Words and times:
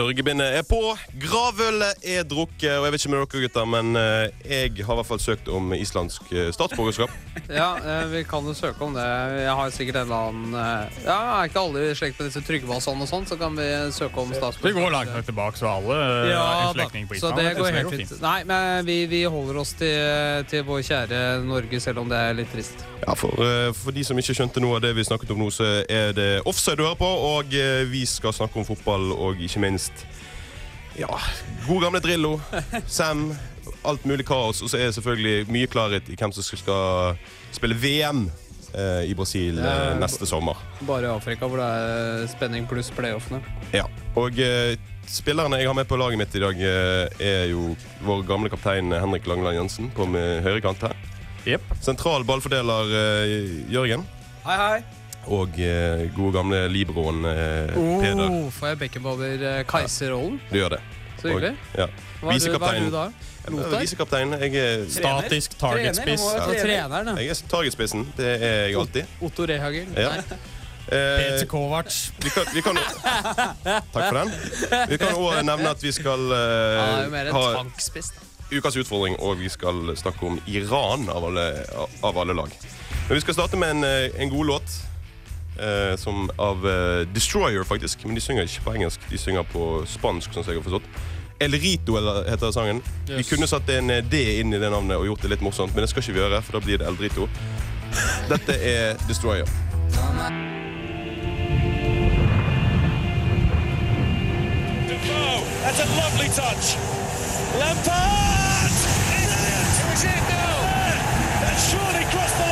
Sørgebindet 0.00 0.56
er 0.56 0.62
på, 0.64 0.78
gravølet 1.30 2.06
er 2.06 2.24
drukket, 2.26 2.72
og 2.78 2.86
jeg 2.86 2.92
vet 2.92 3.02
ikke 3.04 3.12
med 3.12 3.20
dere 3.20 3.42
gutter, 3.44 3.66
men 3.68 3.98
eh, 3.98 4.50
jeg 4.50 4.84
har 4.86 4.94
i 4.94 4.98
hvert 5.00 5.08
fall 5.08 5.22
søkt 5.22 5.50
om 5.52 5.72
islandsk 5.76 6.32
eh, 6.32 6.50
statsborgerskap. 6.54 7.12
Ja, 7.50 7.72
eh, 7.78 8.04
vi 8.12 8.20
kan 8.28 8.46
jo 8.46 8.52
søke 8.54 8.84
om 8.84 8.94
det. 8.94 9.04
Jeg 9.42 9.54
har 9.58 9.72
sikkert 9.74 9.96
en 10.00 10.04
eller 10.04 10.28
annen 10.28 10.52
Ja, 11.02 11.16
Er 11.40 11.48
ikke 11.48 11.62
alle 11.64 11.82
i 11.88 11.96
slekt 11.98 12.20
med 12.20 12.28
disse 12.28 12.42
Trygvason 12.46 13.00
og 13.02 13.08
sånn, 13.10 13.26
så 13.26 13.38
kan 13.40 13.56
vi 13.58 13.66
søke 13.94 14.22
om 14.22 14.30
statsborgerskap. 14.30 14.68
Det 14.68 14.74
går 14.76 14.94
langt 14.94 15.12
nok 15.16 15.26
tilbake, 15.26 15.58
så 15.58 15.72
alle 15.72 15.96
Ja, 16.30 16.44
er 16.44 16.62
en 16.68 16.76
slektning 16.76 17.08
på 17.10 17.18
Så 17.18 17.32
det 17.34 17.48
går 17.58 17.74
helt 17.78 17.96
fint. 17.96 18.14
Nei, 18.22 18.38
men 18.46 18.86
vi, 18.86 19.00
vi 19.10 19.24
holder 19.26 19.60
oss 19.64 19.74
til, 19.80 20.46
til 20.50 20.64
vår 20.68 20.84
kjære 20.86 21.20
Norge, 21.46 21.82
selv 21.82 22.04
om 22.04 22.10
det 22.10 22.22
er 22.28 22.38
litt 22.38 22.54
trist. 22.54 22.86
Ja, 23.02 23.16
for, 23.18 23.34
for 23.80 23.96
de 23.96 24.06
som 24.06 24.18
ikke 24.20 24.36
skjønte 24.36 24.62
noe 24.62 24.78
av 24.78 24.84
det 24.86 24.94
vi 24.98 25.06
snakket 25.06 25.34
om 25.34 25.42
nå, 25.42 25.50
så 25.54 25.72
er 25.82 26.14
det 26.16 26.30
offside 26.46 26.78
du 26.78 26.86
hører 26.86 27.00
på, 27.00 27.10
og 27.34 27.58
vi 27.90 28.06
skal 28.06 28.36
snakke 28.36 28.62
om 28.62 28.68
fotball 28.68 29.10
og 29.16 29.42
ikke 29.42 29.62
minst 29.66 30.06
ja, 31.00 31.08
god 31.66 31.82
gamle 31.86 32.00
Drillo, 32.04 32.34
Sam, 32.86 33.30
alt 33.88 34.04
mulig 34.08 34.26
kaos. 34.28 34.60
Og 34.64 34.70
så 34.72 34.78
er 34.80 34.90
det 34.90 34.96
selvfølgelig 34.98 35.48
mye 35.52 35.70
klarhet 35.70 36.08
i 36.12 36.16
hvem 36.20 36.32
som 36.36 36.44
skal 36.44 37.16
spille 37.54 37.76
VM 37.80 38.26
eh, 38.74 39.08
i 39.10 39.14
Brasil 39.18 39.58
eh, 39.58 39.66
Ja. 39.66 39.94
neste 40.00 40.28
sommer. 40.28 40.60
Bare 40.88 41.08
i 41.08 41.12
Afrika, 41.14 41.48
hvor 41.48 41.62
det 41.62 41.68
er 41.70 42.26
spenning 42.32 42.68
pluss 42.70 42.92
playoffene. 42.94 43.40
Ja, 43.74 43.86
og 44.18 44.38
eh, 44.40 44.76
spillerne 45.10 45.58
jeg 45.58 45.66
har 45.70 45.74
med 45.78 45.88
på 45.90 45.98
laget 45.98 46.20
mitt 46.20 46.36
i 46.38 46.42
dag, 46.44 46.60
eh, 46.60 47.26
er 47.32 47.48
jo 47.54 47.72
vår 48.06 48.26
gamle 48.28 48.52
kaptein 48.52 48.92
Henrik 48.94 49.26
Langeland 49.30 49.56
Jensen 49.62 49.90
på 49.96 50.06
med 50.06 50.42
høyrekant 50.46 50.84
her. 50.88 50.96
Yep. 51.48 51.70
Sentral 51.80 52.26
ballfordeler 52.28 52.90
eh, 53.00 53.44
Jørgen. 53.72 54.04
Hei, 54.44 54.56
hei. 54.60 54.80
Og 55.28 55.58
eh, 55.60 56.06
gode 56.16 56.32
gamle 56.38 56.62
libroen 56.72 57.24
eh, 57.28 57.74
Peder. 57.74 58.22
Oh, 58.30 58.46
får 58.54 58.72
jeg 58.72 58.78
Beckenbauer 58.78 59.42
eh, 59.50 59.64
Kaiser-rollen? 59.68 60.40
Du 60.50 60.56
gjør 60.58 60.76
det. 60.76 60.80
Så 61.20 61.28
hyggelig. 61.28 61.50
Og, 61.50 61.80
ja. 61.82 61.86
Hva 62.20 62.32
er 62.32 62.38
du, 62.40 62.54
hva 62.58 62.70
er 62.74 62.80
du 62.86 62.94
da? 62.94 63.02
Lothar? 63.50 63.80
Visekaptein. 63.82 64.32
Jeg 64.40 64.54
er, 64.60 64.86
Statisk 64.92 65.58
targetspiss. 65.60 66.20
Trener, 66.24 66.40
Så 66.40 66.48
må- 66.48 66.62
treneren, 66.62 67.06
da. 67.10 67.14
jeg 67.20 67.34
er 67.34 67.42
targetspissen. 67.50 68.06
Det 68.16 68.30
er 68.40 68.56
jeg 68.70 68.76
alltid. 68.80 69.12
Otto 69.28 69.46
Rehagel? 69.48 69.86
Ja. 69.96 70.16
Nei. 70.16 70.40
Eh, 70.90 71.16
Peter 71.20 71.46
Kovac. 71.46 71.98
vi 72.24 72.30
kan, 72.34 72.46
vi 72.54 72.62
kan, 72.66 72.78
takk 73.92 74.08
for 74.08 74.16
den. 74.16 74.32
Vi 74.90 74.96
kan 74.98 75.12
også 75.14 75.42
nevne 75.46 75.70
at 75.70 75.82
vi 75.84 75.92
skal 75.94 76.24
eh, 76.34 76.80
Han 76.80 76.94
er 76.96 77.04
jo 77.04 77.10
mer 77.14 77.30
en 77.30 77.36
ha 77.36 77.42
tankspiss. 77.60 78.10
da. 78.16 78.26
ukas 78.56 78.76
utfordring, 78.80 79.14
og 79.22 79.38
vi 79.38 79.48
skal 79.52 79.92
snakke 79.96 80.26
om 80.26 80.40
Iran 80.50 81.04
av 81.12 81.28
alle, 81.28 81.44
av 82.02 82.18
alle 82.18 82.34
lag. 82.34 82.50
Men 83.06 83.14
vi 83.14 83.20
skal 83.22 83.36
starte 83.38 83.60
med 83.60 83.76
en, 83.76 83.84
eh, 83.84 84.08
en 84.22 84.32
god 84.32 84.46
låt. 84.54 84.80
Eh, 85.58 85.96
som 85.96 86.30
av 86.36 86.68
eh, 86.68 87.06
Destroyer, 87.14 87.64
faktisk. 87.64 88.04
Men 88.04 88.14
de 88.14 88.20
synger 88.24 88.46
ikke 88.46 88.66
på 88.66 88.74
engelsk, 88.74 89.00
de 89.10 89.18
synger 89.18 89.46
på 89.52 89.70
spansk. 89.86 90.32
sånn 90.34 90.44
som 90.44 90.54
jeg 90.54 90.62
har 90.62 90.68
forstått. 90.68 91.00
El 91.40 91.56
Rito 91.56 91.96
eller, 91.96 92.28
heter 92.28 92.52
sangen. 92.52 92.82
Vi 93.08 93.24
kunne 93.24 93.48
satt 93.48 93.68
en 93.72 93.90
eh, 93.90 94.04
D 94.04 94.20
inn 94.40 94.52
i 94.52 94.60
det 94.60 94.70
navnet 94.70 95.00
og 95.00 95.06
gjort 95.08 95.24
det 95.24 95.34
litt 95.34 95.44
morsomt, 95.44 95.74
men 95.74 95.86
det 95.86 95.90
skal 95.92 96.04
ikke 96.04 96.18
vi 96.18 96.22
gjøre, 96.24 96.42
for 96.44 96.58
da 96.58 96.64
blir 96.66 96.82
det 96.82 96.88
El 96.90 97.00
Rito. 97.00 97.28
Dette 98.32 98.56
er 98.60 99.00
Destroyer. 99.08 99.48
Defoe. 104.88 105.40
That's 105.64 105.80
a 105.80 105.88
lovely 105.96 106.28
touch. 106.36 106.76
Lampard! 107.58 108.20
Was 109.90 110.04
it 110.04 110.22
now? 110.30 110.60
That 111.42 111.56
surely 111.58 112.04
crossed 112.12 112.38
the 112.38 112.49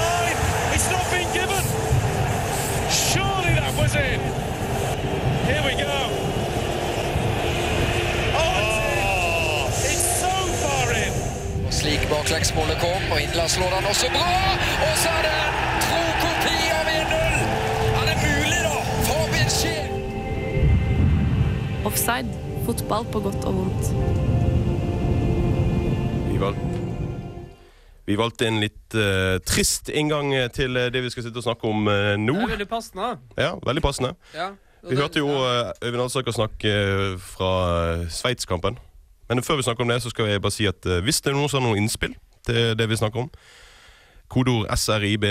Slik 11.88 12.04
baklengsmålet 12.10 12.76
kom, 12.84 13.03
og 13.12 13.19
Indland 13.21 13.49
slår 13.49 13.71
han 13.78 13.87
også 13.88 14.09
bra. 14.12 14.32
Og 14.87 14.94
så 15.03 15.09
er 15.19 15.22
det 15.25 15.31
en 15.44 15.54
tro 15.84 16.00
kopi 16.25 16.59
av 16.78 16.91
1-0. 16.93 17.38
Er 18.00 18.04
det 18.09 18.16
mulig, 18.25 18.59
da? 18.66 18.75
Fabian 19.06 19.49
Scheel. 19.54 19.88
Offside. 21.88 22.28
Fotball 22.66 23.09
på 23.09 23.22
godt 23.25 23.49
og 23.49 23.56
vondt. 23.62 23.88
Vi 26.28 26.37
valgte, 26.44 26.84
vi 28.05 28.20
valgte 28.20 28.50
en 28.53 28.60
litt 28.66 29.00
uh, 29.00 29.41
trist 29.49 29.88
inngang 29.88 30.37
til 30.53 30.76
eh, 30.76 30.93
det 30.93 31.06
vi 31.06 31.16
skal 31.16 31.25
sitte 31.25 31.41
og 31.41 31.49
snakke 31.49 31.72
om 31.72 31.88
uh, 31.88 32.20
nå. 32.20 32.37
Det 32.37 32.50
er 32.50 32.56
veldig 32.59 32.72
passende. 32.76 33.15
Ja, 33.41 33.55
Veldig 33.65 33.88
passende. 33.88 34.12
Ja. 34.37 34.53
Vi 34.87 34.97
hørte 34.97 35.19
jo 35.19 35.28
eh, 35.28 35.72
Øyvind 35.82 36.03
Alsaker 36.03 36.32
snakke 36.32 36.70
eh, 36.70 37.19
fra 37.19 37.53
eh, 37.94 38.06
Sveitskampen. 38.10 38.78
Men 39.28 39.44
før 39.44 39.60
vi 39.60 39.66
snakker 39.66 39.84
om 39.84 39.92
det, 39.92 40.00
så 40.02 40.12
skal 40.12 40.30
jeg 40.30 40.42
bare 40.44 40.54
si 40.54 40.68
at 40.68 40.86
eh, 40.88 41.02
hvis 41.04 41.20
det 41.24 41.32
er 41.32 41.38
noen 41.38 41.50
som 41.52 41.62
har 41.62 41.68
noen 41.68 41.82
innspill 41.84 42.14
til 42.48 42.74
det 42.78 42.88
vi 42.88 42.98
snakker 42.98 43.26
om, 43.26 43.30
kodeord 44.32 44.68
SRIB 44.76 45.26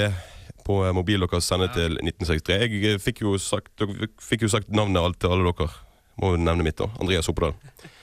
på 0.68 0.80
mobil 0.82 0.98
mobilen 0.98 1.30
deres 1.32 1.48
sende 1.48 1.70
til 1.74 2.00
1963. 2.02 2.58
Jeg 2.68 2.96
eh, 2.96 3.02
fikk 3.02 3.24
jo 3.26 3.38
sagt, 3.42 3.72
dere 3.80 4.10
fikk 4.22 4.48
jo 4.48 4.52
sagt 4.52 4.70
navnet 4.70 5.20
til 5.22 5.34
alle 5.34 5.54
dere. 5.54 5.70
Må 6.18 6.34
jo 6.34 6.42
nevne 6.42 6.66
mitt, 6.66 6.78
da. 6.80 6.90
Andreas 7.02 7.30
Oppedal. 7.32 7.56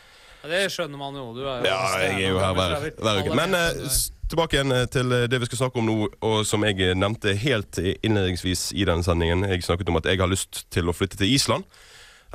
Ja, 0.44 0.48
det 0.50 0.74
skjønner 0.74 1.00
man 1.00 1.14
jo. 1.16 1.30
Du 1.32 1.38
er 1.48 1.62
jo 1.62 1.70
Ja, 1.70 1.76
jeg 2.02 2.26
er 2.26 2.32
jo 2.34 2.36
her 2.36 2.50
hver, 2.52 2.74
hver 3.00 3.20
uke. 3.22 3.36
Men 3.38 3.54
eh, 3.56 3.78
tilbake 4.28 4.58
igjen 4.58 4.74
eh, 4.74 4.86
til 4.92 5.12
eh, 5.12 5.26
det 5.30 5.40
vi 5.40 5.48
skal 5.48 5.62
snakke 5.64 5.80
om 5.80 5.88
nå, 5.88 5.96
og 6.24 6.44
som 6.48 6.64
jeg 6.66 6.80
eh, 6.84 6.94
nevnte 6.96 7.34
helt 7.38 7.78
innledningsvis 7.80 8.70
i 8.76 8.86
denne 8.88 9.04
sendingen. 9.06 9.46
Jeg 9.48 9.64
snakket 9.66 9.90
om 9.92 10.00
at 10.00 10.08
jeg 10.10 10.20
har 10.20 10.30
lyst 10.30 10.64
til 10.74 10.88
å 10.88 10.96
flytte 10.96 11.20
til 11.20 11.32
Island. 11.32 11.64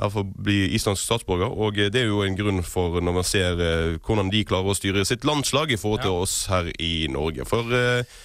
For 0.00 0.22
å 0.24 0.42
bli 0.46 0.70
islandsk 0.76 1.04
statsborger. 1.04 1.52
Og 1.52 1.78
eh, 1.78 1.90
det 1.92 2.04
er 2.04 2.10
jo 2.10 2.24
en 2.24 2.38
grunn 2.38 2.64
for 2.64 3.00
når 3.04 3.16
man 3.20 3.26
ser 3.26 3.60
eh, 3.60 3.98
hvordan 4.00 4.32
de 4.32 4.44
klarer 4.48 4.72
å 4.72 4.78
styre 4.78 5.04
sitt 5.08 5.26
landslag 5.28 5.72
i 5.74 5.80
forhold 5.80 6.06
til 6.06 6.20
oss 6.24 6.36
her 6.48 6.70
i 6.80 7.06
Norge. 7.12 7.44
For 7.48 7.76
eh, 7.76 8.18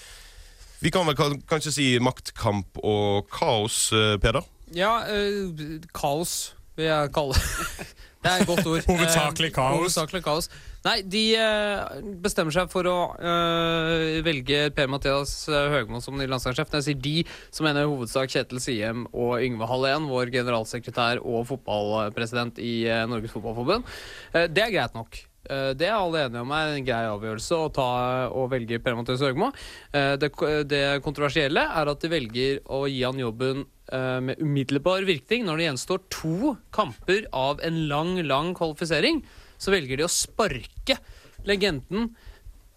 vi 0.80 0.92
kan 0.94 1.08
vel 1.08 1.40
kanskje 1.50 1.74
si 1.74 1.88
maktkamp 2.04 2.80
og 2.84 3.28
kaos, 3.34 3.90
Peder? 4.22 4.46
Ja, 4.76 5.00
eh, 5.10 5.80
kaos 5.94 6.56
vil 6.76 6.90
jeg 6.90 7.12
kalle 7.16 7.38
det. 7.38 7.88
Det 8.26 8.32
er 8.32 8.42
et 8.42 8.50
godt 8.50 8.66
ord. 8.66 8.88
Hovedsakelig 8.92 9.52
Eh, 9.52 9.56
kaos. 9.56 9.76
Hovedsakelig 9.78 10.22
kaos. 10.26 10.48
Nei, 10.86 10.96
de 11.10 11.22
eh, 11.38 12.00
bestemmer 12.26 12.54
seg 12.54 12.72
for 12.74 12.90
å 12.90 12.96
eh, 13.18 14.18
velge 14.26 14.64
Per-Mathias 14.78 15.36
Høgmo 15.50 16.02
som 16.02 16.18
ny 16.18 16.26
landslagssjef. 16.30 16.72
Når 16.74 16.82
jeg 16.82 16.88
sier 16.90 17.04
de, 17.06 17.14
så 17.54 17.66
mener 17.66 17.86
jeg 17.86 17.92
hovedsak 17.94 18.34
Kjetil 18.34 18.62
Siem 18.64 19.06
og 19.14 19.38
Yngve 19.46 19.70
Hallén, 19.70 20.10
vår 20.10 20.34
generalsekretær 20.34 21.22
og 21.22 21.46
fotballpresident 21.52 22.58
i 22.62 22.74
Norges 23.10 23.34
Fotballforbund. 23.36 23.86
Det 24.34 24.66
er 24.66 24.74
greit 24.74 24.98
nok. 24.98 25.22
Det 25.46 25.86
er 25.86 25.94
alle 25.94 26.24
enige 26.26 26.42
om 26.42 26.52
er 26.58 26.72
en 26.74 26.86
grei 26.88 27.04
avgjørelse 27.06 27.58
å 27.62 27.70
ta 27.74 27.90
og 28.34 28.48
velge 28.50 28.80
Per-Mathias 28.82 29.22
Høgmo. 29.22 29.52
Eh, 29.94 30.16
Det, 30.18 30.32
det 30.66 30.84
kontroversielle 31.06 31.62
er 31.70 31.92
at 31.92 32.02
de 32.02 32.10
velger 32.10 32.64
å 32.66 32.86
gi 32.90 33.04
han 33.06 33.22
jobben 33.22 33.66
med 33.86 34.40
umiddelbar 34.42 35.06
virkning 35.06 35.44
når 35.46 35.60
det 35.60 35.66
gjenstår 35.68 36.00
to 36.10 36.56
kamper 36.74 37.28
av 37.36 37.60
en 37.62 37.84
lang, 37.90 38.16
lang 38.26 38.54
kvalifisering. 38.58 39.20
Så 39.62 39.74
velger 39.74 40.00
de 40.00 40.08
å 40.08 40.12
sparke 40.12 40.98
legenden 41.46 42.10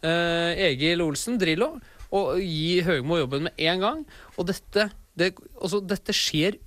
eh, 0.05 0.69
Egil 0.69 1.02
Olsen, 1.05 1.38
Drillo, 1.40 1.75
og 2.14 2.38
gi 2.40 2.81
Høgmo 2.87 3.19
jobben 3.20 3.49
med 3.49 3.66
en 3.70 3.84
gang. 3.84 4.06
Og 4.37 4.49
dette, 4.49 4.88
det, 5.19 5.34
også, 5.58 5.82
dette 5.84 6.14
skjer 6.16 6.58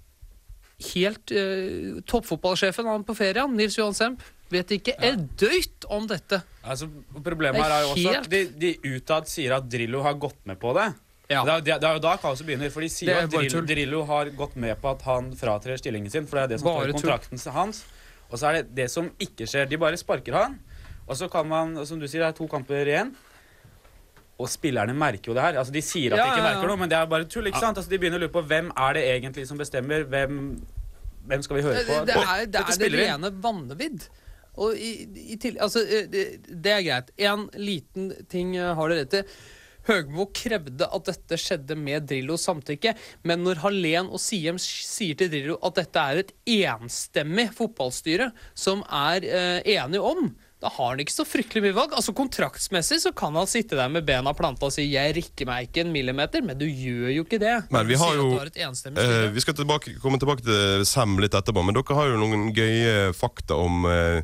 helt 0.92 1.34
uh, 1.36 2.02
Toppfotballsjefen 2.10 2.88
han 2.90 3.04
på 3.06 3.14
ferie, 3.18 3.44
Nils 3.54 3.78
Johan 3.78 3.94
Semp, 3.98 4.24
vet 4.52 4.74
ikke 4.76 4.96
et 4.98 5.22
døyt 5.40 5.86
om 5.94 6.08
dette. 6.10 6.42
Altså, 6.66 6.90
problemet 7.24 7.62
her 7.62 7.76
er 7.76 7.86
jo 7.86 7.94
også 7.94 8.16
at 8.18 8.30
de, 8.32 8.42
de 8.60 8.74
utad 8.98 9.30
sier 9.30 9.56
at 9.56 9.70
Drillo 9.72 10.02
har 10.06 10.18
gått 10.20 10.42
med 10.50 10.60
på 10.62 10.74
det. 10.78 10.90
Ja. 11.32 11.42
Det, 11.48 11.54
er, 11.56 11.80
det 11.80 11.88
er- 11.88 11.98
jo 11.98 12.04
da 12.04 12.18
kaoset 12.20 12.46
begynner. 12.48 12.70
For 12.74 12.84
de 12.84 12.90
sier 12.92 13.14
er 13.16 13.24
at 13.26 13.32
Drillo. 13.32 13.62
Drillo 13.70 14.04
har 14.10 14.30
gått 14.36 14.56
med 14.60 14.76
på 14.84 14.92
at 14.92 15.02
han 15.08 15.32
fratrer 15.40 15.80
stillingen 15.80 16.12
sin. 16.12 16.28
For 16.28 16.38
det 16.42 16.44
er 16.44 16.54
det 16.56 16.60
som 16.62 16.68
Bare 16.70 16.84
står 16.84 16.90
i 16.90 16.92
tull. 16.92 17.02
kontrakten 17.02 17.54
hans. 17.56 17.84
Og 18.32 18.40
så 18.40 18.48
er 18.52 18.62
det 18.62 18.76
det 18.76 18.88
som 18.92 19.10
ikke 19.20 19.48
skjer. 19.48 19.68
De 19.72 19.78
bare 19.82 19.98
sparker 20.00 20.36
han. 20.38 20.60
Og 21.08 21.18
så 21.20 21.28
kan 21.32 21.48
man, 21.48 21.74
som 21.88 22.00
du 22.00 22.08
sier, 22.08 22.22
det 22.24 22.30
er 22.34 22.38
to 22.38 22.48
kamper 22.52 22.88
igjen. 22.88 23.14
Og 24.42 24.48
spillerne 24.50 24.94
merker 24.98 25.32
jo 25.32 25.36
det 25.38 25.44
her. 25.44 25.58
Altså, 25.60 25.74
De 25.74 25.82
sier 25.86 26.14
at 26.14 26.18
Ja, 26.18 26.26
de 26.26 26.32
ikke 26.36 26.46
merker 26.48 26.68
noe, 26.72 26.78
men 26.82 26.90
det 26.90 26.98
er 26.98 27.06
bare 27.12 27.26
tull. 27.30 27.48
ikke 27.50 27.60
sant? 27.62 27.78
Altså, 27.78 27.90
De 27.92 28.00
begynner 28.02 28.18
å 28.18 28.24
lure 28.26 28.34
på 28.34 28.42
hvem 28.48 28.72
er 28.76 28.94
det 28.98 29.04
egentlig 29.12 29.48
som 29.48 29.58
bestemmer. 29.60 30.04
Hvem, 30.10 30.40
hvem 31.28 31.44
skal 31.46 31.60
vi 31.60 31.62
høre 31.68 31.84
på? 31.86 32.00
Det, 32.10 32.16
er 32.16 32.46
det, 32.48 32.64
er 32.66 32.78
det 32.82 32.92
rene 32.98 33.32
vanvidd. 33.44 34.08
Og 34.58 34.76
i, 34.76 34.92
i 35.32 35.38
til, 35.40 35.58
altså, 35.64 35.80
eh, 35.86 36.08
det, 36.12 36.24
det 36.64 36.72
er 36.74 36.82
greit. 36.88 37.12
En 37.24 37.46
liten 37.56 38.10
ting 38.32 38.56
eh, 38.58 38.74
har 38.76 38.90
dere 38.92 39.06
rett 39.06 39.14
i. 39.22 39.24
Høgmo 39.90 40.28
krevde 40.36 40.88
at 40.88 41.10
dette 41.10 41.40
skjedde 41.42 41.78
med 41.80 42.08
Drillos 42.10 42.46
samtykke, 42.48 42.94
men 43.28 43.44
når 43.46 43.64
Hallén 43.64 44.12
og 44.12 44.22
Siem 44.22 44.60
sier 44.62 45.18
til 45.18 45.32
Drillo 45.32 45.58
at 45.66 45.80
dette 45.82 46.06
er 46.12 46.22
et 46.22 46.36
enstemmig 46.60 47.50
fotballstyre 47.58 48.32
som 48.58 48.86
er 48.88 49.26
eh, 49.26 49.76
enige 49.78 50.06
om 50.14 50.32
da 50.62 50.70
har 50.70 50.92
han 50.92 51.02
ikke 51.02 51.14
så 51.14 51.24
fryktelig 51.26 51.64
mye 51.66 51.74
valg. 51.74 51.94
Altså 51.98 52.14
Kontraktsmessig 52.14 53.00
så 53.02 53.12
kan 53.18 53.34
han 53.34 53.50
sitte 53.50 53.78
der 53.80 53.90
med 53.90 54.06
bena 54.06 54.30
planta 54.38 54.68
og 54.68 54.74
si 54.76 54.86
'jeg 54.92 55.16
rikker 55.18 55.50
meg 55.50 55.70
ikke 55.70 55.82
en 55.82 55.94
millimeter', 55.94 56.46
men 56.46 56.58
du 56.58 56.68
gjør 56.68 57.10
jo 57.16 57.24
ikke 57.26 57.40
det. 57.42 57.56
Men 57.74 57.88
vi 57.88 57.98
har 57.98 58.14
jo 58.14 58.38
eh. 58.38 59.32
Vi 59.34 59.42
skal 59.42 59.58
tilbake, 59.58 59.98
komme 60.00 60.20
tilbake 60.22 60.46
til 60.46 60.86
Sam 60.86 61.18
litt 61.18 61.34
etterpå, 61.34 61.66
men 61.66 61.74
dere 61.74 61.98
har 61.98 62.14
jo 62.14 62.22
noen 62.22 62.54
gøye 62.54 63.10
fakta 63.14 63.58
om 63.58 63.86
eh, 63.90 64.22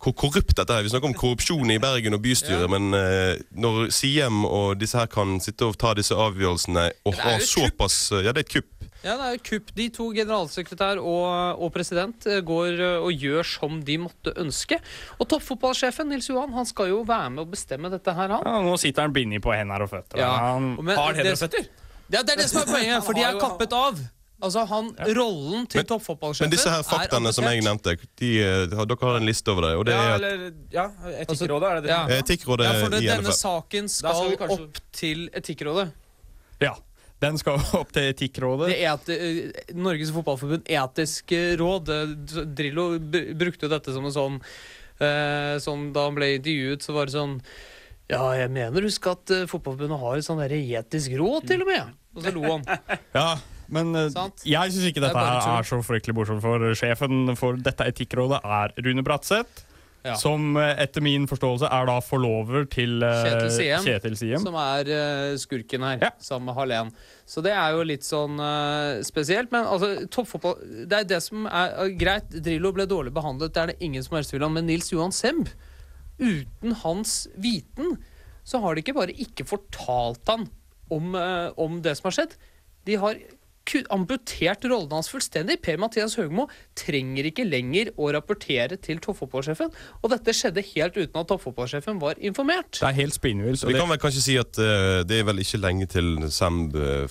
hvor 0.00 0.14
korrupt 0.16 0.56
dette 0.56 0.72
er. 0.72 0.84
Vi 0.84 0.92
snakker 0.92 1.10
om 1.10 1.16
korrupsjon 1.16 1.70
i 1.74 1.78
Bergen 1.82 2.16
og 2.16 2.22
bystyret, 2.24 2.70
men 2.72 2.94
uh, 2.96 3.36
når 3.52 3.90
Siem 3.94 4.44
og 4.48 4.78
disse 4.80 4.96
her 4.96 5.10
kan 5.12 5.38
sitte 5.44 5.68
og 5.68 5.76
ta 5.80 5.92
disse 5.98 6.16
avgjørelsene 6.16 6.86
og 7.04 7.18
ha 7.20 7.36
såpass 7.44 8.06
Ja, 8.20 8.32
det 8.32 8.44
er 8.44 8.46
et 8.46 8.54
kupp. 8.54 8.80
Ja, 9.00 9.14
det 9.16 9.24
er 9.24 9.36
jo 9.36 9.42
kupp. 9.46 9.70
De 9.76 9.86
to, 9.96 10.06
generalsekretær 10.12 11.00
og, 11.00 11.60
og 11.64 11.72
president, 11.72 12.26
eh, 12.28 12.42
går 12.44 12.82
eh, 12.84 12.96
og 13.00 13.24
gjør 13.24 13.46
som 13.48 13.78
de 13.86 13.96
måtte 14.02 14.34
ønske. 14.40 14.76
Og 15.16 15.28
toppfotballsjefen 15.32 16.10
Nils 16.12 16.28
Johan 16.28 16.52
han 16.52 16.68
skal 16.68 16.92
jo 16.92 17.00
være 17.08 17.32
med 17.32 17.46
å 17.46 17.48
bestemme 17.48 17.88
dette 17.92 18.12
her, 18.16 18.36
han. 18.36 18.44
Ja, 18.44 18.60
nå 18.64 18.76
sitter 18.80 19.08
han 19.08 19.16
bindig 19.16 19.40
på 19.44 19.54
hender 19.56 19.86
og 19.86 19.92
føtter. 19.94 20.20
Ja. 20.20 20.30
Han, 20.50 20.74
Men 20.84 21.00
Har 21.00 21.16
hender 21.16 21.32
og 21.32 21.44
føtter? 21.46 21.70
Ja, 22.10 22.20
det 22.20 22.34
er 22.34 22.42
det 22.42 22.50
som 22.50 22.60
er 22.60 22.68
poenget, 22.68 23.06
for 23.06 23.16
de 23.16 23.24
er 23.24 23.40
kappet 23.40 23.76
av. 23.76 24.00
Altså, 24.42 24.62
han, 24.70 24.90
Rollen 25.16 25.66
til 25.68 25.80
Men- 25.82 25.86
toppfotballsjefen 25.90 26.48
Men 26.48 26.54
disse 26.56 26.70
her 26.72 26.82
faktaene 26.82 27.32
som 27.36 27.44
jeg 27.44 27.62
nevnte, 27.62 27.96
de, 28.16 28.30
eh, 28.42 28.66
dere 28.66 28.96
har 29.00 29.16
en 29.18 29.26
liste 29.28 29.48
over 29.52 29.62
det. 29.68 29.72
Og 29.76 29.84
det 29.86 29.92
Ja, 29.94 30.02
er 30.02 30.14
eller 30.14 30.52
ja, 30.72 30.86
Etikkrådet, 31.24 31.70
er 31.70 31.74
det 31.74 31.82
det? 31.84 31.90
Ja. 31.90 32.06
Etikkrådet 32.20 32.64
Ja, 32.64 32.72
for 32.80 32.88
det, 32.94 33.02
i 33.02 33.06
denne 33.10 33.34
saken 33.36 33.88
skal, 33.88 34.14
skal 34.14 34.36
kanskje- 34.46 34.62
opp 34.64 34.78
til 34.92 35.28
Etikkrådet. 35.34 35.92
ja, 36.60 36.74
den 37.20 37.36
skal 37.38 37.60
opp 37.80 37.92
til 37.92 38.08
Etikkrådet. 38.14 38.68
Det 38.72 38.80
eti, 38.80 39.12
eh, 39.12 39.74
Norges 39.76 40.10
Fotballforbund 40.10 40.64
etiske 40.64 41.56
råd. 41.60 41.88
eh, 41.92 42.44
Drillo 42.46 42.98
brukte 42.98 43.68
jo 43.68 43.68
dette 43.68 43.92
som 43.92 44.04
en 44.04 44.12
sånn 44.16 44.40
eh, 45.00 45.58
Sånn 45.60 45.92
Da 45.92 46.04
han 46.08 46.14
ble 46.14 46.34
intervjuet, 46.38 46.80
så 46.84 46.92
var 46.96 47.06
det 47.06 47.14
sånn 47.14 47.40
Ja, 48.10 48.32
jeg 48.34 48.50
mener 48.50 48.82
husk 48.82 49.06
at 49.06 49.30
uh, 49.30 49.44
Fotballforbundet 49.46 50.00
har 50.00 50.16
et 50.16 50.24
sånn 50.26 50.40
etisk 50.42 51.12
råd, 51.20 51.46
til 51.46 51.60
og 51.62 51.68
med. 51.68 51.92
Og 52.16 52.22
så 52.24 52.32
lo 52.34 52.42
han. 52.42 52.64
Ja, 53.14 53.36
men 53.70 53.94
eh, 53.96 54.08
Sant? 54.14 54.42
jeg 54.44 54.72
syns 54.74 54.86
ikke 54.90 55.00
Det 55.00 55.08
er 55.10 55.14
dette 55.14 55.18
bare 55.20 55.32
her 55.38 55.46
tull. 55.46 55.58
er 55.58 55.68
så 55.70 55.80
fryktelig 55.86 56.14
morsomt, 56.18 56.42
for 56.44 56.70
sjefen 56.78 57.36
for 57.38 57.56
dette 57.56 57.86
etikkrådet 57.92 58.40
er 58.44 58.74
Rune 58.86 59.02
Bratseth. 59.06 59.66
Ja. 60.00 60.14
Som 60.16 60.54
eh, 60.56 60.78
etter 60.80 61.02
min 61.04 61.26
forståelse 61.28 61.68
er 61.68 61.84
da 61.90 61.98
forlover 62.00 62.64
til 62.72 63.02
eh, 63.04 63.18
Kjetil 63.26 63.50
Siem. 63.52 63.82
Kjetil 63.84 64.14
Siem. 64.16 64.40
Som 64.40 64.54
er 64.56 64.88
eh, 64.88 65.34
skurken 65.36 65.82
her, 65.84 65.98
Ja. 66.06 66.08
sammen 66.24 66.48
med 66.48 66.56
Hallén. 66.56 66.92
Så 67.28 67.42
det 67.44 67.52
er 67.52 67.74
jo 67.76 67.82
litt 67.84 68.06
sånn 68.08 68.40
eh, 68.40 69.02
spesielt. 69.04 69.52
Men 69.52 69.68
altså, 69.68 69.90
toppfotball 70.08 70.56
Det 70.88 71.02
er 71.02 71.04
det 71.10 71.18
som 71.20 71.44
er 71.50 71.74
eh, 71.84 71.92
greit. 72.00 72.32
Drillo 72.32 72.72
ble 72.72 72.86
dårlig 72.88 73.12
behandlet, 73.12 73.52
det 73.52 73.60
er 73.60 73.74
det 73.74 73.76
ingen 73.84 74.02
som 74.06 74.16
helst 74.16 74.32
vil 74.32 74.46
om. 74.48 74.56
Men 74.56 74.70
Nils 74.72 74.88
Johan 74.88 75.12
Semb, 75.12 75.52
uten 76.16 76.72
hans 76.80 77.28
viten, 77.36 77.98
så 78.44 78.60
har 78.64 78.74
de 78.74 78.82
ikke 78.86 78.96
bare 78.96 79.12
ikke 79.20 79.44
fortalt 79.52 80.24
han 80.32 80.48
om, 80.90 81.12
eh, 81.14 81.50
om 81.60 81.76
det 81.84 81.92
som 82.00 82.08
har 82.08 82.16
skjedd. 82.22 82.38
De 82.88 82.96
har 83.04 83.20
amputert 83.94 84.64
rollen 84.68 84.92
hans 84.92 85.10
fullstendig. 85.12 85.60
Per-Mathias 85.64 86.16
Høgmo 86.18 86.46
trenger 86.78 87.28
ikke 87.30 87.46
lenger 87.46 87.92
å 87.96 88.10
rapportere 88.16 88.78
til 88.82 89.00
toppfotballsjefen. 89.02 89.70
Og 90.02 90.12
dette 90.12 90.34
skjedde 90.36 90.64
helt 90.72 90.98
uten 90.98 91.20
at 91.20 91.30
toppfotballsjefen 91.30 92.00
var 92.02 92.18
informert. 92.18 92.80
Det 92.80 92.88
er 92.90 92.98
helt 92.98 93.16
spinnvilt. 93.16 93.64
Vi 93.66 93.76
kan 93.78 93.90
vel 93.90 94.00
kanskje 94.02 94.24
si 94.24 94.36
at 94.40 94.60
uh, 94.60 95.00
det 95.06 95.20
er 95.20 95.28
vel 95.30 95.42
ikke 95.42 95.60
lenge 95.62 95.88
til 95.90 96.12
Semb 96.34 96.74
uh, 96.76 97.06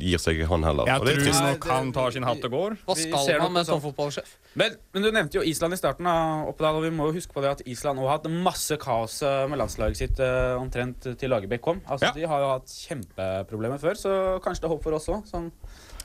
gir 0.00 0.22
seg, 0.22 0.44
han 0.50 0.66
heller. 0.66 0.88
Jeg 0.90 1.00
er 1.00 1.08
tror 1.08 1.22
trist. 1.24 1.44
nok 1.44 1.68
han 1.72 1.92
tar 1.96 2.16
sin 2.16 2.26
hatt 2.28 2.48
og 2.48 2.56
går. 2.58 2.78
Hva 2.86 2.98
skal 2.98 3.44
man 3.46 3.56
med 3.58 3.70
toppfotballsjef? 3.70 4.36
Men, 4.58 4.76
men 4.94 5.02
du 5.02 5.10
nevnte 5.10 5.40
jo 5.40 5.42
Island 5.46 5.74
i 5.74 5.78
starten, 5.80 6.06
av 6.06 6.50
Oppdal, 6.52 6.78
og 6.78 6.84
vi 6.86 6.92
må 6.94 7.08
jo 7.10 7.16
huske 7.16 7.34
på 7.34 7.42
det 7.42 7.50
at 7.56 7.62
Island 7.66 7.98
har 8.02 8.12
hatt 8.16 8.28
masse 8.30 8.76
kaos 8.78 9.16
eh, 9.26 9.44
med 9.50 9.58
landslaget 9.58 9.98
sitt 9.98 10.20
uh, 10.22 10.54
omtrent 10.60 11.08
til 11.18 11.32
Lagerbäck 11.32 11.64
kom. 11.64 11.80
Altså, 11.88 12.04
Ja. 12.04 12.12
De 12.14 12.28
har 12.28 12.42
jo 12.42 12.50
hatt 12.52 12.70
kjempeproblemer 12.84 13.80
før, 13.82 13.98
så 13.98 14.12
kanskje 14.44 14.62
det 14.64 14.68
er 14.68 14.74
håp 14.74 14.84
for 14.84 14.96
oss 14.98 15.08
òg. 15.10 15.24
Sånn, 15.30 15.48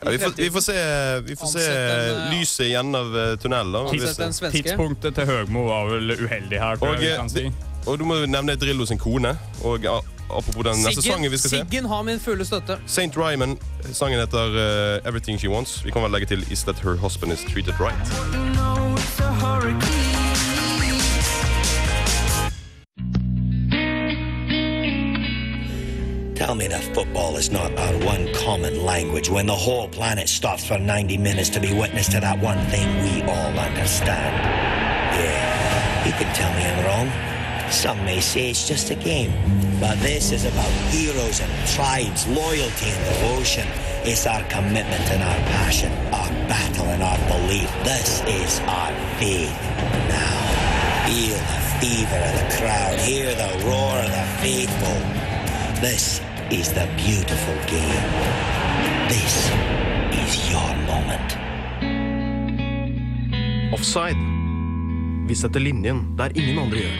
Ja, 0.01 0.11
vi, 0.11 0.19
får, 0.19 0.31
vi 0.35 0.51
får 0.51 0.61
se, 0.61 0.73
vi 1.19 1.35
får 1.35 1.47
se 1.47 1.59
Ansett 1.59 2.17
eh, 2.17 2.39
lyset 2.39 2.65
igjen 2.65 2.95
av 2.95 3.19
eh, 3.19 3.35
tunnelen. 3.35 3.87
Tidspunktet 4.51 5.15
til 5.15 5.25
Høgmo 5.27 5.63
var 5.67 5.89
vel 5.91 6.11
uheldig 6.15 6.59
her, 6.61 6.77
Og, 6.79 6.87
jeg 6.93 6.99
vi 7.01 7.11
eh, 7.11 7.27
si. 7.27 7.51
Og 7.87 7.99
du 7.99 8.05
må 8.07 8.15
nevne 8.27 8.55
Drillo 8.59 8.85
sin 8.87 8.97
kone. 8.99 9.35
Og 9.67 9.85
apropos 10.29 10.63
den 10.63 10.79
neste 10.85 11.01
sangen 11.03 11.31
vi 11.31 11.37
skal 11.41 11.51
se. 11.51 11.57
Siggen 11.65 11.85
har 11.91 12.03
min 12.07 12.19
fulle 12.23 12.45
støtte. 12.47 12.79
St. 12.87 13.11
Ryman. 13.17 13.57
Sangen 13.91 14.19
heter 14.19 14.55
uh, 14.55 15.07
'Everything 15.07 15.39
She 15.39 15.49
Wants'. 15.51 15.83
Vi 15.83 15.91
kan 15.91 16.01
vel 16.03 16.11
legge 16.15 16.25
til 16.31 16.51
'Is 16.51 16.63
That 16.63 16.79
Her 16.79 16.95
Husband 16.95 17.33
Is 17.33 17.39
Treated 17.51 17.73
Right'. 17.83 20.08
Tell 26.39 26.55
me 26.55 26.69
that 26.69 26.95
football 26.95 27.35
is 27.35 27.51
not 27.51 27.77
our 27.77 27.93
one 28.05 28.33
common 28.33 28.85
language 28.85 29.29
when 29.29 29.45
the 29.45 29.53
whole 29.53 29.89
planet 29.89 30.29
stops 30.29 30.65
for 30.65 30.79
90 30.79 31.17
minutes 31.17 31.49
to 31.49 31.59
be 31.59 31.73
witness 31.73 32.07
to 32.15 32.21
that 32.21 32.39
one 32.39 32.57
thing 32.67 32.87
we 33.03 33.21
all 33.23 33.59
understand. 33.59 34.31
Yeah, 35.19 36.05
you 36.05 36.13
can 36.13 36.33
tell 36.33 36.47
me 36.55 36.63
I'm 36.63 36.79
wrong. 36.87 37.71
Some 37.73 37.97
may 38.05 38.21
say 38.21 38.51
it's 38.51 38.65
just 38.65 38.89
a 38.89 38.95
game. 38.95 39.33
But 39.81 39.99
this 39.99 40.31
is 40.31 40.45
about 40.45 40.71
heroes 40.95 41.41
and 41.41 41.51
tribes, 41.75 42.25
loyalty 42.29 42.87
and 42.87 43.03
devotion. 43.19 43.67
It's 44.07 44.25
our 44.25 44.41
commitment 44.43 45.11
and 45.11 45.21
our 45.21 45.39
passion, 45.51 45.91
our 46.15 46.31
battle 46.47 46.85
and 46.85 47.03
our 47.03 47.19
belief. 47.27 47.67
This 47.83 48.23
is 48.31 48.61
our 48.61 48.95
faith. 49.19 49.51
Now, 50.07 51.03
feel 51.03 51.35
the 51.35 51.61
fever 51.83 52.15
of 52.15 52.33
the 52.39 52.55
crowd, 52.55 52.97
hear 52.97 53.27
the 53.35 53.51
roar 53.67 53.99
of 53.99 54.07
the 54.07 54.25
faithful. 54.39 55.19
This 55.81 56.21
is 56.51 56.73
the 56.73 56.87
beautiful 56.97 57.53
game. 57.67 58.05
This 59.07 59.51
is 60.11 60.49
your 60.51 60.69
moment. 60.89 61.37
Offside. 63.73 64.17
Vi 65.27 65.35
setter 65.35 65.61
linjen 65.61 66.17
der 66.17 66.33
ingen 66.33 66.57
andre 66.57 66.81
gjør. 66.81 66.97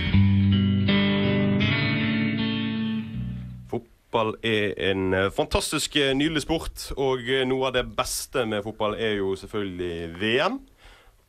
Fotball 3.71 4.35
er 4.45 4.77
en 4.91 5.13
eh, 5.17 5.31
fantastisk 5.33 5.97
eh, 5.97 6.13
nydelig 6.13 6.45
sport, 6.45 6.91
og 6.97 7.25
eh, 7.25 7.41
noe 7.49 7.71
av 7.71 7.73
det 7.79 7.87
beste 7.97 8.45
med 8.45 8.61
fotball 8.63 8.99
er 9.01 9.17
jo 9.17 9.33
selvfølgelig 9.33 10.13
VM. 10.21 10.61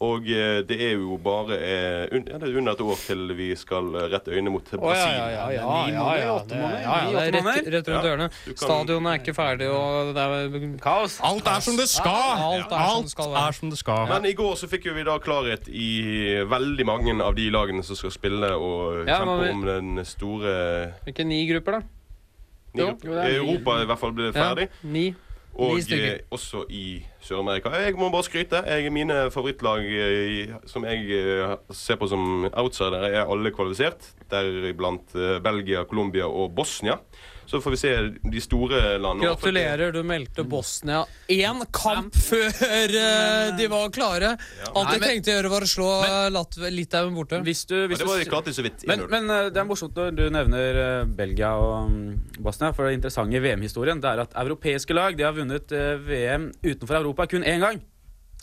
Og 0.00 0.28
eh, 0.32 0.62
det 0.64 0.78
er 0.80 0.94
jo 0.96 1.18
bare 1.20 1.58
eh, 1.60 2.04
ja, 2.08 2.38
det 2.40 2.48
er 2.48 2.54
under 2.56 2.72
et 2.72 2.80
år 2.80 3.00
til 3.04 3.34
vi 3.36 3.50
skal 3.58 3.90
rette 4.08 4.32
øynene 4.32 4.54
mot 4.54 4.64
Brasil. 4.64 4.80
Å, 4.80 4.94
ja, 4.96 5.26
ja, 5.28 5.42
ja, 5.52 6.06
ja, 6.16 7.24
er 7.26 7.36
rett, 7.36 7.68
rundt 7.68 8.06
dørene. 8.06 8.30
Stadionet 8.54 9.10
er 9.12 9.20
ikke 9.20 9.34
ferdig, 9.36 9.68
og 9.68 10.14
det 10.16 10.24
er 10.24 10.64
Kaos. 10.80 11.18
Alt 11.20 11.52
er 11.52 11.60
som 11.66 11.76
det 11.76 11.88
skal! 11.92 12.40
Alt 12.46 12.72
er 12.72 13.58
som 13.58 13.68
det 13.74 13.80
skal. 13.82 14.08
Men 14.08 14.30
i 14.30 14.32
går 14.38 14.56
så 14.56 14.70
fikk 14.72 14.88
jo 14.88 14.96
vi 14.96 15.04
da 15.04 15.18
klarhet 15.20 15.68
i 15.68 15.90
veldig 16.48 16.88
mange 16.88 17.18
av 17.20 17.36
de 17.36 17.50
lagene 17.52 17.84
som 17.84 17.98
skal 17.98 18.16
spille 18.16 18.54
og 18.56 19.04
kjempe 19.04 19.52
om 19.52 19.64
den 19.68 20.04
store 20.08 20.56
Hvilke 21.04 21.28
ni 21.28 21.44
grupper, 21.50 21.76
da? 21.76 21.84
Europa 22.78 23.82
i 23.82 23.86
hvert 23.90 24.00
fall 24.00 24.16
ble 24.16 24.32
ferdig. 24.32 24.70
Ni. 24.82 25.10
Og 25.60 25.80
stykker. 25.82 26.20
eh, 26.22 26.26
også 26.30 26.64
i 26.70 27.02
Sør-Amerika. 27.20 27.72
Jeg 27.84 27.96
må 28.00 28.08
bare 28.12 28.26
skryte. 28.26 28.62
Jeg, 28.66 28.92
mine 28.94 29.26
favorittlag 29.34 29.84
eh, 29.84 30.54
som 30.68 30.86
jeg 30.88 31.04
eh, 31.16 31.56
ser 31.76 32.00
på 32.00 32.08
som 32.10 32.46
outsidere, 32.50 33.12
er 33.12 33.26
alle 33.28 33.52
kvalifisert. 33.54 34.14
Deriblant 34.30 35.12
eh, 35.18 35.36
Belgia, 35.44 35.84
Colombia 35.90 36.30
og 36.30 36.54
Bosnia. 36.56 36.98
Så 37.50 37.58
får 37.58 37.72
vi 37.74 37.78
se 37.80 37.92
de 38.30 38.40
store 38.40 38.78
landene. 39.02 39.26
Gratulerer, 39.26 39.90
du 39.90 40.04
meldte 40.06 40.44
Bosnia 40.46 41.00
én 41.34 41.64
kamp 41.74 42.14
før 42.14 42.46
de 43.58 43.66
var 43.72 43.88
klare. 43.90 44.36
Alt 44.70 44.92
jeg 44.92 45.00
de 45.00 45.02
men- 45.02 45.24
å 45.24 45.32
gjøre, 45.32 45.50
var 45.50 45.66
å 45.66 45.70
slå 45.72 45.88
Litauen 46.70 47.16
borte. 47.16 47.40
Hvis 47.42 47.64
du, 47.66 47.74
Ja, 47.74 47.88
hvis 47.90 47.98
det 47.98 48.06
var 48.06 48.22
klart 48.30 48.52
så 48.54 48.62
vidt. 48.62 48.86
Men, 48.86 49.02
men 49.10 49.26
det 49.50 49.58
er 49.58 49.66
morsomt 49.66 49.98
når 49.98 50.14
du 50.14 50.22
nevner 50.30 50.78
Belgia 51.10 51.50
og 51.58 51.90
mm, 51.90 52.38
Bosnia. 52.38 52.70
For 52.70 52.86
det 52.86 53.00
interessante 53.00 53.34
i 53.34 53.42
VM-historien 53.42 53.98
Det 53.98 54.12
er 54.12 54.22
at 54.28 54.38
europeiske 54.44 54.94
lag 54.94 55.18
de 55.18 55.26
har 55.26 55.34
vunnet 55.34 55.74
VM 56.06 56.52
utenfor 56.62 57.00
Europa 57.00 57.09
kun 57.16 57.44
én 57.44 57.60
gang. 57.60 57.80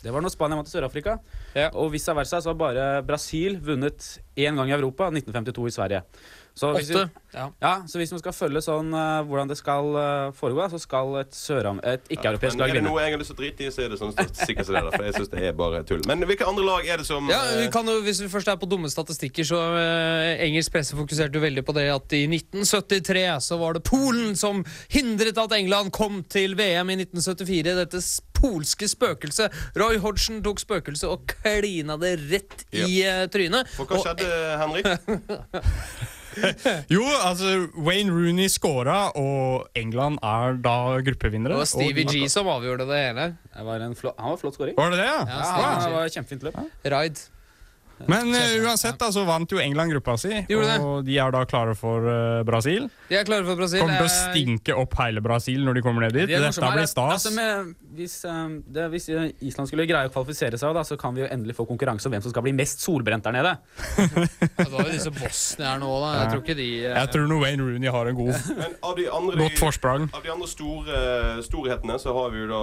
Det 0.02 0.12
var 0.14 0.22
når 0.22 0.30
Spania 0.30 0.56
vant 0.58 0.68
i 0.68 0.70
Sør-Afrika. 0.70 1.16
Ja. 1.58 1.70
Og 1.74 1.90
vice 1.92 2.14
versa 2.14 2.38
så 2.42 2.52
har 2.52 2.58
bare 2.58 3.02
Brasil 3.06 3.58
vunnet 3.64 4.20
én 4.38 4.54
gang 4.54 4.70
i 4.70 4.76
Europa, 4.76 5.10
1952 5.10 5.66
i 5.66 5.74
Sverige. 5.74 6.02
Så 6.58 6.72
hvis, 6.74 6.90
vi, 6.90 7.02
Ja. 7.34 7.50
ja, 7.62 7.72
så 7.86 7.98
hvis 8.00 8.10
man 8.10 8.18
skal 8.18 8.34
følge 8.34 8.60
sånn 8.64 8.88
uh, 8.90 9.20
hvordan 9.28 9.50
det 9.50 9.58
skal 9.60 9.90
uh, 9.94 10.30
foregå, 10.34 10.64
så 10.72 10.80
skal 10.82 11.18
et, 11.20 11.36
et 11.36 12.08
ikke-europeisk 12.16 12.58
lag 12.58 12.72
er 12.72 12.78
det 12.80 12.82
noe 12.82 13.02
jeg 13.02 13.14
har 13.14 13.20
lyst 13.20 13.30
til 13.30 13.36
å 13.36 13.40
drite 13.42 13.66
i, 13.66 13.68
så 13.70 13.84
er 13.84 13.92
det 13.92 13.98
sånn 14.00 14.14
sikkert 14.16 14.66
som 14.66 14.74
det 14.74 14.82
der. 14.88 14.96
For 14.96 15.06
jeg 15.06 15.14
synes 15.18 15.30
det 15.34 15.44
er 15.46 15.54
bare 15.60 15.82
tull. 15.86 16.02
Men 16.08 16.24
hvilke 16.26 16.48
andre 16.48 16.64
lag 16.66 16.88
er 16.88 17.02
det 17.02 17.06
som 17.06 17.30
Ja, 17.30 17.38
vi 17.60 17.68
eh, 17.68 17.70
kan 17.74 17.86
jo, 17.86 18.00
Hvis 18.02 18.22
vi 18.24 18.30
først 18.32 18.50
er 18.50 18.58
på 18.58 18.66
dumme 18.70 18.90
statistikker, 18.90 19.46
så 19.46 19.60
uh, 19.76 20.32
engelsk 20.48 20.74
presse 20.74 20.98
fokuserte 20.98 21.38
jo 21.38 21.44
veldig 21.44 21.62
på 21.68 21.76
det 21.78 21.86
at 21.94 22.16
i 22.18 22.24
1973 22.26 23.26
så 23.44 23.60
var 23.60 23.78
det 23.78 23.84
Polen 23.86 24.34
som 24.38 24.64
hindret 24.90 25.38
at 25.38 25.54
England 25.54 25.92
kom 25.94 26.24
til 26.26 26.58
VM 26.58 26.90
i 26.90 26.98
1974. 27.04 27.76
Dette 27.84 28.02
polske 28.38 28.88
spøkelset. 28.90 29.52
Roy 29.78 29.98
Hodgson 30.02 30.40
tok 30.46 30.62
spøkelset 30.62 31.10
og 31.10 31.26
klina 31.42 31.98
det 32.00 32.14
rett 32.30 32.64
i 32.72 33.02
eh, 33.04 33.26
trynet. 33.32 33.68
For 33.76 33.84
hva 33.90 33.98
Og- 33.98 34.06
skjedde, 34.06 34.32
Henrik? 34.62 34.88
Jo, 36.86 37.02
altså 37.26 37.48
Wayne 37.82 38.12
Rooney 38.14 38.46
scora, 38.52 39.08
og 39.18 39.64
England 39.74 40.20
er 40.22 40.58
da 40.62 40.74
gruppevinnere. 41.02 41.56
Det 41.56 41.64
var 41.64 41.70
Stevie 41.72 42.04
G 42.06 42.28
som 42.30 42.46
avgjorde 42.52 42.86
det 42.86 43.00
hele. 43.08 43.24
Det 43.56 43.64
var 43.66 43.82
en 43.82 43.96
flott, 43.98 44.14
han 44.22 44.30
var 44.36 44.38
flott 44.38 44.54
scoring. 44.54 44.76
Var 44.78 44.92
det 44.94 45.00
det, 45.00 45.08
ja? 45.08 45.16
Ja, 45.26 45.40
Ja, 45.64 45.72
det 45.82 45.90
var 45.96 46.12
kjempefint 46.14 46.46
løp. 46.46 46.60
Raid. 46.94 47.18
Men 48.06 48.28
uh, 48.30 48.66
uansett 48.68 48.94
da, 49.00 49.08
så 49.10 49.24
vant 49.26 49.50
jo 49.50 49.58
England 49.58 49.90
gruppa 49.90 50.14
si, 50.20 50.30
Gjorde 50.46 50.66
det. 50.70 50.76
og 50.86 51.04
de 51.08 51.16
er 51.18 51.32
da 51.34 51.40
klare 51.50 51.74
for 51.74 52.04
uh, 52.06 52.44
Brasil. 52.46 52.86
De 53.08 53.16
er 53.18 53.24
klare 53.26 53.42
for 53.48 53.58
Brasil. 53.58 53.80
Kommer 53.82 53.98
til 53.98 54.06
å 54.06 54.12
stinke 54.12 54.76
opp 54.78 54.94
hele 55.00 55.22
Brasil 55.24 55.64
når 55.66 55.80
de 55.80 55.82
kommer 55.82 56.06
ned 56.06 56.14
dit. 56.14 56.28
Det 56.30 56.36
er 56.38 56.44
Dette 56.46 56.52
morsomt 56.52 56.68
er 56.68 56.76
blir 56.76 56.86
at- 56.86 56.92
stas. 56.92 57.12
Altså 57.16 57.32
med, 57.34 57.72
hvis, 57.98 58.14
um, 58.30 58.54
det, 58.70 58.84
hvis 58.94 59.08
Island 59.50 59.70
skulle 59.72 59.88
greie 59.90 60.06
å 60.06 60.12
kvalifisere 60.14 60.60
seg, 60.60 60.76
da, 60.78 60.84
så 60.86 60.98
kan 61.00 61.16
vi 61.18 61.24
jo 61.24 61.30
endelig 61.34 61.56
få 61.58 61.66
konkurranse 61.66 62.06
om 62.06 62.14
hvem 62.14 62.22
som 62.28 62.30
skal 62.36 62.46
bli 62.46 62.54
mest 62.54 62.84
solbrent 62.86 63.26
der 63.26 63.34
nede. 63.40 63.56
Det 63.98 64.68
var 64.70 64.84
jo 64.86 64.92
disse 64.94 65.10
bosnierne 65.18 65.88
òg, 65.90 65.98
da. 66.06 66.12
Jeg 66.22 66.30
tror 66.36 66.44
ikke 66.46 66.58
de 66.62 66.68
uh, 66.86 66.94
Jeg 67.02 67.12
tror 67.16 67.34
Wayne 67.42 67.66
Rooney 67.66 67.90
har 67.98 68.12
en 68.12 68.20
god, 68.22 68.34
Men 68.62 68.78
av 68.84 68.94
de 69.00 69.08
andre, 69.18 69.36
godt 69.42 69.58
forsprang. 69.58 70.06
av 70.14 70.22
de 70.22 70.30
andre 70.36 70.48
store 70.54 71.02
storhetene 71.46 71.98
så 71.98 72.14
har 72.14 72.30
vi 72.36 72.44
jo 72.44 72.48
da 72.54 72.62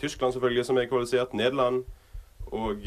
Tyskland, 0.00 0.34
selvfølgelig, 0.36 0.64
som 0.68 0.76
er 0.76 0.88
kvalifisert. 0.90 1.32
Nederland. 1.34 1.84
Og 2.52 2.84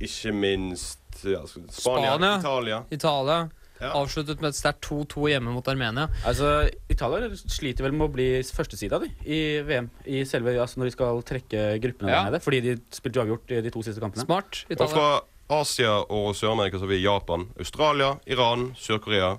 ikke 0.00 0.32
minst 0.34 0.98
ja, 1.24 1.40
Spania, 1.46 2.16
Spania. 2.16 2.38
Italia. 2.38 2.82
Italia 2.90 3.48
Ja. 3.78 3.90
avsluttet 3.92 4.40
med 4.40 4.48
et 4.48 4.56
sterkt 4.56 4.80
2-2 4.88 5.26
hjemme 5.28 5.52
mot 5.52 5.66
Armenia. 5.68 6.06
Altså, 6.24 6.66
Italia 6.88 7.28
sliter 7.36 7.84
vel 7.84 7.92
med 7.92 8.08
å 8.08 8.12
bli 8.14 8.40
førstesida 8.42 8.96
i 9.26 9.60
VM. 9.68 9.90
I 10.06 10.22
selve, 10.24 10.54
altså 10.56 10.78
Når 10.80 10.84
de 10.88 10.90
skal 10.94 11.22
trekke 11.22 11.64
gruppene 11.84 12.08
Ja. 12.08 12.22
der 12.24 12.30
nede. 12.30 12.40
Fordi 12.40 12.60
de 12.62 12.76
spilte 12.90 13.20
uavgjort 13.20 13.50
i 13.52 13.60
de 13.60 13.70
to 13.70 13.82
siste 13.82 14.00
kampene. 14.00 14.24
Smart. 14.24 14.64
Italia. 14.70 14.86
Og 14.86 14.90
fra 14.96 15.60
Asia 15.60 15.92
og 16.08 16.32
Sør-Amerika 16.34 16.78
så 16.78 16.88
har 16.88 16.88
vi 16.88 17.02
Japan, 17.04 17.48
Australia, 17.58 18.18
Iran, 18.26 18.72
Sør-Korea, 18.80 19.38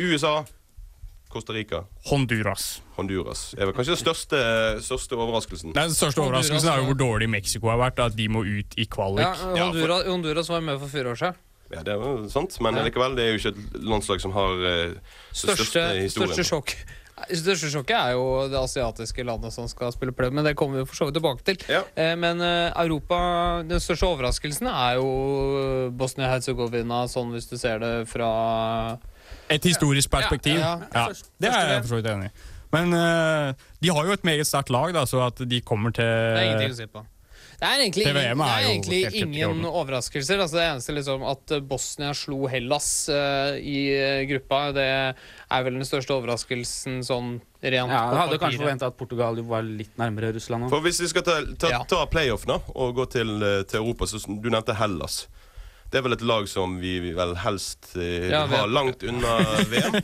USA, 0.00 0.44
Costa 1.32 1.54
Rica, 1.56 1.82
Honduras. 2.10 2.66
Honduras. 2.98 3.46
Det 3.56 3.62
er 3.64 3.70
vel 3.70 3.76
kanskje 3.78 3.94
den 3.96 4.02
største, 4.02 4.40
største 4.84 5.16
overraskelsen. 5.16 5.72
Den 5.76 5.94
største 5.96 6.20
Honduras, 6.20 6.50
overraskelsen 6.50 6.72
er 6.74 6.82
jo 6.82 6.90
hvor 6.90 6.98
dårlig 7.00 7.30
Mexico 7.32 7.72
har 7.72 7.80
vært. 7.80 8.02
At 8.04 8.16
de 8.18 8.28
må 8.28 8.44
ut 8.44 8.76
i 8.76 8.86
kvalik. 8.86 9.24
Ja, 9.24 9.64
Honduras, 9.66 10.06
Honduras 10.10 10.52
var 10.52 10.64
med 10.68 10.80
for 10.82 10.92
fire 10.92 11.14
år 11.14 11.20
siden. 11.24 11.40
Ja, 11.72 11.80
det 11.80 11.94
er 11.94 12.02
jo 12.04 12.28
sant, 12.28 12.58
men 12.60 12.76
Ja. 12.76 12.82
likevel, 12.84 13.14
det 13.16 13.24
er 13.24 13.30
jo 13.32 13.38
ikke 13.40 13.54
et 13.56 13.78
landslag 13.80 14.20
som 14.20 14.34
har 14.36 14.50
uh, 14.60 14.92
Største, 15.32 15.64
største 15.64 15.86
historien. 16.02 16.34
største 16.36 16.44
sjokk 16.50 16.74
største 17.30 17.68
sjokket 17.70 17.94
er 17.96 18.14
jo 18.16 18.48
det 18.50 18.58
asiatiske 18.58 19.24
landet 19.24 19.52
som 19.54 19.68
skal 19.70 19.92
spille 19.94 20.14
play, 20.16 20.30
men 20.34 20.44
det 20.44 20.54
kommer 20.58 20.80
vi 20.80 20.86
for 20.88 20.96
så 20.98 21.06
vidt 21.08 21.14
tilbake 21.18 21.44
til. 21.46 21.58
Ja. 21.70 21.82
Eh, 21.94 22.16
Men 22.16 22.40
eh, 22.40 22.72
Europa 22.82 23.62
Den 23.68 23.80
største 23.80 24.08
overraskelsen 24.08 24.66
er 24.66 24.96
jo 24.98 25.90
Bosnia-Hercegovina, 25.96 27.04
sånn 27.08 27.32
hvis 27.34 27.48
du 27.50 27.56
ser 27.60 27.78
det 27.82 27.92
fra 28.10 28.98
Et 29.52 29.70
historisk 29.70 30.10
perspektiv. 30.12 30.58
Ja, 30.58 30.74
Ja, 30.92 31.06
ja. 31.08 31.22
det 31.42 31.52
er 31.52 31.72
jeg 31.74 31.84
for 31.84 31.94
så 31.94 32.02
vidt 32.02 32.10
enig 32.12 32.30
i. 32.30 32.50
Men 32.72 32.94
uh, 32.96 33.52
de 33.84 33.90
har 33.92 34.06
jo 34.08 34.14
et 34.16 34.24
meget 34.24 34.48
sterkt 34.48 34.72
lag, 34.72 34.94
da, 34.96 35.04
så 35.08 35.26
at 35.26 35.42
de 35.44 35.60
kommer 35.60 35.92
til 35.92 36.08
Det 36.08 36.38
er 36.40 36.46
ingenting 36.48 36.76
å 36.76 36.78
si 36.78 36.88
på. 36.88 37.04
Det 37.62 37.68
er 37.68 37.80
egentlig, 37.84 38.04
det 38.10 38.22
er 38.22 38.32
egentlig 38.34 38.96
helt 39.04 39.14
helt 39.14 39.36
ingen 39.36 39.66
overraskelser. 39.68 40.40
Altså 40.42 40.58
det 40.58 40.64
eneste 40.66 40.94
liksom 40.96 41.22
at 41.30 41.52
Bosnia 41.68 42.10
slo 42.18 42.48
Hellas 42.50 42.88
uh, 43.06 43.54
i 43.54 43.84
eh, 43.94 44.22
gruppa, 44.26 44.64
det 44.74 44.86
er 44.88 45.62
vel 45.68 45.78
den 45.78 45.86
største 45.86 46.16
overraskelsen 46.16 47.04
sånn 47.06 47.36
rent 47.62 47.94
Ja, 47.94 48.00
jeg 48.10 48.18
hadde 48.18 48.40
kanskje 48.42 48.62
forventa 48.64 48.88
at 48.90 48.98
Portugal 48.98 49.38
var 49.46 49.62
litt 49.62 49.94
nærmere 50.00 50.32
Russland. 50.34 50.66
For 50.72 50.82
hvis 50.82 50.98
vi 51.04 51.12
skal 51.12 51.26
ta, 51.28 51.38
ta, 51.54 51.70
ta 51.86 52.02
playoff 52.10 52.48
nå, 52.50 52.58
og 52.74 52.98
gå 52.98 53.06
til, 53.14 53.30
eh, 53.46 53.62
til 53.70 53.84
Europa, 53.84 54.10
så 54.10 54.18
Du 54.26 54.50
nevnte 54.50 54.74
Hellas. 54.82 55.28
Det 55.92 56.00
er 56.00 56.04
vel 56.06 56.16
et 56.16 56.24
lag 56.24 56.46
som 56.48 56.78
vi 56.80 56.94
vel 57.12 57.34
helst 57.42 57.90
eh, 58.00 58.30
Ja, 58.32 58.46
vil 58.48 58.62
ha 58.62 58.68
langt 58.70 59.04
unna 59.04 59.36
VM. 59.68 59.98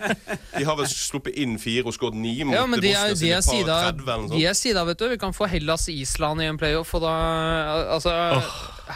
De 0.53 0.65
har 0.69 0.77
vel 0.77 0.89
sluppet 0.91 1.39
inn 1.41 1.57
fire 1.61 1.89
og 1.89 1.97
skåret 1.97 2.19
ni 2.21 2.35
mot 2.45 2.59
Ja, 2.59 2.67
men 2.69 2.83
de 2.85 2.93
er, 2.93 3.15
de 3.17 3.31
er 3.33 3.45
sida, 3.45 3.79
30 3.89 4.03
eller 4.05 4.27
noe 4.27 4.37
de 4.37 4.45
er 4.51 4.59
sida, 4.59 4.85
vet 4.85 5.01
du. 5.01 5.07
Vi 5.15 5.21
kan 5.21 5.33
få 5.37 5.49
Hellas-Island 5.49 6.45
i 6.45 6.51
en 6.51 6.61
playoff, 6.61 6.93
og 6.99 7.07
da 7.07 7.15
Altså, 7.97 8.13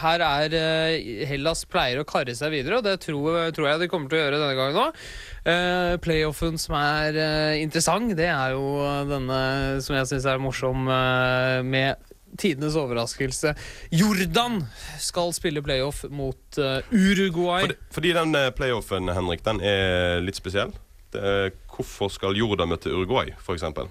her 0.03 0.23
er 0.25 0.55
eh, 0.57 1.25
Hellas 1.29 1.65
pleier 1.69 2.01
å 2.01 2.07
karre 2.07 2.35
seg 2.37 2.53
videre, 2.53 2.79
og 2.79 2.85
det 2.85 2.99
tror, 3.03 3.49
tror 3.55 3.71
jeg 3.71 3.83
de 3.83 3.89
kommer 3.91 4.11
til 4.11 4.19
å 4.19 4.23
gjøre 4.23 4.41
denne 4.41 4.57
gangen 4.59 4.81
òg. 4.85 5.05
Uh, 5.43 5.97
playoffen 5.99 6.55
som 6.61 6.77
er 6.79 7.17
eh, 7.19 7.61
interessant, 7.63 8.13
det 8.15 8.29
er 8.31 8.53
jo 8.55 8.77
denne 9.09 9.39
som 9.83 9.97
jeg 9.97 10.07
syns 10.13 10.27
er 10.29 10.39
morsom, 10.39 10.87
eh, 10.87 11.59
med 11.67 12.12
tidenes 12.39 12.77
overraskelse. 12.79 13.53
Jordan 13.93 14.63
skal 15.01 15.33
spille 15.35 15.63
playoff 15.65 16.03
mot 16.09 16.59
uh, 16.59 16.79
Uruguay. 16.91 17.67
Fordi, 17.67 17.77
fordi 17.97 18.15
den 18.17 18.35
eh, 18.39 18.49
playoffen, 18.55 19.11
Henrik, 19.13 19.43
den 19.45 19.61
er 19.63 20.23
litt 20.23 20.39
spesiell. 20.39 20.73
Det 21.13 21.21
er, 21.21 21.51
hvorfor 21.69 22.09
skal 22.09 22.37
Jordan 22.37 22.71
møte 22.71 22.89
Uruguay, 22.89 23.33
for 23.41 23.53
eksempel? 23.53 23.89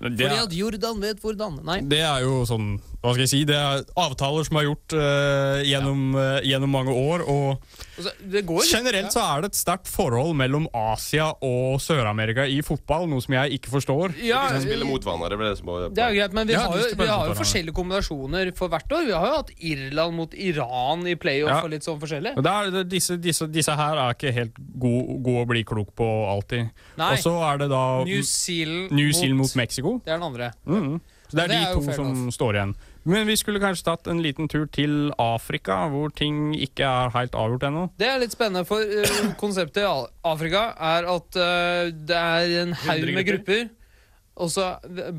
det, 0.00 0.14
Fordi 0.24 0.40
at 0.40 0.54
Jordan 0.56 1.00
vet 1.02 1.20
hvordan. 1.20 1.60
Nei. 1.68 1.80
det 1.84 2.00
er 2.00 2.24
jo 2.24 2.42
sånn 2.48 2.74
Hva 3.02 3.12
skal 3.12 3.24
jeg 3.26 3.32
si? 3.32 3.42
Det 3.48 3.56
er 3.58 3.84
avtaler 3.98 4.46
som 4.48 4.60
er 4.60 4.68
gjort 4.70 4.96
uh, 4.96 5.60
gjennom, 5.66 6.04
eh, 6.16 6.38
gjennom 6.48 6.72
mange 6.72 6.94
år. 6.96 7.26
Og 7.28 7.81
Altså, 7.92 8.12
det 8.32 8.40
går 8.48 8.62
generelt 8.64 9.12
så 9.12 9.20
er 9.20 9.42
det 9.44 9.50
et 9.52 9.58
sterkt 9.58 9.88
forhold 9.92 10.32
mellom 10.38 10.64
Asia 10.72 11.26
og 11.44 11.76
Sør-Amerika 11.84 12.46
i 12.48 12.62
fotball, 12.64 13.04
noe 13.10 13.20
som 13.20 13.34
jeg 13.36 13.58
ikke 13.58 13.68
forstår. 13.74 14.14
ja, 14.24 14.46
De 14.54 14.62
spiller 14.64 14.88
mot 14.88 15.04
hverandre. 15.04 15.28
Det 15.36 15.38
det 15.38 15.48
er 15.52 15.90
Det 15.92 16.06
jo 16.08 16.20
greit, 16.20 16.32
men 16.38 16.46
vi 16.48 16.54
Ja, 16.56 16.62
har 16.68 16.78
jo, 16.78 16.86
vi 16.96 17.06
har 17.10 17.26
jo 17.28 17.34
forskjellige 17.36 17.74
kombinasjoner 17.76 18.52
for 18.56 18.68
hvert 18.72 18.90
år. 18.96 19.04
Vi 19.06 19.12
har 19.12 19.26
jo 19.28 19.36
hatt 19.36 19.50
Irland 19.60 20.16
mot 20.16 20.32
Iran 20.34 21.06
i 21.06 21.14
playoff 21.16 21.50
Ja. 21.52 21.60
og 21.62 21.70
litt 21.70 21.84
sånn 21.84 22.00
forskjellig. 22.00 22.34
Det 22.42 22.46
er, 22.52 22.70
det, 22.70 22.88
disse, 22.88 23.16
disse, 23.20 23.46
disse 23.52 23.76
her 23.76 23.96
er 23.96 24.14
ikke 24.16 24.32
helt 24.32 24.56
gode 24.78 25.22
god 25.22 25.42
å 25.42 25.46
bli 25.52 25.62
klok 25.64 25.94
på 25.94 26.08
alltid. 26.32 26.70
Nei. 26.96 27.12
Og 27.12 27.18
så 27.18 27.34
er 27.52 27.58
det 27.58 27.68
da 27.70 28.04
New 28.04 28.22
Zealand, 28.22 28.90
New 28.90 29.12
Zealand 29.12 29.38
mot 29.38 29.54
Mexico. 29.56 29.98
Det 30.04 30.12
er 30.14 30.18
den 30.18 30.28
andre. 30.32 30.52
Mm. 30.66 31.00
Så 31.28 31.36
det 31.36 31.44
er 31.44 31.48
Det 31.48 31.56
er 31.56 31.60
de 31.60 31.68
er 31.68 31.74
to 31.74 31.92
som 31.96 32.30
står 32.30 32.56
igjen. 32.58 32.74
Men 33.08 33.26
vi 33.26 33.36
skulle 33.38 33.62
kanskje 33.62 33.86
tatt 33.88 34.08
en 34.10 34.22
liten 34.22 34.48
tur 34.50 34.68
til 34.70 35.10
Afrika, 35.20 35.88
hvor 35.90 36.12
ting 36.14 36.52
ikke 36.54 36.86
er 36.86 37.12
helt 37.16 37.34
avgjort 37.38 37.66
ennå. 37.66 37.86
Det 37.98 38.08
er 38.08 38.20
litt 38.22 38.34
spennende, 38.34 38.62
for 38.68 38.82
uh, 38.82 39.32
konseptet 39.40 39.82
i 39.82 39.88
Afrika 40.28 40.68
er 40.78 41.08
at 41.10 41.38
uh, 41.40 41.90
det 41.90 42.18
er 42.18 42.56
en 42.62 42.76
haug 42.84 43.08
med 43.10 43.26
grupper. 43.26 43.66
Og 44.40 44.48
så 44.54 44.70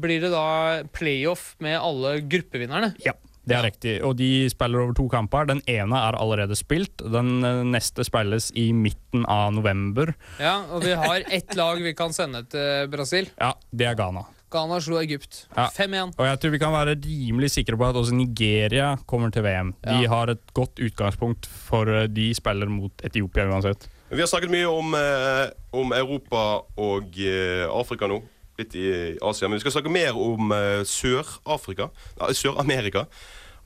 blir 0.02 0.24
det 0.24 0.32
da 0.34 0.48
playoff 0.96 1.54
med 1.62 1.78
alle 1.78 2.16
gruppevinnerne. 2.26 2.94
Ja, 3.06 3.14
det 3.44 3.58
er 3.58 3.66
riktig. 3.68 3.94
Og 4.08 4.16
de 4.18 4.48
spiller 4.52 4.82
over 4.82 4.96
to 4.98 5.06
kamper. 5.12 5.48
Den 5.50 5.62
ene 5.70 6.00
er 6.00 6.18
allerede 6.18 6.56
spilt. 6.58 7.04
Den 7.14 7.44
eh, 7.46 7.62
neste 7.68 8.06
spilles 8.08 8.50
i 8.58 8.70
midten 8.74 9.28
av 9.30 9.52
november. 9.54 10.14
Ja, 10.42 10.64
Og 10.72 10.86
vi 10.88 10.96
har 10.98 11.28
ett 11.28 11.56
lag 11.60 11.82
vi 11.84 11.94
kan 11.94 12.16
sende 12.16 12.46
til 12.50 12.88
Brasil. 12.94 13.30
Ja, 13.38 13.54
det 13.72 13.92
er 13.92 14.00
Ghana. 14.00 14.26
Ghana 14.54 14.78
slo 14.86 15.00
Egypt. 15.02 15.44
Ja. 15.58 15.66
5-1. 15.74 16.14
Og 16.20 16.28
jeg 16.30 16.40
tror 16.44 16.54
vi 16.54 16.60
kan 16.62 16.74
være 16.76 16.94
rimelig 17.02 17.50
sikre 17.56 17.78
på 17.80 17.88
at 17.90 17.98
også 18.00 18.14
Nigeria 18.18 18.94
kommer 19.10 19.34
til 19.34 19.44
VM. 19.46 19.74
De 19.84 20.02
Ja. 20.04 20.10
har 20.14 20.30
et 20.36 20.44
godt 20.54 20.78
utgangspunkt, 20.80 21.46
for 21.68 21.90
eh, 21.90 22.08
de 22.08 22.30
spiller 22.38 22.70
mot 22.70 22.92
Etiopia 23.04 23.48
uansett. 23.50 23.88
Vi 24.14 24.22
har 24.22 24.28
snakket 24.30 24.52
mye 24.54 24.70
om, 24.70 24.94
eh, 24.94 25.50
om 25.74 25.92
Europa 25.98 26.62
og 26.78 27.18
eh, 27.18 27.66
Afrika 27.74 28.06
nå. 28.08 28.22
Litt 28.60 28.76
i 28.78 29.18
Asia. 29.26 29.48
Men 29.50 29.58
vi 29.58 29.64
skal 29.66 29.74
snakke 29.80 29.90
mer 29.90 30.14
om 30.14 30.52
eh, 30.54 30.84
Sør-Afrika. 30.86 31.88
Nei, 32.22 32.30
Sør-Amerika. 32.38 33.08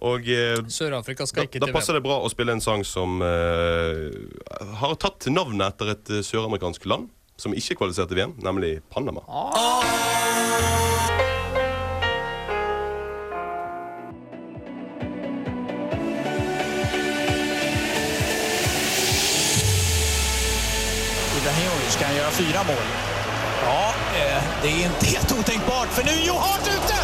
Og 0.07 0.23
eh, 0.31 0.61
Sør-Afrika 0.71 1.25
da, 1.25 1.27
skal 1.27 1.47
ikke 1.49 1.59
da 1.59 1.71
passer 1.75 1.97
det 1.97 2.03
bra 2.05 2.21
å 2.23 2.29
spille 2.31 2.53
en 2.55 2.61
sang 2.63 2.85
som 2.87 3.19
eh, 3.25 4.07
har 4.79 4.95
tatt 5.01 5.27
navnet 5.33 5.67
etter 5.73 5.91
et 5.97 6.13
søramerikansk 6.23 6.85
land 6.87 7.09
som 7.37 7.51
ikke 7.53 7.75
kvalifiserte 7.81 8.15
VM, 8.17 8.37
nemlig 8.41 8.77
Panama. 8.89 9.21
Ibrahimovic 21.37 21.95
kan 21.99 22.15
göra 22.15 22.31
fyra 22.31 22.63
mål. 22.63 22.75
Ja, 23.65 23.93
eh, 24.15 24.43
det 24.61 24.67
är 24.67 24.85
inte 24.85 25.05
helt 25.05 25.31
otänkbart 25.39 25.87
för 25.87 26.03
nu 26.03 26.11
är 26.11 26.27
Joe 26.27 26.37
Hart 26.37 26.67
ute 26.67 26.97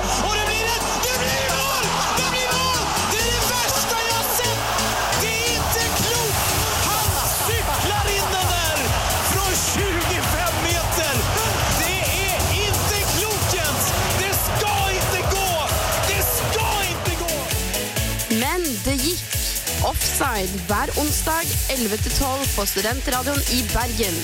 Offside 20.14 20.60
hver 20.70 20.90
onsdag 21.02 21.42
11-12 21.74 22.44
på 22.58 22.66
Studentradioen 22.70 23.40
i 23.58 23.64
Bergen. 23.74 24.18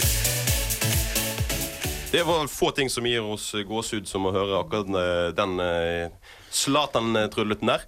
Det 2.11 2.21
var 2.27 2.45
få 2.47 2.69
ting 2.77 2.89
som 2.93 3.07
gir 3.09 3.25
oss 3.25 3.47
gåsehud 3.65 4.05
som 4.09 4.27
å 4.29 4.33
høre 4.35 4.59
akkurat 4.61 4.91
eh, 5.01 5.31
den, 5.33 5.55
eh, 5.63 6.11
Zlatan-trylleten 6.53 7.71
der. 7.71 7.87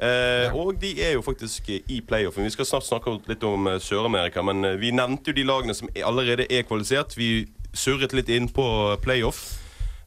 Eh, 0.00 0.56
Og 0.56 0.78
de 0.80 0.94
er 1.04 1.12
jo 1.18 1.22
faktisk 1.26 1.68
i 1.68 2.00
playoffen. 2.08 2.48
Vi 2.48 2.54
skal 2.56 2.64
snart 2.70 2.88
snakke 2.88 3.18
litt 3.28 3.44
om 3.44 3.68
eh, 3.68 3.76
Sør-Amerika, 3.76 4.40
men 4.42 4.64
eh, 4.64 4.78
vi 4.80 4.94
nevnte 4.96 5.28
jo 5.34 5.36
de 5.36 5.44
lagene 5.44 5.76
som 5.76 5.92
er- 5.92 6.08
allerede 6.08 6.48
er 6.48 6.64
kvalifisert. 6.64 7.12
Vi 7.20 7.44
surret 7.76 8.16
litt 8.16 8.32
inn 8.32 8.48
på 8.48 8.64
playoff. 9.04 9.44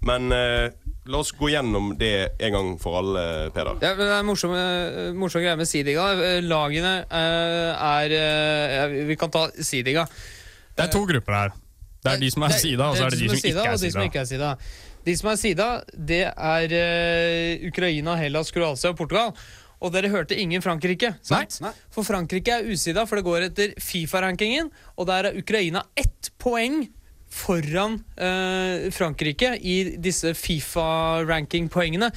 Men 0.02 0.32
eh, 0.34 0.72
la 1.08 1.22
oss 1.24 1.32
gå 1.36 1.50
gjennom 1.52 1.92
det 2.00 2.12
en 2.40 2.54
gang 2.56 2.72
for 2.82 3.00
alle, 3.00 3.24
Peder. 3.56 3.78
Ja, 3.84 3.94
det 3.98 4.08
er 4.08 4.16
en 4.20 4.28
morsom, 4.28 4.54
eh, 4.56 5.12
morsom 5.18 5.44
greie 5.44 5.58
med 5.60 5.70
Seedinga. 5.70 6.08
Eh, 6.24 6.42
Lagene 6.46 6.94
eh, 7.08 7.88
er 7.92 8.96
Vi 9.08 9.16
kan 9.20 9.32
ta 9.32 9.48
Sidiga. 9.62 10.08
Det 10.78 10.86
er 10.88 10.92
to 10.94 11.06
grupper 11.10 11.34
her. 11.34 11.56
Det 12.04 12.14
er 12.14 12.20
de 12.22 12.32
som 12.32 12.44
er 12.46 12.54
sida, 12.56 12.90
og 12.92 12.98
så 12.98 13.08
er 13.08 13.16
det 13.16 13.20
de 13.20 13.30
som 13.30 13.38
ikke 13.38 13.48
er 13.50 13.78
Sida. 13.78 13.86
de 13.88 13.92
som 13.92 14.04
ikke 14.06 14.20
er 14.22 14.28
sida. 14.30 14.52
De 15.08 15.16
som 15.18 15.30
er 15.32 15.40
sida, 15.40 15.70
det 15.98 16.26
er 16.30 16.76
Ukraina, 17.68 18.16
Hellas, 18.20 18.52
Kroatia 18.52 18.92
og 18.92 19.00
Portugal. 19.00 19.34
Og 19.82 19.94
dere 19.94 20.10
hørte 20.10 20.38
ingen 20.38 20.62
Frankrike. 20.62 21.16
sant? 21.22 21.60
Nei. 21.62 21.72
For 21.94 22.04
Frankrike 22.04 22.54
er 22.54 22.70
usida, 22.70 23.06
for 23.06 23.20
det 23.20 23.26
går 23.26 23.50
etter 23.50 23.74
Fifa-rankingen. 23.82 24.72
Og 24.98 25.08
der 25.10 25.30
er 25.30 25.38
Ukraina 25.38 25.84
ett 25.98 26.32
poeng 26.42 26.88
foran 27.30 28.00
eh, 28.16 28.88
Frankrike 28.94 29.54
i 29.60 29.78
disse 30.02 30.34
Fifa-ranking-poengene. 30.38 32.12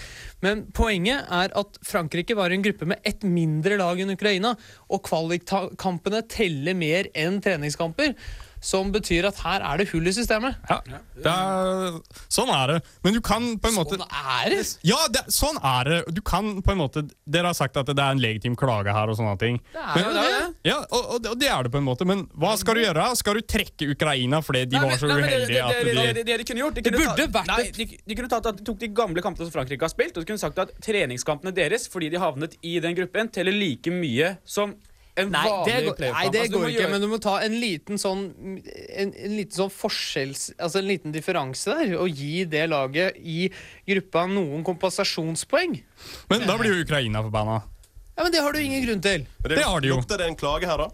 Men 0.44 0.64
poenget 0.76 1.26
er 1.30 1.54
at 1.58 1.80
Frankrike 1.86 2.36
var 2.38 2.50
i 2.50 2.58
en 2.58 2.64
gruppe 2.64 2.88
med 2.88 3.02
ett 3.06 3.26
mindre 3.26 3.78
lag 3.80 4.00
enn 4.00 4.14
Ukraina. 4.14 4.54
Og 4.88 5.02
kvalikkampene 5.08 6.22
teller 6.30 6.78
mer 6.78 7.10
enn 7.18 7.40
treningskamper. 7.44 8.14
Som 8.60 8.90
betyr 8.92 9.24
at 9.24 9.38
her 9.40 9.62
er 9.64 9.80
det 9.80 9.86
hull 9.88 10.04
i 10.06 10.12
systemet. 10.12 10.56
Ja, 10.68 10.76
det 11.16 11.30
er, 11.32 11.94
sånn 12.28 12.50
er 12.52 12.74
det. 12.74 12.78
Men 13.04 13.14
du 13.16 13.20
kan 13.24 13.46
på 13.58 13.70
en 13.70 13.76
måte 13.78 13.96
Sånn 13.96 14.04
er 14.12 14.50
det! 14.52 14.58
Ja, 14.84 14.98
det, 15.08 15.22
sånn 15.32 15.56
er 15.64 15.88
det. 15.88 16.00
Du 16.12 16.20
kan 16.20 16.50
på 16.62 16.74
en 16.74 16.80
måte 16.82 17.02
Dere 17.24 17.48
har 17.50 17.56
sagt 17.56 17.78
at 17.80 17.88
det 17.88 17.96
er 17.96 18.12
en 18.12 18.20
legitim 18.20 18.56
klage 18.60 18.92
her 18.92 19.08
og 19.08 19.16
sånne 19.16 19.32
ting. 19.40 19.56
Det 19.72 20.02
er 20.02 20.04
jo 20.04 20.12
det. 20.18 20.50
Ja, 20.68 20.76
og, 20.92 21.00
og, 21.16 21.22
det- 21.24 21.30
og 21.32 21.38
det 21.40 21.48
er 21.48 21.62
det 21.68 21.72
på 21.72 21.80
en 21.80 21.86
måte. 21.88 22.04
Men 22.08 22.26
hva 22.36 22.52
skal 22.60 22.76
du 22.76 22.82
gjøre? 22.84 23.06
Skal 23.16 23.40
du 23.40 23.46
trekke 23.48 23.88
Ukraina 23.94 24.42
fordi 24.44 24.66
de 24.74 24.76
var 24.82 24.92
så 25.00 25.08
Nei, 25.08 25.16
uheldige 25.24 25.64
at 25.64 25.80
de 25.80 25.96
det, 26.20 26.26
det, 26.28 26.36
de 26.42 26.48
kunne 26.50 26.64
gjort 26.66 26.76
de 26.76 26.84
Det 26.84 26.92
kunne 26.92 27.06
burde 27.06 27.26
ta- 27.26 27.38
vært 27.40 27.50
nei, 27.54 27.70
de, 27.80 27.88
de 28.12 28.18
kunne 28.20 28.32
tatt 28.34 28.50
at 28.52 28.60
de 28.60 28.66
tok 28.68 28.78
de 28.84 28.90
gamle 29.00 29.24
kampene 29.24 29.48
som 29.48 29.54
Frankrike 29.56 29.88
har 29.88 29.92
spilt, 29.94 30.12
og 30.16 30.22
de 30.26 30.28
kunne 30.34 30.42
sagt 30.44 30.60
at 30.60 30.76
treningskampene 30.84 31.54
deres, 31.56 31.88
fordi 31.88 32.10
de 32.12 32.20
havnet 32.20 32.58
i 32.66 32.76
den 32.84 32.94
gruppen, 32.98 33.32
teller 33.32 33.56
like 33.56 33.88
mye 33.94 34.34
som 34.44 34.76
en 35.20 35.30
Nei, 35.34 35.42
det 35.44 35.50
vanlig 35.52 35.86
går, 35.90 35.98
nei, 36.04 36.24
det 36.34 36.40
Altså, 36.40 36.52
går 36.56 36.64
ikke, 36.68 36.76
gjøre- 36.80 36.90
men 36.94 37.00
du 37.04 37.08
må 37.12 37.18
ta 37.22 37.34
en 37.44 37.56
liten 37.60 38.00
sånn 38.00 38.22
En, 38.96 39.12
en 39.14 39.34
liten 39.36 39.56
sånn 39.56 39.70
forskjells... 39.72 40.44
Altså 40.58 40.80
en 40.82 40.88
liten 40.90 41.12
differanse 41.14 41.76
der, 41.76 41.94
og 42.00 42.08
gi 42.10 42.44
det 42.50 42.64
laget 42.72 43.16
i 43.20 43.50
gruppa 43.88 44.26
noen 44.30 44.64
kompensasjonspoeng. 44.66 45.78
Men 46.30 46.46
da 46.48 46.56
blir 46.60 46.74
jo 46.76 46.82
Ukraina 46.84 47.22
forbanna. 47.26 47.60
Ja, 48.16 48.24
Men 48.26 48.32
det 48.32 48.40
har 48.44 48.52
du 48.52 48.60
ingen 48.60 48.84
grunn 48.86 49.00
til. 49.04 49.26
Det, 49.44 49.56
Det 49.56 49.64
har 49.64 49.80
de 49.80 49.88
jo. 49.94 49.96
Lukter 50.02 50.18
det 50.20 50.26
en 50.28 50.36
klage 50.36 50.66
her, 50.68 50.76
da? 50.84 50.90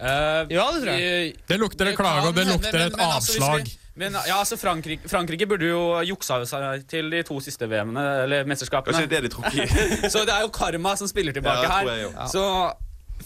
Uh, 0.00 0.46
Ja, 0.48 0.70
det 0.72 0.80
tror 0.80 0.94
jeg. 0.96 1.34
Det 1.48 1.58
lukter 1.60 1.90
en 1.90 1.96
klage, 1.98 2.26
og 2.30 2.34
det 2.34 2.46
lukter 2.48 2.68
et 2.68 2.92
men- 2.92 2.96
men 2.96 3.06
altså, 3.10 3.36
avslag. 3.42 3.76
Men 4.00 4.12
ja, 4.14 4.36
altså 4.38 4.56
Frankrike, 4.56 5.08
Frankrike 5.10 5.44
burde 5.50 5.66
jo 5.66 5.80
juksa 6.08 6.38
seg 6.48 6.86
til 6.88 7.10
de 7.10 7.22
to 7.26 7.36
siste 7.44 7.66
VM-ene, 7.68 8.22
eller 8.24 8.44
mesterskapene. 8.48 8.94
Kanskje 8.96 9.10
det 9.10 9.18
er 9.18 9.20
det 9.26 9.30
de 9.30 9.34
tror 9.34 9.44
i. 9.52 10.08
Så 10.14 10.22
det 10.24 10.32
er 10.32 10.40
jo 10.46 10.48
karma 10.48 10.94
som 10.96 11.10
spiller 11.10 11.32
tilbake 11.36 11.66
Ja, 11.66 11.82
her. 11.82 12.26
Så 12.32 12.44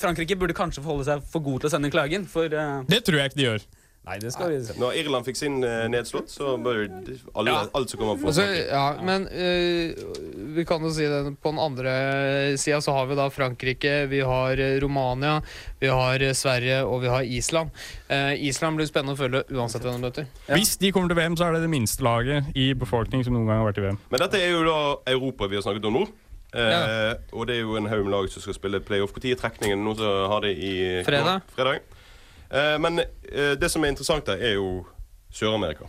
Frankrike 0.01 0.37
burde 0.41 0.57
kanskje 0.57 0.83
forholde 0.85 1.07
seg 1.09 1.25
for 1.31 1.45
god 1.45 1.65
til 1.65 1.71
å 1.71 1.75
sende 1.77 1.91
klagen, 1.95 2.29
for 2.31 2.51
uh... 2.53 2.83
Det 2.91 3.05
tror 3.07 3.21
jeg 3.23 3.33
ikke 3.33 3.43
de 3.43 3.49
gjør. 3.51 3.67
Nei, 4.05 4.19
det 4.21 4.35
skal 4.35 4.51
vi 4.53 4.59
se. 4.61 4.75
Når 4.77 4.99
Irland 5.01 5.25
fikk 5.25 5.39
sin 5.39 5.55
uh, 5.65 5.87
nedslått, 5.89 6.29
så 6.29 6.59
bør 6.61 6.83
alle, 7.33 7.49
Ja. 7.49 7.63
alt 7.73 7.89
som 7.89 8.01
kommer 8.03 8.19
fra 8.21 8.29
Altså, 8.29 8.43
Frankrike. 8.45 8.67
ja, 8.69 8.89
men 9.01 9.25
uh, 9.33 10.51
vi 10.59 10.65
kan 10.69 10.85
jo 10.85 10.91
si 10.93 11.07
det 11.09 11.21
på 11.41 11.53
den 11.55 11.61
andre 11.63 11.95
sida 12.61 12.83
så 12.85 12.93
har 12.93 13.09
vi 13.09 13.17
da 13.17 13.31
Frankrike, 13.33 13.95
vi 14.13 14.21
har 14.21 14.61
Romania, 14.85 15.39
vi 15.81 15.89
har 15.89 16.21
Sverige 16.37 16.83
og 16.85 17.01
vi 17.07 17.09
har 17.15 17.25
Island. 17.25 17.73
Uh, 18.11 18.35
Island 18.37 18.77
blir 18.77 18.91
spennende 18.91 19.17
å 19.17 19.23
følge 19.23 19.41
uansett 19.57 19.81
hvem 19.87 19.97
de 19.97 20.05
møter. 20.05 20.29
Hvis 20.53 20.77
de 20.85 20.93
kommer 20.93 21.09
til 21.09 21.23
VM, 21.23 21.39
så 21.41 21.49
er 21.49 21.57
det 21.57 21.65
det 21.65 21.73
minste 21.73 22.05
laget 22.05 22.53
i 22.53 22.75
befolkning 22.77 23.25
som 23.25 23.33
noen 23.39 23.49
gang 23.49 23.63
har 23.63 23.71
vært 23.71 23.81
i 23.81 23.87
VM. 23.89 24.03
Men 24.13 24.27
dette 24.27 24.37
er 24.45 24.53
jo 24.53 24.67
da 24.69 24.79
Europa 25.17 25.49
vi 25.49 25.57
har 25.57 25.65
snakket 25.65 25.89
om 25.89 26.03
nå. 26.03 26.05
Eh, 26.55 26.71
Ja. 26.71 27.15
Og 27.33 27.47
det 27.47 27.57
er 27.57 27.61
jo 27.65 27.77
en 27.77 27.87
haug 27.91 28.05
med 28.05 28.13
lag 28.15 28.29
som 28.31 28.43
skal 28.43 28.55
spille 28.55 28.81
playoff. 28.81 29.13
Når 29.17 29.33
er 29.33 29.41
trekningen? 29.41 29.85
Noen 29.85 29.97
som 29.99 30.31
har 30.31 30.41
det 30.41 30.53
i 30.59 31.03
Fredag. 31.05 31.43
fredag. 31.57 31.81
Uh, 32.55 32.77
men 32.79 33.01
uh, 33.01 33.55
det 33.59 33.71
som 33.71 33.83
er 33.85 33.89
interessant 33.91 34.27
der, 34.27 34.37
er 34.39 34.55
jo 34.55 34.87
Sør-Amerika. 35.35 35.89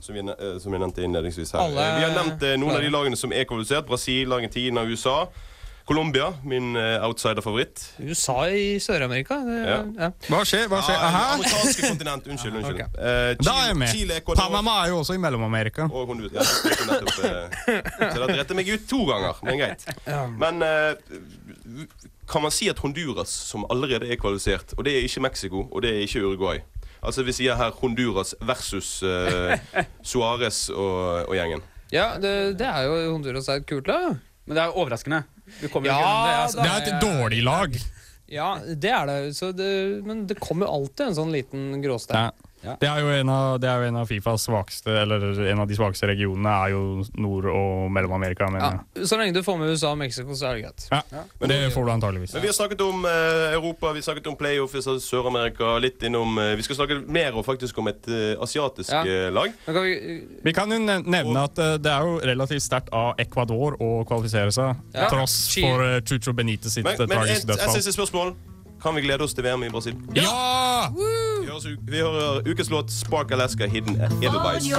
Som, 0.00 0.14
vi, 0.16 0.20
ne- 0.26 0.34
eh, 0.34 0.56
som 0.58 0.72
vi 0.72 0.78
nevnte 0.82 1.02
innledningsvis 1.06 1.52
her. 1.54 1.60
Alle- 1.62 1.84
vi 2.00 2.04
har 2.08 2.14
nevnt 2.16 2.42
noen 2.58 2.74
av 2.74 2.82
de 2.82 2.88
lagene 2.90 3.16
som 3.16 3.30
er 3.32 3.44
kvalifisert. 3.46 3.86
Brasil, 3.86 4.32
Argentina, 4.32 4.82
USA. 4.82 5.28
Colombia, 5.90 6.28
min 6.46 6.76
eh, 6.78 7.02
outsider-favoritt. 7.02 7.80
USA 7.98 8.44
i 8.54 8.76
Sør-Amerika. 8.78 9.34
Ja. 9.42 9.78
Ja. 9.98 10.08
Hva 10.30 10.42
skjer? 10.46 10.68
Hva 10.70 10.78
skjer? 10.86 10.94
Ja, 10.94 11.08
Aha. 11.08 11.22
amerikanske 11.34 11.88
kontinent. 11.88 12.28
Unnskyld. 12.30 12.60
unnskyld. 12.60 12.76
Okay. 12.76 12.86
Uh, 12.94 13.32
Chile, 13.34 13.46
Da 13.48 13.54
er 13.62 13.66
jeg 13.72 13.78
med. 13.80 13.88
Chile, 13.90 14.20
Panama 14.28 14.76
er 14.84 14.92
jo 14.92 15.00
også 15.00 15.16
i 15.18 15.20
Mellom-Amerika. 15.24 15.88
og 15.90 16.06
Honduras. 16.12 16.52
Ja, 16.62 16.76
nettopp, 16.92 17.18
uh, 17.18 18.12
så 18.12 18.22
det 18.28 18.38
rettet 18.38 18.54
meg 18.60 18.70
ut 18.70 18.86
to 18.92 19.00
ganger, 19.10 19.42
men 19.48 19.58
greit. 19.58 19.82
Men 20.38 20.62
uh, 20.62 21.82
kan 22.30 22.46
man 22.46 22.54
si 22.54 22.70
at 22.70 22.78
Honduras, 22.86 23.34
som 23.50 23.66
allerede 23.74 24.06
er 24.06 24.22
kvalifisert, 24.22 24.76
og 24.78 24.86
det 24.86 24.94
er 24.94 25.10
ikke 25.10 25.26
Mexico, 25.26 25.66
og 25.72 25.82
det 25.82 25.90
er 25.96 26.06
ikke 26.06 26.22
Uruguay 26.22 26.62
Altså 27.02 27.22
Vi 27.26 27.32
sier 27.32 27.56
her 27.56 27.70
Honduras 27.82 28.34
versus 28.44 29.02
uh, 29.02 29.56
Suárez 30.06 30.68
og, 30.70 31.26
og 31.26 31.34
gjengen. 31.34 31.62
Ja, 31.90 32.12
det, 32.22 32.58
det 32.60 32.66
er 32.68 32.86
jo 32.86 32.98
Honduras 33.16 33.48
er 33.48 33.62
et 33.64 33.66
kult 33.66 33.88
lag. 33.90 34.20
Men 34.46 34.56
det 34.58 34.62
er 34.64 34.76
overraskende. 34.76 35.22
Du 35.60 35.68
kommer 35.68 35.90
jo 35.90 35.94
Ja, 35.94 35.98
ikke 35.98 36.10
gjennom 36.10 36.28
det. 36.28 36.36
Altså. 36.44 36.62
Det 36.62 36.70
er 36.70 36.94
et 36.94 37.02
dårlig 37.04 37.42
lag. 37.46 37.80
Ja, 38.30 38.50
det 38.62 38.92
er 38.94 39.10
det. 39.10 39.18
Så 39.36 39.50
det 39.56 39.70
men 40.06 40.26
det 40.30 40.38
kommer 40.38 40.70
alltid 40.70 41.08
en 41.08 41.18
sånn 41.18 41.32
liten 41.34 41.82
gråstein. 41.82 42.30
Ja. 42.30 42.49
Det 42.60 42.88
er 42.88 42.98
jo 43.00 43.08
en 43.08 43.28
av, 43.32 43.54
det 43.60 43.68
er 43.70 43.80
jo 43.80 43.88
en 43.88 43.96
av 44.02 44.06
Fifas 44.10 44.42
svakeste 44.44 44.92
Eller 45.02 45.22
en 45.48 45.60
av 45.62 45.68
de 45.70 45.76
svakeste 45.78 46.06
regionene 46.10 46.50
er 46.66 46.72
jo 46.74 46.80
Nord- 47.16 47.46
og 47.48 47.90
Mellom-Amerika. 47.90 48.50
Men, 48.52 48.60
Ja, 48.60 49.04
så 49.08 49.16
lenge 49.16 49.32
du 49.34 49.42
får 49.42 49.58
med 49.58 49.70
USA 49.72 49.92
og 49.94 49.98
Mexico, 49.98 50.34
så 50.36 50.50
er 50.50 50.54
det 50.58 50.64
greit. 50.66 50.88
ja. 50.92 51.22
men 51.40 51.48
det 51.48 51.72
får 51.72 51.84
du 51.86 51.90
antageligvis. 51.94 52.34
Men 52.34 52.42
Vi 52.42 52.48
har 52.48 52.54
snakket 52.58 52.80
om 52.84 53.04
uh, 53.04 53.54
Europa, 53.56 53.92
vi 53.92 54.02
har 54.02 54.08
snakket 54.10 54.26
om 54.26 54.36
playoff, 54.36 54.74
vi 54.74 54.82
har 54.84 54.98
Sør-Amerika. 55.00 55.78
litt 55.80 56.02
innom, 56.02 56.36
uh, 56.38 56.54
Vi 56.56 56.62
skal 56.62 56.76
snakke 56.76 57.00
mer 57.08 57.32
og 57.34 57.46
faktisk 57.46 57.78
om 57.78 57.88
et 57.88 58.04
uh, 58.08 58.42
asiatisk 58.42 58.90
Ja. 58.92 59.30
lag. 59.30 59.52
Kan 59.64 59.82
vi, 59.82 60.22
Vi 60.44 60.52
kan 60.52 60.70
jo 60.70 60.78
nevne 60.84 61.44
at 61.44 61.54
det 61.56 61.86
er 61.90 62.00
jo 62.04 62.20
relativt 62.20 62.62
sterkt 62.62 62.88
av 62.92 63.14
Ecuador 63.18 63.76
å 63.80 64.04
kvalifisere 64.04 64.52
seg, 64.52 64.76
Ja. 64.94 65.08
tross 65.08 65.48
for 65.54 65.80
uh, 65.82 66.00
Chucho 66.00 66.32
Benitez 66.32 66.72
sitt 66.74 66.84
tragiske 66.84 67.46
dødsfall. 67.46 67.56
men 67.56 67.68
et, 67.68 67.68
et 67.76 67.82
siste 67.82 67.92
spørsmål. 67.96 68.34
Kan 68.82 68.94
vi 68.96 69.02
glede 69.04 69.24
oss 69.24 69.34
til 69.36 69.44
VM 69.44 69.62
i 69.66 69.68
Brasil? 69.68 69.96
Ja! 70.16 70.88
Vi 70.96 71.46
hører, 71.46 71.76
vi 71.84 71.98
hører 72.00 72.46
ukens 72.48 72.70
låt 72.70 72.90
'Spark 72.90 73.30
Alaska 73.30 73.66
Hidden 73.66 74.00
Edelweiss'. 74.00 74.70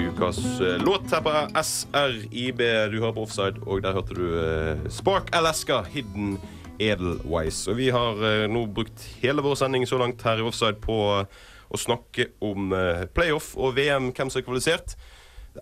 Ukas 0.00 0.38
eh, 0.60 0.78
låt 0.84 1.10
her 1.10 1.20
på 1.20 1.32
SRIB. 1.62 2.58
Du 2.92 3.00
hører 3.00 3.12
på 3.12 3.22
Offside, 3.22 3.60
og 3.66 3.82
der 3.82 3.92
hørte 3.92 4.14
du 4.14 4.24
eh, 4.40 4.90
Spark 4.90 5.28
Alaska 5.32 5.82
Hidden 5.82 6.38
Edelweiss. 6.78 7.68
Og 7.68 7.76
vi 7.76 7.90
har 7.90 8.24
eh, 8.24 8.46
nå 8.48 8.64
brukt 8.66 9.04
hele 9.20 9.44
vår 9.44 9.54
sending 9.60 9.84
så 9.86 9.98
langt 9.98 10.22
her 10.22 10.40
i 10.40 10.46
Offside 10.46 10.80
på 10.80 10.96
eh, 11.18 11.26
å 11.68 11.76
snakke 11.76 12.30
om 12.40 12.72
eh, 12.72 13.04
playoff 13.12 13.52
og 13.56 13.76
VM, 13.76 14.12
hvem 14.16 14.32
som 14.32 14.40
er 14.40 14.46
kvalifisert. 14.46 14.96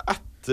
Er 0.06 0.14
ett, 0.14 0.52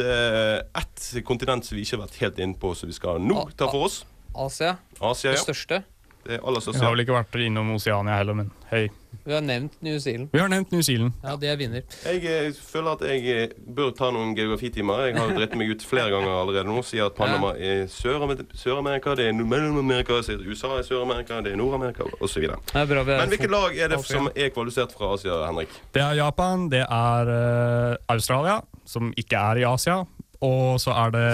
et 0.73 1.25
kontinent 1.27 1.67
som 1.67 1.77
vi 1.77 1.83
ikke 1.85 1.99
har 1.99 2.07
vært 2.07 2.21
helt 2.23 2.39
inne 2.41 2.57
på, 2.57 2.73
som 2.73 2.89
vi 2.89 2.97
skal 2.97 3.21
nå 3.21 3.45
ta 3.53 3.69
for 3.69 3.85
oss. 3.91 4.01
Asia, 4.35 4.77
Asia, 4.99 5.31
det 5.31 5.37
ja. 5.39 5.43
største. 5.43 5.83
Det 6.23 6.39
aller 6.39 6.59
Vi 6.59 6.61
største. 6.61 6.83
har 6.85 6.93
vel 6.93 7.03
ikke 7.03 7.15
vært 7.17 7.35
innom 7.43 7.73
Oseania 7.75 8.15
heller, 8.15 8.33
men 8.33 8.51
hei. 8.71 8.85
Vi 9.25 9.33
har 9.33 9.41
nevnt 9.43 9.73
New 9.83 9.99
Zealand. 9.99 10.29
Vi 10.33 10.39
har 10.39 10.49
nevnt 10.51 10.71
New 10.71 10.81
Zealand. 10.81 11.13
Ja, 11.23 11.35
det 11.39 11.49
er 11.51 11.57
vinner. 11.59 11.83
Jeg 12.05 12.23
jeg, 12.23 12.53
føler 12.55 12.95
at 12.97 13.03
jeg 13.07 13.43
eh, 13.43 13.49
bør 13.75 13.91
ta 13.95 14.09
noen 14.11 14.33
geografitimer. 14.35 15.05
Jeg 15.07 15.17
har 15.19 15.31
dritt 15.35 15.55
meg 15.59 15.71
ut 15.71 15.83
flere 15.87 16.09
ganger 16.11 16.31
allerede 16.41 16.67
nå. 16.67 16.81
Sier 16.83 17.07
at 17.07 17.15
Panama 17.15 17.53
er 17.55 17.85
Sør-Amer- 17.91 18.43
Sør-Amerika, 18.55 19.15
det 19.19 19.27
er 19.29 19.37
Mellom-Amerika, 19.37 20.19
USA 20.47 20.73
er 20.79 20.87
Sør-Amerika, 20.87 21.41
det 21.43 21.53
er 21.53 21.59
Nord-Amerika 21.59 22.07
osv. 22.19 22.41
Vi 22.41 22.49
Men 22.87 23.29
hvilket 23.31 23.51
lag 23.51 23.77
er 23.77 23.93
det 23.93 24.01
som 24.05 24.27
er 24.35 24.49
kvalifisert 24.55 24.95
fra 24.95 25.13
Asia, 25.13 25.45
Henrik? 25.47 25.69
Det 25.93 26.01
er 26.01 26.19
Japan, 26.19 26.69
det 26.71 26.83
er 26.87 27.33
eh, 27.37 27.95
Australia, 28.09 28.61
som 28.85 29.13
ikke 29.15 29.39
er 29.39 29.63
i 29.63 29.67
Asia. 29.67 30.03
Og 30.43 30.79
så 30.83 30.91
er 31.05 31.11
det 31.15 31.27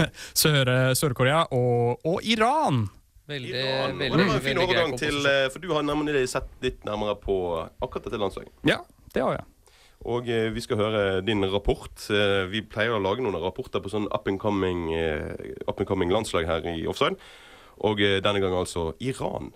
Sør- 0.42 0.92
Sør-Korea 0.98 1.44
og, 1.50 2.02
og 2.06 2.20
Iran. 2.22 2.84
Veldig, 3.30 3.50
Iran. 3.54 3.96
veldig, 3.98 4.10
Og 4.12 4.18
det 4.18 4.26
var 4.28 4.34
en 4.36 4.44
fin 4.44 4.58
overgang 4.60 4.92
til 4.98 5.18
eh, 5.30 5.44
For 5.54 5.62
du 5.62 5.68
har 5.72 5.84
nemlig 5.86 6.24
sett 6.30 6.48
litt 6.64 6.82
nærmere 6.86 7.14
på 7.22 7.36
akkurat 7.82 8.08
dette 8.08 8.18
landslaget. 8.20 8.52
Ja, 8.68 8.80
det 9.14 9.22
har 9.24 9.36
jeg. 9.38 9.46
Og 10.02 10.26
eh, 10.34 10.48
vi 10.50 10.60
skal 10.64 10.80
høre 10.82 11.02
din 11.22 11.44
rapport. 11.52 12.06
Eh, 12.10 12.42
vi 12.50 12.64
pleier 12.66 12.96
å 12.96 13.02
lage 13.02 13.22
noen 13.22 13.38
rapporter 13.42 13.82
på 13.84 13.92
sånn 13.92 14.08
up 14.10 14.26
and 14.30 14.40
coming, 14.42 14.88
eh, 14.98 15.30
up 15.70 15.78
and 15.78 15.86
coming 15.88 16.10
landslag 16.10 16.50
her 16.50 16.66
i 16.74 16.82
Offside. 16.90 17.14
Og 17.86 18.02
eh, 18.02 18.18
denne 18.22 18.42
gangen 18.42 18.58
altså 18.64 18.90
Iran. 19.00 19.52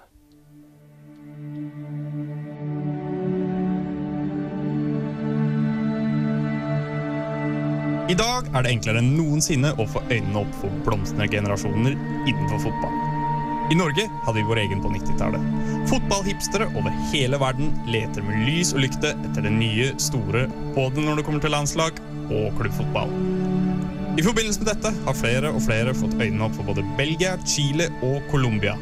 I 8.06 8.14
dag 8.14 8.46
er 8.54 8.62
det 8.62 8.70
enklere 8.70 9.00
enn 9.02 9.16
noensinne 9.16 9.72
å 9.82 9.84
få 9.90 9.98
øynene 10.06 10.38
opp 10.44 10.52
for 10.60 10.74
blomstrende 10.86 11.26
generasjoner 11.32 11.96
innenfor 12.30 12.60
fotball. 12.68 12.92
I 13.74 13.78
Norge 13.80 14.04
hadde 14.22 14.36
vi 14.36 14.44
vår 14.46 14.60
egen 14.62 14.82
på 14.84 14.92
90-tallet. 14.92 15.48
Fotballhipstere 15.90 16.68
over 16.78 16.94
hele 17.10 17.40
verden 17.42 17.72
leter 17.90 18.22
med 18.22 18.44
lys 18.46 18.70
og 18.76 18.84
lykte 18.84 19.10
etter 19.10 19.42
det 19.42 19.50
nye, 19.56 19.88
store, 19.98 20.44
både 20.76 21.02
når 21.02 21.18
det 21.18 21.26
kommer 21.26 21.42
til 21.42 21.54
landslag 21.56 21.98
og 22.30 22.54
klubbfotball. 22.60 23.10
I 24.16 24.22
forbindelse 24.22 24.62
med 24.62 24.70
dette 24.70 24.94
har 25.08 25.18
flere 25.18 25.50
og 25.50 25.64
flere 25.66 25.94
fått 25.98 26.14
øynene 26.14 26.46
opp 26.46 26.54
for 26.60 26.70
både 26.70 26.86
Belgia, 27.00 27.34
Chile 27.42 27.90
og 28.06 28.20
Colombia. 28.30 28.78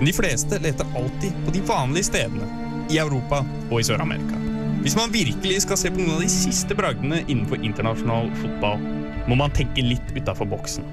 Men 0.00 0.08
de 0.10 0.16
fleste 0.18 0.58
leter 0.66 0.98
alltid 0.98 1.44
på 1.46 1.54
de 1.54 1.62
vanlige 1.70 2.10
stedene, 2.10 2.50
i 2.90 2.98
Europa 2.98 3.44
og 3.70 3.78
i 3.78 3.86
Sør-Amerika. 3.86 4.43
Hvis 4.84 4.96
man 4.96 5.12
virkelig 5.12 5.62
skal 5.64 5.78
se 5.80 5.88
på 5.88 5.96
noen 5.96 6.18
av 6.18 6.20
de 6.20 6.26
siste 6.28 6.74
bragdene 6.76 7.22
innenfor 7.22 7.62
internasjonal 7.64 8.26
fotball, 8.36 8.82
må 9.24 9.38
man 9.40 9.54
tenke 9.56 9.80
litt 9.80 10.10
utafor 10.12 10.44
boksen. 10.50 10.84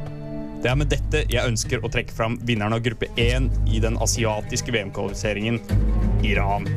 Det 0.64 0.70
er 0.72 0.78
med 0.80 0.88
dette 0.94 1.26
jeg 1.28 1.44
ønsker 1.44 1.84
å 1.84 1.92
trekke 1.92 2.16
fram 2.16 2.38
vinneren 2.48 2.78
av 2.78 2.86
gruppe 2.86 3.10
1 3.20 3.50
i 3.68 3.84
den 3.84 4.00
asiatiske 4.00 4.72
VM-kvalifiseringen 4.72 5.60
Iran. 6.24 6.72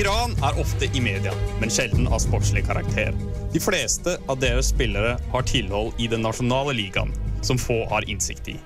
Iran 0.00 0.32
er 0.48 0.64
ofte 0.64 0.88
i 0.96 1.04
media, 1.04 1.36
men 1.60 1.68
sjelden 1.68 2.08
av 2.08 2.24
sportslig 2.24 2.64
karakter. 2.72 3.12
De 3.52 3.60
fleste 3.60 4.16
av 4.32 4.40
deres 4.40 4.72
spillere 4.72 5.18
har 5.34 5.50
tilhold 5.52 6.00
i 6.00 6.08
den 6.08 6.24
nasjonale 6.24 6.72
ligaen, 6.72 7.12
som 7.40 7.58
få 7.58 7.84
har 7.90 8.08
innsikt 8.10 8.48
i. 8.48 8.56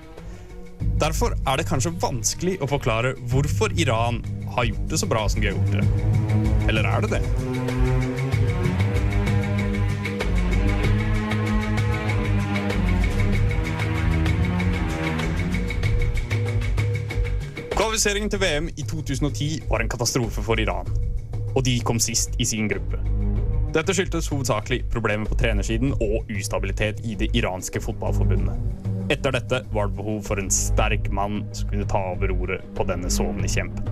Derfor 0.99 1.35
er 1.47 1.59
det 1.59 1.67
kanskje 1.69 1.93
vanskelig 2.01 2.57
å 2.63 2.69
forklare 2.69 3.15
hvorfor 3.31 3.73
Iran 3.79 4.21
har 4.55 4.69
gjort 4.69 4.89
det 4.91 4.99
så 5.01 5.09
bra 5.11 5.25
som 5.29 5.41
de 5.41 5.51
har 5.51 5.57
gjort 5.57 5.75
det. 5.75 5.83
Eller 6.69 6.87
er 6.87 7.05
det 7.05 7.17
det? 7.17 7.23
Kvalifiseringen 17.75 18.31
til 18.31 18.39
VM 18.39 18.71
i 18.75 18.83
2010 18.87 19.67
var 19.69 19.83
en 19.83 19.91
katastrofe 19.91 20.43
for 20.43 20.59
Iran, 20.59 20.87
og 21.55 21.63
de 21.67 21.79
kom 21.83 21.99
sist 21.99 22.35
i 22.39 22.47
sin 22.47 22.67
gruppe. 22.71 23.14
Dette 23.75 23.91
skyldtes 23.91 24.29
hovedsakelig 24.31 24.85
problemer 24.87 25.27
på 25.27 25.35
trenersiden 25.35 25.91
og 25.99 26.29
ustabilitet 26.31 27.01
i 27.03 27.17
det 27.19 27.27
iranske 27.35 27.81
fotballforbundet. 27.83 28.55
Etter 29.11 29.35
dette 29.35 29.59
var 29.75 29.89
det 29.89 29.97
behov 29.97 30.21
for 30.29 30.39
en 30.39 30.47
sterk 30.47 31.09
mann 31.11 31.41
som 31.51 31.67
kunne 31.73 31.87
ta 31.91 31.99
over 32.13 32.31
roret 32.31 32.63
på 32.77 32.85
denne 32.87 33.11
sovende 33.11 33.51
kjempen. 33.51 33.83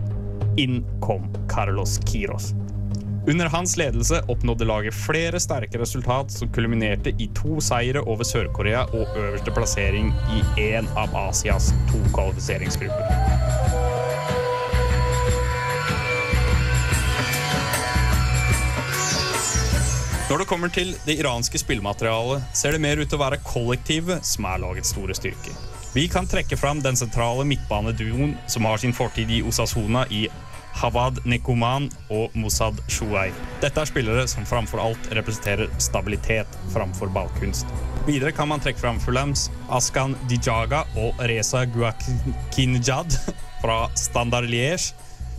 Inn 0.56 0.80
kom 1.04 1.28
Carlos 1.52 1.98
Kiros. 2.08 2.54
Under 3.28 3.52
hans 3.52 3.76
ledelse 3.80 4.22
oppnådde 4.32 4.68
laget 4.68 4.96
flere 4.96 5.40
sterke 5.40 5.80
resultat 5.80 6.32
som 6.32 6.52
kulminerte 6.56 7.12
i 7.20 7.28
to 7.36 7.60
seire 7.64 8.04
over 8.08 8.24
Sør-Korea 8.28 8.86
og 8.88 9.20
øverste 9.20 9.52
plassering 9.52 10.16
i 10.32 10.44
én 10.72 10.88
av 11.00 11.12
Asias 11.28 11.74
to 11.92 12.00
kvalifiseringsgrupper. 12.16 13.23
Når 20.34 20.42
det 20.42 20.50
kommer 20.50 20.72
til 20.74 20.96
det 21.06 21.14
iranske 21.22 21.60
spillmaterialet, 21.62 22.42
ser 22.58 22.74
det 22.74 22.82
mer 22.82 22.98
ut 22.98 23.06
til 23.06 23.20
å 23.20 23.22
være 23.22 23.38
kollektivet 23.46 24.26
som 24.26 24.48
er 24.50 24.64
lagets 24.64 24.90
store 24.90 25.14
styrke. 25.14 25.54
Vi 25.94 26.08
kan 26.10 26.26
trekke 26.26 26.58
fram 26.58 26.80
den 26.82 26.98
sentrale 26.98 27.46
midtbaneduoen 27.46 28.34
som 28.50 28.66
har 28.66 28.82
sin 28.82 28.98
fortid 28.98 29.30
i 29.30 29.44
Osasuna 29.46 30.08
i 30.10 30.24
Hawad 30.82 31.22
Nekuman 31.30 31.86
og 32.10 32.34
Mossad 32.34 32.82
Shuai. 32.90 33.28
Dette 33.62 33.78
er 33.78 33.92
spillere 33.92 34.26
som 34.32 34.50
framfor 34.50 34.82
alt 34.82 35.14
representerer 35.14 35.70
stabilitet 35.78 36.58
framfor 36.74 37.14
ballkunst. 37.14 37.70
Videre 38.10 38.34
kan 38.34 38.50
man 38.50 38.64
trekke 38.64 38.82
fram 38.82 38.98
Fulhams 39.06 39.52
Askan 39.70 40.18
Dijaga 40.32 40.88
og 40.98 41.22
Reza 41.30 41.68
Guakinjad 41.78 43.22
fra 43.62 43.84
Standard 43.94 44.50
Liège, 44.50 44.96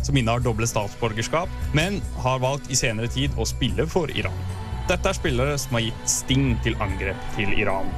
som 0.06 0.14
innehar 0.14 0.46
doble 0.46 0.70
statsborgerskap, 0.70 1.50
men 1.74 1.98
har 2.22 2.44
valgt 2.46 2.70
i 2.70 2.78
senere 2.78 3.10
tid 3.10 3.34
å 3.34 3.48
spille 3.56 3.90
for 3.90 4.14
Iran. 4.14 4.62
Dette 4.84 5.08
er 5.08 5.16
spillere 5.16 5.54
som 5.56 5.78
har 5.78 5.86
gitt 5.86 6.10
sting 6.12 6.50
til 6.64 6.74
angrep 6.84 7.20
til 7.38 7.54
Iran. 7.56 7.88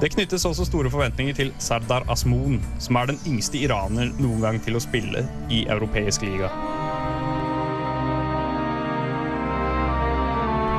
Det 0.00 0.08
knyttes 0.10 0.42
også 0.48 0.64
store 0.66 0.90
forventninger 0.90 1.36
til 1.36 1.52
Sardar 1.62 2.02
Asmoon, 2.10 2.56
som 2.82 2.96
er 2.98 3.12
den 3.12 3.20
yngste 3.28 3.60
iraner 3.60 4.08
noen 4.18 4.40
gang 4.42 4.58
til 4.64 4.74
å 4.74 4.82
spille 4.82 5.22
i 5.52 5.60
europeisk 5.70 6.24
liga. 6.26 6.48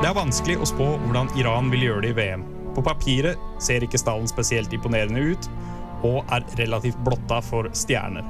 Det 0.02 0.10
er 0.10 0.18
vanskelig 0.18 0.58
å 0.60 0.68
spå 0.68 0.88
hvordan 1.06 1.30
Iran 1.40 1.70
vil 1.72 1.86
gjøre 1.86 2.04
det 2.04 2.10
i 2.12 2.18
VM. 2.18 2.44
På 2.76 2.84
papiret 2.84 3.40
ser 3.62 3.86
ikke 3.86 4.00
stallen 4.02 4.28
spesielt 4.28 4.74
imponerende 4.76 5.22
ut, 5.32 5.48
og 6.04 6.26
er 6.34 6.44
relativt 6.58 7.00
blotta 7.06 7.38
for 7.46 7.70
stjerner. 7.78 8.26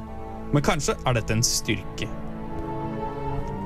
Men 0.52 0.62
kanskje 0.62 0.94
er 1.08 1.18
dette 1.18 1.34
en 1.34 1.42
styrke. 1.42 2.06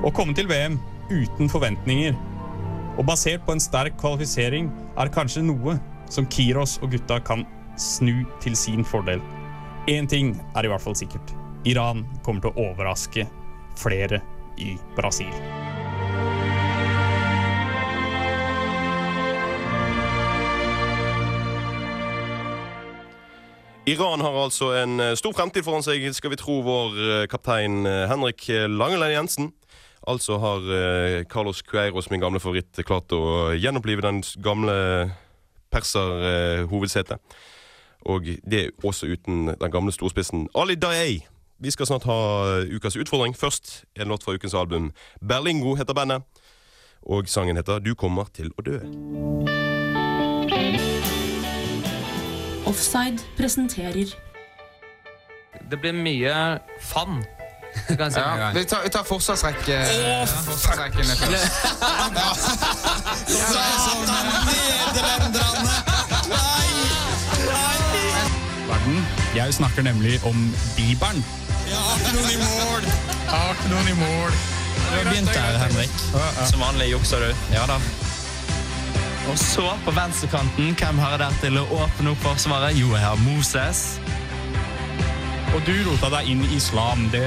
Å 0.01 0.13
komme 0.15 0.33
til 0.33 0.49
VM 0.49 0.79
uten 1.11 1.51
forventninger 1.51 2.15
og 2.97 3.05
basert 3.05 3.45
på 3.45 3.53
en 3.53 3.61
sterk 3.61 3.97
kvalifisering 4.01 4.71
er 4.97 5.13
kanskje 5.13 5.45
noe 5.45 5.77
som 6.09 6.25
Kiros 6.33 6.77
og 6.81 6.95
gutta 6.95 7.19
kan 7.21 7.45
snu 7.77 8.23
til 8.41 8.57
sin 8.57 8.85
fordel. 8.85 9.21
Én 9.87 10.09
ting 10.09 10.33
er 10.55 10.65
i 10.65 10.71
hvert 10.71 10.81
fall 10.81 10.97
sikkert. 10.97 11.35
Iran 11.65 12.05
kommer 12.25 12.43
til 12.43 12.51
å 12.53 12.71
overraske 12.71 13.27
flere 13.77 14.21
i 14.57 14.73
Brasil. 14.97 15.31
Iran 23.87 24.19
har 24.19 24.35
altså 24.35 24.73
en 24.75 24.99
eh, 24.99 25.13
stor 25.15 25.31
fremtid 25.31 25.63
foran 25.63 25.85
seg, 25.85 26.03
skal 26.11 26.33
vi 26.33 26.39
tro 26.41 26.57
vår 26.65 26.97
eh, 26.99 27.27
kaptein 27.31 27.85
eh, 27.87 28.03
Henrik 28.09 28.49
Langeland 28.67 29.13
Jensen. 29.13 29.53
Altså 30.07 30.37
har 30.39 30.67
eh, 30.71 31.25
Carlos 31.27 31.61
Cueiros, 31.61 32.09
min 32.11 32.21
gamle 32.23 32.39
favoritt, 32.39 32.79
klart 32.87 33.11
å 33.11 33.51
gjenopplive 33.59 34.05
den 34.05 34.21
gamle 34.43 34.75
perserhovedsetet. 35.73 37.19
Og 38.07 38.29
det 38.47 38.61
er 38.61 38.87
også 38.87 39.09
uten 39.11 39.49
den 39.51 39.71
gamle 39.71 39.91
storspissen 39.91 40.47
Ali 40.55 40.75
Daei. 40.79 41.25
Vi 41.59 41.71
skal 41.71 41.89
snart 41.89 42.05
ha 42.07 42.61
ukas 42.71 42.95
utfordring. 42.95 43.35
Først 43.35 43.83
en 43.99 44.07
låt 44.07 44.23
fra 44.23 44.33
ukens 44.37 44.53
album. 44.53 44.91
Berlingo 45.19 45.75
heter 45.75 45.93
bandet. 45.93 46.23
Og 47.01 47.27
sangen 47.27 47.57
heter 47.57 47.79
Du 47.79 47.95
kommer 47.95 48.29
til 48.33 48.51
å 48.57 48.61
dø. 48.61 48.79
Offside 52.67 53.23
presenterer 53.37 54.15
Det 55.71 55.79
blir 55.81 55.95
mye 55.95 56.59
fun. 56.79 57.23
Ja, 57.89 58.51
vi 58.53 58.65
tar, 58.65 58.83
vi 58.83 58.89
tar 58.89 59.03
forsvarsrekke. 59.07 59.71
ja, 59.71 60.25
forsvarsrekken 60.25 60.99
er 60.99 61.17
Nei! 66.27 66.67
Verden. 68.67 69.05
Jeg 69.35 69.53
snakker 69.53 69.81
nemlig 69.81 70.19
om 70.25 70.55
Bibelen. 70.75 71.25
Noen 72.13 72.31
i 72.31 72.37
mål! 72.41 72.83
Ak, 73.27 73.63
noen 73.69 73.87
i 73.87 73.95
mål. 73.99 74.31
Du 74.87 74.95
har 74.95 75.03
begynt 75.03 75.33
der, 75.33 75.57
Henrik. 75.63 75.89
Som 76.47 76.59
vanlig 76.63 76.91
jukser 76.91 77.19
du. 77.19 77.31
Ja 77.53 77.65
da. 77.67 77.79
Og 79.27 79.37
så, 79.39 79.65
på 79.85 79.91
venstrekanten, 79.91 80.75
hvem 80.79 80.99
har 81.03 81.09
jeg 81.17 81.19
der 81.19 81.33
til 81.41 81.57
å 81.59 81.65
åpne 81.83 82.13
opp 82.13 82.21
forsvaret? 82.23 82.77
Jo, 82.79 82.93
jeg 82.95 83.03
har 83.03 83.19
Moses. 83.25 83.81
Og 85.55 85.63
du 85.65 85.73
rota 85.87 86.09
deg 86.17 86.29
inn 86.31 86.43
i 86.45 86.57
islam. 86.57 87.07
Det, 87.13 87.23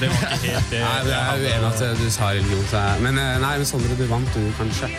det 0.00 0.08
var 0.12 0.22
ikke 0.22 0.38
helt 0.44 0.70
det. 0.72 0.80
Nei, 0.84 0.94
jeg 1.10 1.18
er 1.18 1.42
uenig 1.42 1.68
at 1.70 2.00
du 2.00 2.06
sa 2.12 2.30
religion. 2.36 2.64
så 2.70 2.82
Men 3.02 3.18
eh, 3.20 3.36
nei, 3.42 3.52
men 3.60 3.68
Sondre, 3.68 3.96
du 3.98 4.04
vant, 4.10 4.36
du, 4.36 4.46
kanskje. 4.58 4.90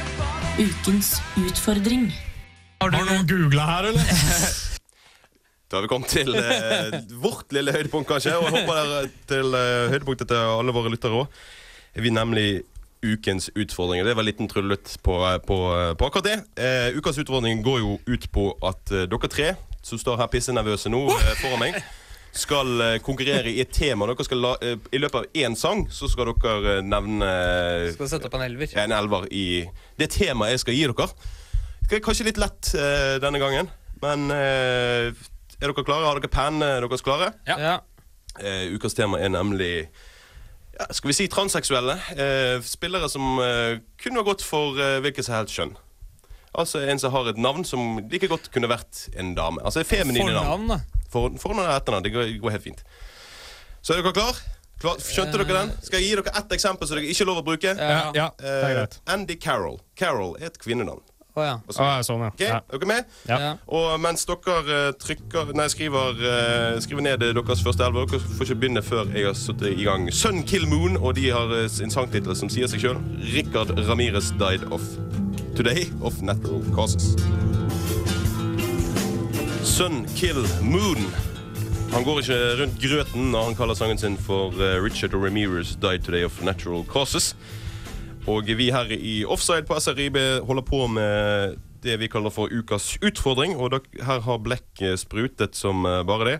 ukens 0.59 1.15
utfordring. 1.39 2.09
Har 2.83 2.93
du 2.93 2.99
noen 3.01 3.27
googla 3.29 3.67
her, 3.71 3.91
eller? 3.93 4.15
Da 5.65 5.79
har 5.79 5.87
vi 5.87 5.89
kommet 5.89 6.11
til 6.13 6.29
eh, 6.37 6.99
vårt 7.17 7.49
lille 7.55 7.73
høydepunkt, 7.73 8.05
kanskje. 8.11 8.35
Og 8.37 8.45
jeg 8.45 8.53
håper 8.59 8.77
dere 8.77 8.99
til 9.31 9.55
eh, 9.57 9.87
høydepunktet 9.95 10.29
til 10.29 10.51
alle 10.59 10.75
våre 10.75 10.91
lyttere 10.93 11.23
òg. 11.23 11.39
Vi 11.97 12.11
nemlig 12.13 12.49
ukens 13.05 13.49
utfordring. 13.55 14.05
Det 14.05 14.13
var 14.13 14.21
en 14.21 14.29
liten 14.29 14.47
tryllet 14.51 14.97
på, 15.03 15.17
på, 15.47 15.57
på 15.97 16.07
akkurat 16.07 16.27
det. 16.27 16.37
Eh, 16.61 16.97
ukas 16.97 17.17
utfordring 17.17 17.63
går 17.65 17.81
jo 17.81 17.97
ut 18.05 18.27
på 18.31 18.45
at 18.65 18.93
eh, 18.93 19.07
dere 19.09 19.31
tre 19.31 19.49
som 19.85 19.99
står 20.01 20.21
her 20.21 20.29
pissenervøse 20.33 20.89
nå 20.89 21.01
eh, 21.13 21.33
foran 21.41 21.61
meg, 21.61 21.77
skal 22.35 22.81
eh, 22.83 22.97
konkurrere 23.03 23.51
i 23.51 23.61
et 23.63 23.71
tema. 23.73 24.07
Dere 24.09 24.25
skal 24.27 24.41
la, 24.43 24.53
eh, 24.61 24.77
I 24.91 25.01
løpet 25.01 25.21
av 25.21 25.41
én 25.45 25.55
sang 25.59 25.85
så 25.93 26.09
skal 26.11 26.33
dere 26.33 26.77
eh, 26.77 26.83
nevne 26.85 27.29
Skal 27.95 28.11
sette 28.11 28.29
opp 28.29 28.37
en 28.39 28.45
elver. 28.47 28.75
en 28.81 28.95
elver 28.95 29.27
i 29.31 29.45
det 29.99 30.09
temaet 30.17 30.55
jeg 30.55 30.65
skal 30.65 30.77
gi 30.77 30.87
dere. 30.91 31.09
Det 31.85 31.99
er 31.99 32.05
kanskje 32.05 32.25
litt 32.25 32.39
lett 32.41 32.71
uh, 32.73 33.19
denne 33.21 33.37
gangen, 33.37 33.67
men 34.01 34.23
uh, 34.33 35.11
er 35.13 35.67
dere 35.69 35.83
klare? 35.85 36.07
Har 36.07 36.17
dere 36.17 36.31
pennene 36.33 36.79
deres 36.81 37.05
klare? 37.05 37.27
Ja. 37.45 37.75
Uh, 38.39 38.73
ukas 38.73 38.97
tema 38.97 39.19
er 39.21 39.29
nemlig 39.29 39.85
ja, 40.79 40.87
skal 40.91 41.07
vi 41.07 41.15
si 41.15 41.27
transseksuelle. 41.31 41.95
Eh, 42.15 42.61
spillere 42.65 43.09
som 43.09 43.39
eh, 43.39 43.79
kunne 44.01 44.19
ha 44.19 44.27
gått 44.27 44.43
for 44.43 44.79
eh, 44.79 44.99
hvilket 45.03 45.27
som 45.27 45.37
helst 45.37 45.55
kjønn. 45.55 45.75
Altså 46.57 46.81
en 46.87 46.99
som 47.01 47.11
har 47.15 47.29
et 47.31 47.37
navn 47.41 47.65
som 47.67 47.99
like 48.11 48.27
godt 48.31 48.51
kunne 48.53 48.69
vært 48.71 49.05
en 49.19 49.33
dame. 49.37 49.61
Altså 49.65 49.83
feminine 49.87 50.33
navn. 50.33 50.45
Fornavn, 50.45 50.67
da. 50.67 50.79
For, 51.11 51.53
og 51.53 51.63
etternavn. 51.77 52.03
Det 52.03 52.13
går, 52.13 52.35
går 52.43 52.55
helt 52.57 52.63
fint. 52.69 52.83
Så 53.81 53.93
er 53.93 54.01
dere 54.01 54.13
klar? 54.15 54.39
klar? 54.81 55.01
Skjønte 55.01 55.39
dere 55.41 55.59
den? 55.61 55.73
Skal 55.85 56.01
jeg 56.01 56.09
gi 56.09 56.15
dere 56.19 56.37
ett 56.41 56.55
eksempel 56.57 56.87
som 56.89 56.97
dere 56.99 57.09
ikke 57.11 57.25
er 57.25 57.29
lov 57.31 57.41
å 57.41 57.45
bruke? 57.49 57.75
Ja, 57.77 57.99
ja, 58.15 58.29
det 58.39 58.53
er 58.53 58.63
Eh, 58.69 58.75
greit. 58.79 58.99
Andy 59.07 59.35
Carroll. 59.35 59.79
Carroll 59.95 60.35
er 60.39 60.47
et 60.51 60.59
kvinnenavn. 60.59 61.03
Å 61.35 61.43
ja. 61.43 61.55
Så- 61.67 61.83
ja, 61.83 61.99
sånn, 62.01 62.21
ja. 62.23 62.27
Ok, 62.31 62.39
Ja. 62.39 62.55
Er 62.71 62.77
dere 62.79 62.87
med? 62.87 63.05
Ja. 63.27 63.57
Og 63.67 63.99
mens 63.99 64.23
dere 64.25 64.87
eh, 64.87 64.91
trykker 64.93 65.53
Nei, 65.53 65.67
skriver, 65.67 66.15
uh, 66.15 66.79
skriver 66.79 67.01
ned 67.01 67.23
eh, 67.23 67.33
deres 67.33 67.61
første 67.61 67.83
elver 67.83 68.05
Dere 68.07 68.19
får 68.21 68.45
ikke 68.47 68.59
begynne 68.61 68.81
før 68.81 69.11
jeg 69.13 69.25
har 69.25 69.33
satt 69.33 69.61
i 69.67 69.83
gang 69.83 70.07
Sun 70.13 70.43
Kill 70.43 70.65
Moon, 70.65 70.95
og 70.95 71.15
de 71.15 71.29
har 71.31 71.51
eh, 71.51 71.67
en 71.83 71.91
sangtittel 71.91 72.35
som 72.35 72.47
sier 72.49 72.67
seg 72.67 72.79
sjøl. 72.79 73.01
Richard 73.33 73.75
Ramirez 73.87 74.31
died 74.39 74.63
of 74.71 74.81
today 75.55 75.87
of 76.01 76.21
natural 76.21 76.61
causes. 76.75 77.15
Sun 79.63 80.05
Kill 80.15 80.43
Moon. 80.61 80.99
Han 81.93 82.03
går 82.03 82.19
ikke 82.19 82.39
rundt 82.61 82.81
grøten 82.81 83.31
når 83.31 83.43
han 83.49 83.55
kaller 83.55 83.77
sangen 83.77 83.97
sin 83.97 84.17
for 84.17 84.51
Richard 84.83 85.13
og 85.15 85.23
Ramirez 85.23 85.75
died 85.81 86.03
today 86.03 86.25
of 86.25 86.41
natural 86.43 86.83
causes. 86.85 87.35
Og 88.27 88.47
vi 88.57 88.71
her 88.73 88.89
i 88.91 89.23
Offside 89.25 89.63
på 89.63 89.79
SRIB 89.79 90.17
holder 90.43 90.65
på 90.65 90.87
med 90.87 91.55
det 91.85 91.99
vi 92.01 92.09
kaller 92.09 92.33
for 92.33 92.49
ukas 92.51 92.97
utfordring. 93.05 93.55
Og 93.55 93.79
her 94.01 94.19
har 94.25 94.41
Blekk 94.41 94.83
sprutet 94.97 95.55
som 95.55 95.85
eh, 95.85 96.03
bare 96.07 96.31
det. 96.31 96.39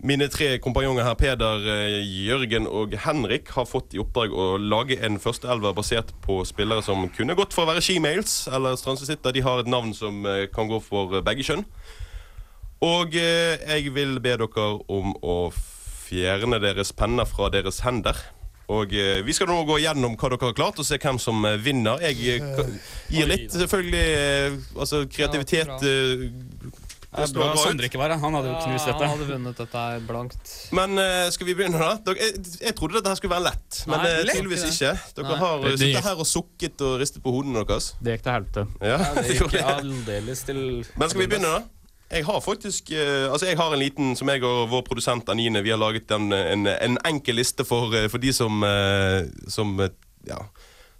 Mine 0.00 0.30
tre 0.32 0.54
kompanjonger 0.64 1.04
her, 1.04 1.14
Peder, 1.14 1.66
eh, 1.68 1.98
Jørgen 2.24 2.64
og 2.66 2.94
Henrik, 3.04 3.50
har 3.52 3.66
fått 3.68 3.92
i 3.92 3.98
oppdrag 4.00 4.32
å 4.32 4.54
lage 4.56 4.96
en 5.04 5.18
førsteelver 5.20 5.74
basert 5.76 6.14
på 6.24 6.38
spillere 6.48 6.80
som 6.82 7.04
kunne 7.12 7.36
gått 7.36 7.52
for 7.52 7.66
å 7.66 7.68
være 7.68 7.84
shemales 7.84 8.48
eller 8.48 8.80
transvestitter. 8.80 9.36
De 9.36 9.44
har 9.44 9.60
et 9.60 9.68
navn 9.68 9.92
som 9.92 10.24
eh, 10.24 10.46
kan 10.48 10.72
gå 10.72 10.80
for 10.80 11.20
begge 11.20 11.44
kjønn. 11.44 11.66
Og 12.80 13.12
eh, 13.12 13.60
jeg 13.60 13.92
vil 13.92 14.16
be 14.24 14.38
dere 14.40 14.68
om 14.88 15.12
å 15.20 15.38
fjerne 15.52 16.62
deres 16.64 16.96
penner 16.96 17.28
fra 17.28 17.52
deres 17.52 17.84
hender. 17.84 18.16
Og 18.70 18.94
Vi 19.26 19.34
skal 19.34 19.48
nå 19.50 19.64
gå 19.66 19.80
gjennom 19.82 20.14
hva 20.14 20.28
dere 20.30 20.46
har 20.46 20.54
klart, 20.54 20.78
og 20.78 20.86
se 20.86 20.96
hvem 21.02 21.18
som 21.18 21.42
vinner. 21.58 21.98
Jeg 22.06 22.38
gir 23.10 23.26
litt 23.26 23.50
selvfølgelig 23.50 24.60
altså 24.78 25.02
kreativitet. 25.10 25.82
Eh, 27.10 27.16
Det 27.16 27.22
er 27.24 27.30
står 27.32 27.40
bra 27.42 27.48
bra. 27.54 27.62
Sondre 27.64 27.88
ikke 27.90 27.98
var 28.00 28.12
her. 28.14 28.20
Han 28.22 28.36
hadde 28.38 28.52
jo 28.52 28.58
knust 28.64 28.86
Ja, 28.86 28.92
dette. 28.92 29.08
han 29.08 29.18
hadde 29.18 29.26
vunnet 29.32 29.56
dette 29.62 29.82
her 29.84 30.04
blankt. 30.06 30.52
Men 30.78 30.94
uh, 30.98 31.26
skal 31.34 31.46
vi 31.50 31.56
begynne, 31.58 31.80
da? 31.82 31.90
Dere, 32.06 32.16
jeg, 32.28 32.44
jeg 32.62 32.76
trodde 32.78 32.98
dette 33.00 33.10
her 33.12 33.18
skulle 33.20 33.34
være 33.34 33.46
lett, 33.50 33.80
men 33.90 33.98
Nei, 33.98 34.12
eh, 34.12 34.22
lett. 34.28 34.36
tydeligvis 34.38 34.64
Ikke. 34.70 34.94
Dere 35.18 35.32
Nei. 35.34 35.40
har 35.42 35.66
uh, 35.66 35.74
sittet 35.74 36.06
her 36.06 36.22
og 36.22 36.30
sukket 36.30 36.86
og 36.86 36.96
ristet 37.02 37.22
på 37.26 37.34
hodene 37.34 37.66
deres. 37.66 37.92
Det 38.00 38.14
gikk 38.16 38.24
til 38.28 38.34
helvete. 38.38 38.66
Ja, 38.80 38.98
Det 39.18 39.26
det 39.26 39.36
gikk 39.40 39.60
aldeles 39.74 40.46
til 40.46 40.64
Men 40.96 41.10
skal 41.10 41.24
vi 41.24 41.28
begynne, 41.34 41.52
da? 41.58 41.76
Jeg 42.10 42.24
har 42.26 42.40
faktisk 42.42 42.90
eh, 42.90 43.28
Altså 43.30 43.46
jeg 43.46 43.54
har 43.54 43.70
en 43.70 43.78
liten 43.78 44.16
som 44.18 44.26
jeg 44.32 44.42
og 44.42 44.64
vår 44.72 44.80
produsent 44.82 45.28
Anine 45.30 45.60
Vi 45.62 45.70
har 45.70 45.78
laget 45.78 46.10
en, 46.10 46.32
en, 46.34 46.66
en 46.66 46.96
enkel 47.06 47.38
liste 47.38 47.62
for, 47.62 47.94
eh, 47.94 48.08
for 48.10 48.18
de 48.18 48.32
som 48.34 48.64
eh, 48.66 49.28
Som 49.46 49.76
eh, 49.78 49.92
ja, 50.26 50.40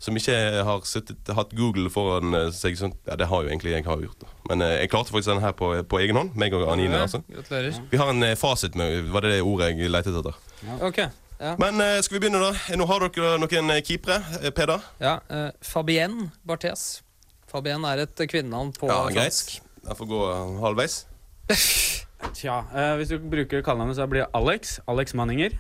som 0.01 0.17
ikke 0.17 0.35
har 0.65 0.85
sittet, 0.89 1.29
hatt 1.37 1.51
Google 1.59 1.91
foran 1.93 2.33
eh, 2.35 2.47
seg. 2.57 2.79
Sånn, 2.81 2.95
ja, 3.05 3.19
det 3.21 3.27
har 3.29 3.43
jo 3.45 3.51
egentlig 3.53 3.75
jeg 3.75 3.85
har 3.85 4.01
gjort. 4.01 4.23
Da. 4.25 4.31
Men 4.49 4.65
eh, 4.65 4.77
jeg 4.83 4.91
klarte 4.95 5.13
faktisk 5.13 5.29
den 5.35 5.43
her 5.45 5.53
på, 5.59 5.69
på 5.85 6.01
egen 6.01 6.17
hånd. 6.17 6.31
Meg 6.41 6.57
og 6.57 6.65
Anine. 6.73 7.03
Altså. 7.05 7.21
Gratulerer. 7.29 7.81
Vi 7.93 8.01
har 8.01 8.13
en 8.15 8.25
eh, 8.25 8.37
fasit 8.41 8.79
med 8.81 9.11
Var 9.13 9.27
det 9.27 9.35
det 9.37 9.43
ordet 9.45 9.75
jeg 9.77 9.93
lette 9.93 10.15
etter? 10.17 10.41
Ok. 10.89 11.03
Ja. 11.41 11.55
Men 11.61 11.81
eh, 11.85 11.99
skal 12.05 12.17
vi 12.19 12.23
begynne, 12.27 12.41
da? 12.51 12.77
Nå 12.77 12.85
har 12.89 13.07
dere 13.07 13.37
noen 13.41 13.75
eh, 13.77 13.83
keepere. 13.85 14.19
Eh, 14.43 14.51
Peder? 14.57 14.83
ja 15.01 15.19
eh, 15.33 15.47
Fabienne 15.65 16.31
Barthes. 16.49 17.03
Fabienne 17.51 17.89
er 17.95 18.05
et 18.05 18.21
kvinnenavn 18.31 18.73
på 18.77 18.89
Ja, 18.91 19.03
greit. 19.09 19.33
fransk. 19.37 19.57
Jeg 19.89 19.97
får 20.01 20.11
gå 20.11 20.19
eh, 20.33 20.59
halvveis. 20.65 20.99
Tja, 22.37 22.59
eh, 22.77 22.93
hvis 23.01 23.09
du 23.15 23.19
bruker 23.33 23.63
kallenavnet, 23.65 23.97
så 23.97 24.05
blir 24.11 24.25
det 24.27 24.31
Alex. 24.37 24.79
Alex 24.89 25.15
Manninger. 25.17 25.57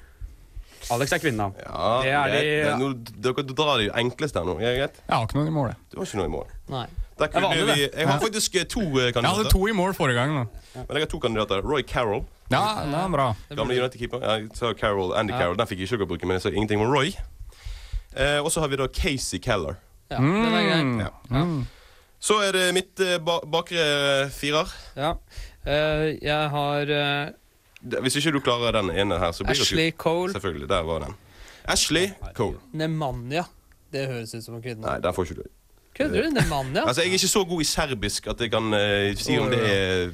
Alex 0.91 1.13
er 1.13 1.19
kvinna. 1.19 1.53
Ja, 1.61 2.01
Det 2.03 2.11
er 2.11 2.29
greit. 2.29 2.65
de- 2.67 2.79
nå, 2.79 2.89
dere 3.23 3.43
drar 3.55 3.79
det 3.79 3.91
enkleste 3.95 4.39
her 4.41 4.45
nå. 4.49 4.59
Jeg? 4.61 4.77
Jeg 4.79 4.91
har 5.09 5.27
ikke 5.27 5.35
noe 5.39 5.47
i 5.47 5.51
mål. 5.51 5.69
jeg. 5.69 5.77
Du 5.91 5.99
har 5.99 6.07
ikke 6.07 6.17
noe 6.17 6.25
i 6.27 6.35
mål. 6.35 6.47
Nei. 6.69 6.87
Der 7.21 7.27
kunne 7.29 7.51
Det 7.51 7.59
vanlig, 7.67 7.75
vi, 7.77 7.89
jeg 7.99 8.07
har 8.09 8.19
faktisk 8.21 8.55
eh, 8.57 8.65
to 8.65 8.81
kandidater. 8.81 9.21
Jeg 9.23 9.31
hadde 9.37 9.51
to 9.51 9.67
i 9.69 9.73
mål 9.73 9.93
forrige 9.95 10.15
gang. 10.15 10.31
Da. 10.39 10.45
Men 10.89 10.97
jeg 10.97 11.03
har 11.03 11.07
to 11.13 11.19
kandidater. 11.19 11.61
Roy 11.63 11.83
Carroll. 11.83 12.25
Ja, 12.51 12.63
det 12.85 12.95
er 12.95 13.09
bra. 13.13 13.35
Gamle 13.55 13.77
United-keeper. 13.77 14.21
Jeg 14.25 14.49
sa 14.55 14.73
Carroll, 14.73 15.13
Andy 15.15 15.33
Ja. 15.33 15.39
Carroll. 15.39 15.57
Den 15.57 15.67
fikk 15.67 15.79
jeg 15.79 15.87
ikke 15.91 15.99
dere 15.99 16.07
bruke, 16.07 16.27
men 16.27 16.35
jeg 16.39 16.43
sa 16.43 16.49
ingenting 16.49 16.81
om 16.81 16.91
Roy. 16.91 17.13
Eh, 18.17 18.39
og 18.43 18.51
så 18.51 18.61
har 18.61 18.69
vi 18.69 18.77
da 18.77 18.87
Casey 18.89 19.39
Keller. 19.39 19.77
Ja, 20.11 20.17
den 20.17 20.55
er 20.55 20.65
grei. 20.71 20.83
Mm. 20.83 21.01
Ja. 21.31 21.45
Så 22.21 22.41
er 22.43 22.53
det 22.53 22.75
mitt 22.75 22.99
eh, 23.01 23.19
ba 23.19 23.39
bakre 23.47 24.31
firer. 24.31 24.69
Ja. 24.97 25.13
Uh, 25.67 26.17
jeg 26.23 26.49
har 26.51 26.81
eh, 26.81 27.27
Det- 27.27 27.35
Hvis 27.81 28.17
ikke 28.21 28.35
du 28.37 28.41
klarer 28.45 28.77
den 28.77 28.91
ene 28.93 29.19
her, 29.19 29.33
så 29.33 29.45
blir 29.45 29.57
Ashley 29.57 29.85
det 29.91 29.97
Cole 30.01 30.33
Selvfølgelig. 30.33 30.69
Der 30.69 30.83
var 30.83 31.07
den. 31.07 31.17
Ashley 31.65 32.11
Cole. 32.37 32.59
Nemanja. 32.73 33.47
Det 33.93 34.07
høres 34.07 34.35
ut 34.35 34.45
som 34.45 34.59
en 34.59 34.63
kvinne. 34.63 34.85
Nei, 34.85 34.99
den 35.03 35.15
får 35.17 35.29
ikke 35.29 35.43
du. 35.43 35.49
Kødder 35.97 36.23
du? 36.23 36.29
Nemanja? 36.31 36.85
Altså, 36.87 37.03
Jeg 37.03 37.09
er 37.09 37.19
ikke 37.19 37.29
så 37.29 37.43
god 37.45 37.61
i 37.61 37.65
serbisk 37.67 38.27
at 38.31 38.41
jeg 38.41 38.51
kan 38.53 38.69
uh, 38.73 39.17
si 39.19 39.39
om 39.39 39.51
det 39.51 39.59
er 39.67 40.13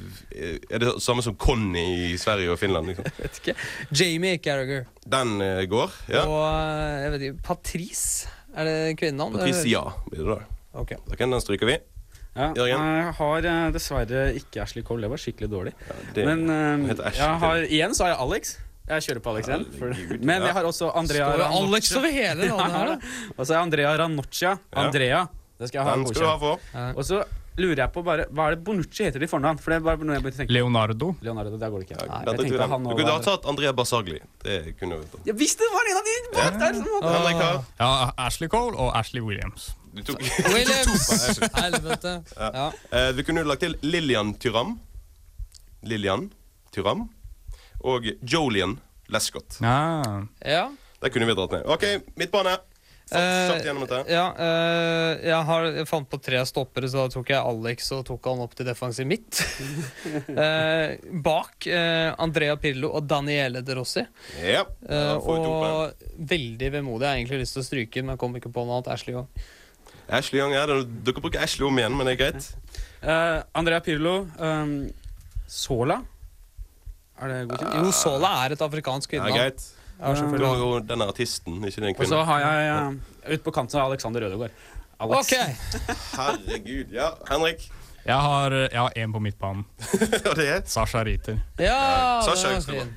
Er 0.71 0.79
det 0.83 0.95
samme 1.05 1.23
som 1.23 1.37
Conny 1.37 1.85
i 2.13 2.17
Sverige 2.17 2.51
og 2.55 2.59
Finland. 2.59 2.87
Liksom. 2.87 3.05
vet 3.19 3.41
ikke. 3.43 3.55
Jamie 3.93 4.39
Carragher. 4.39 4.87
Den 5.05 5.37
uh, 5.41 5.63
går. 5.71 5.93
Ja. 6.09 6.25
Og 6.25 6.47
eh, 6.49 7.03
jeg 7.03 7.13
vet 7.13 7.27
ikke 7.29 7.43
Patrice. 7.43 8.29
Er 8.57 8.65
det 8.65 8.97
kvinnenavn? 8.99 9.37
ja. 9.69 9.85
blir 10.09 10.25
det 10.25 10.39
da. 10.39 10.41
Ok. 10.81 10.97
Da 11.11 11.17
kan 11.17 11.33
den 11.33 11.41
stryker 11.41 11.67
vi. 11.67 11.79
Ja, 12.37 12.51
Jørgen? 12.55 12.85
jeg 13.01 13.14
har 13.18 13.46
eh, 13.53 13.70
dessverre 13.72 14.22
ikke 14.37 14.62
Ashley 14.62 14.85
Cole. 14.85 15.03
Det 15.07 15.11
var 15.11 15.22
skikkelig 15.22 15.49
dårlig. 15.51 15.72
det- 16.14 16.27
Men 16.29 16.44
eh, 16.51 16.94
jeg 17.16 17.38
har, 17.42 17.57
igjen 17.66 17.94
så 17.96 18.05
har 18.07 18.14
jeg 18.14 18.20
Alex. 18.27 18.57
Jeg 18.87 19.03
kjører 19.03 19.22
på 19.25 19.31
Alex 19.35 19.49
igjen. 19.51 19.64
For, 19.79 19.94
men 20.22 20.42
jeg 20.46 20.53
har 20.55 20.64
også 20.68 20.92
Andrea 20.94 21.33
Står. 21.33 21.46
Alex 21.64 21.90
over 21.96 22.12
hele 22.14 22.46
navnet 22.53 22.77
her, 22.77 22.92
da? 22.92 23.33
Og 23.37 23.42
så 23.49 23.57
er 23.57 23.59
Andrea 23.64 23.96
Ranoccia. 23.99 24.53
Andrea. 24.72 25.25
Det 25.59 25.68
skal 25.72 25.81
jeg 25.81 25.88
ha 25.88 25.96
Den 25.96 26.07
skal 26.07 26.22
du 26.22 26.29
ha 26.29 26.37
for. 26.38 26.61
Og 27.01 27.05
så 27.09 27.25
lurer 27.57 27.79
jeg 27.81 27.88
på 27.94 28.03
bare 28.05 28.27
Hva 28.29 28.51
er 28.51 28.55
det 28.59 28.64
Bonucci 28.66 29.07
heter 29.07 29.22
i 29.25 29.27
fornavn? 29.33 29.57
For 29.59 29.72
det 29.72 29.79
er 29.81 29.85
bare 29.87 30.05
noe 30.05 30.18
jeg 30.18 30.22
begynte 30.27 30.37
å 30.37 30.42
tenke. 30.44 30.53
Leonardo. 30.53 31.09
Leonardo, 31.25 31.57
der 31.57 31.70
går 31.72 31.81
det 31.83 31.87
ikke. 31.88 31.96
Ja, 32.05 32.18
jeg 32.20 32.37
den. 32.37 32.61
han 32.70 32.85
Du 32.85 32.90
kunne 32.92 33.09
ha 33.09 33.16
var- 33.16 33.25
tatt 33.25 33.49
Andrea 33.49 33.72
Basagli. 33.72 34.20
Det 34.44 34.77
kunne 34.79 35.01
du. 35.01 35.16
Jeg 35.25 35.35
visste 35.40 35.64
det 35.64 35.72
var 35.72 35.90
en 35.90 35.96
av 35.96 36.05
de 36.11 36.16
bak 36.37 36.61
der! 36.61 36.75
Som 36.77 37.09
hadde. 37.09 37.64
Ja, 37.81 37.90
Ashley 38.29 38.49
Cole 38.53 38.77
og 38.77 38.92
Ashley 38.94 39.25
Williams. 39.25 39.70
Du 39.97 40.03
tok 40.03 40.21
Williams! 40.55 41.39
Helvete. 41.63 42.23
Ja. 42.37 42.73
Eh, 42.91 43.13
Vi 43.17 43.25
kunne 43.25 43.45
lagt 43.49 43.65
til 43.65 43.79
Lillian 43.81 44.35
Tyram. 44.37 44.77
Lillian 45.89 46.29
Tyram. 46.75 47.07
Og 47.81 48.05
Jolian 48.21 48.77
Lescott. 49.09 49.61
Ja. 49.65 50.03
ja. 50.45 50.65
Der 51.01 51.13
kunne 51.15 51.29
vi 51.29 51.37
dratt 51.39 51.55
ned. 51.57 51.69
OK, 51.71 51.87
midtbane. 52.19 52.59
Fort, 53.07 53.63
Kjapt 53.63 54.09
ja 54.11 54.23
eh, 54.35 55.27
jeg, 55.29 55.43
har, 55.47 55.67
jeg 55.79 55.87
fant 55.87 56.09
på 56.11 56.19
tre 56.19 56.41
stoppere, 56.49 56.89
så 56.91 57.05
da 57.05 57.13
tok 57.15 57.29
jeg 57.31 57.39
Alex 57.39 57.93
og 57.95 58.01
tok 58.09 58.25
han 58.27 58.41
opp 58.43 58.57
til 58.59 58.67
defensiv 58.67 59.07
midt. 59.07 59.43
Eh, 60.37 60.97
bak 61.23 61.67
eh, 61.71 62.11
Andrea 62.23 62.57
Pirlo 62.61 62.91
og 62.99 63.07
Daniele 63.09 63.63
De 63.65 63.77
Rossi. 63.79 64.03
Ja. 64.43 64.65
Eh, 64.89 65.13
og 65.17 66.03
veldig 66.19 66.71
vemodig. 66.75 67.07
Jeg 67.07 67.09
har 67.13 67.21
egentlig 67.21 67.41
lyst 67.45 67.57
til 67.57 67.63
å 67.63 67.67
stryke 67.67 68.01
den, 68.01 68.09
men 68.09 68.17
jeg 68.17 68.23
kom 68.25 68.37
ikke 68.39 68.53
på 68.53 68.65
noe 68.67 68.79
annet. 68.81 68.91
Ashley 68.93 69.15
Young. 69.15 69.31
Ashley 70.09 70.40
Young, 70.40 70.55
er 70.55 70.66
det- 70.66 71.05
Dere 71.05 71.21
bruker 71.21 71.40
Ashley 71.42 71.66
om 71.66 71.79
igjen, 71.79 71.97
men 71.97 72.07
det 72.07 72.21
er 72.21 72.25
greit. 72.25 72.55
Uh, 73.03 73.42
Andrea 73.55 73.81
Pirlo. 73.81 74.27
um, 74.38 74.90
Sola. 75.49 76.01
Er 77.21 77.29
det 77.29 77.49
godkjent? 77.49 77.75
Jo, 77.87 77.90
Sola 77.92 78.45
er 78.45 78.53
et 78.53 78.61
afrikansk 78.62 79.11
kvinne. 79.11 79.29
Ja, 79.29 79.37
greit. 79.37 79.62
Ja, 80.01 80.09
Det 80.11 80.19
selvfølgelig. 80.19 80.59
jo 80.59 80.79
den 80.81 81.03
artisten, 81.03 81.64
ikke 81.64 81.81
den 81.81 81.95
kvinnen. 81.95 82.01
Og 82.01 82.07
så 82.09 82.25
har 82.25 82.40
jeg 82.40 82.87
uh, 82.87 83.33
Ute 83.33 83.42
på 83.42 83.51
kanten 83.51 83.81
Alexander 83.81 84.21
Rødegård. 84.21 84.51
Alex. 85.01 85.33
Ok. 85.33 85.33
Herregud. 86.16 86.92
Ja, 86.92 87.09
Henrik. 87.31 87.71
Jeg 88.07 88.14
har 88.14 88.51
jeg 88.51 88.79
har 88.81 88.92
én 88.97 89.12
på 89.12 89.19
midtbanen. 89.19 89.64
Og 90.31 90.37
det 90.37 90.49
er 90.49 90.61
Sasha 90.64 91.03
Riter. 91.05 91.38
Ja, 91.59 92.21
Sasha 92.23 92.61
skal 92.61 92.75
fin. 92.81 92.95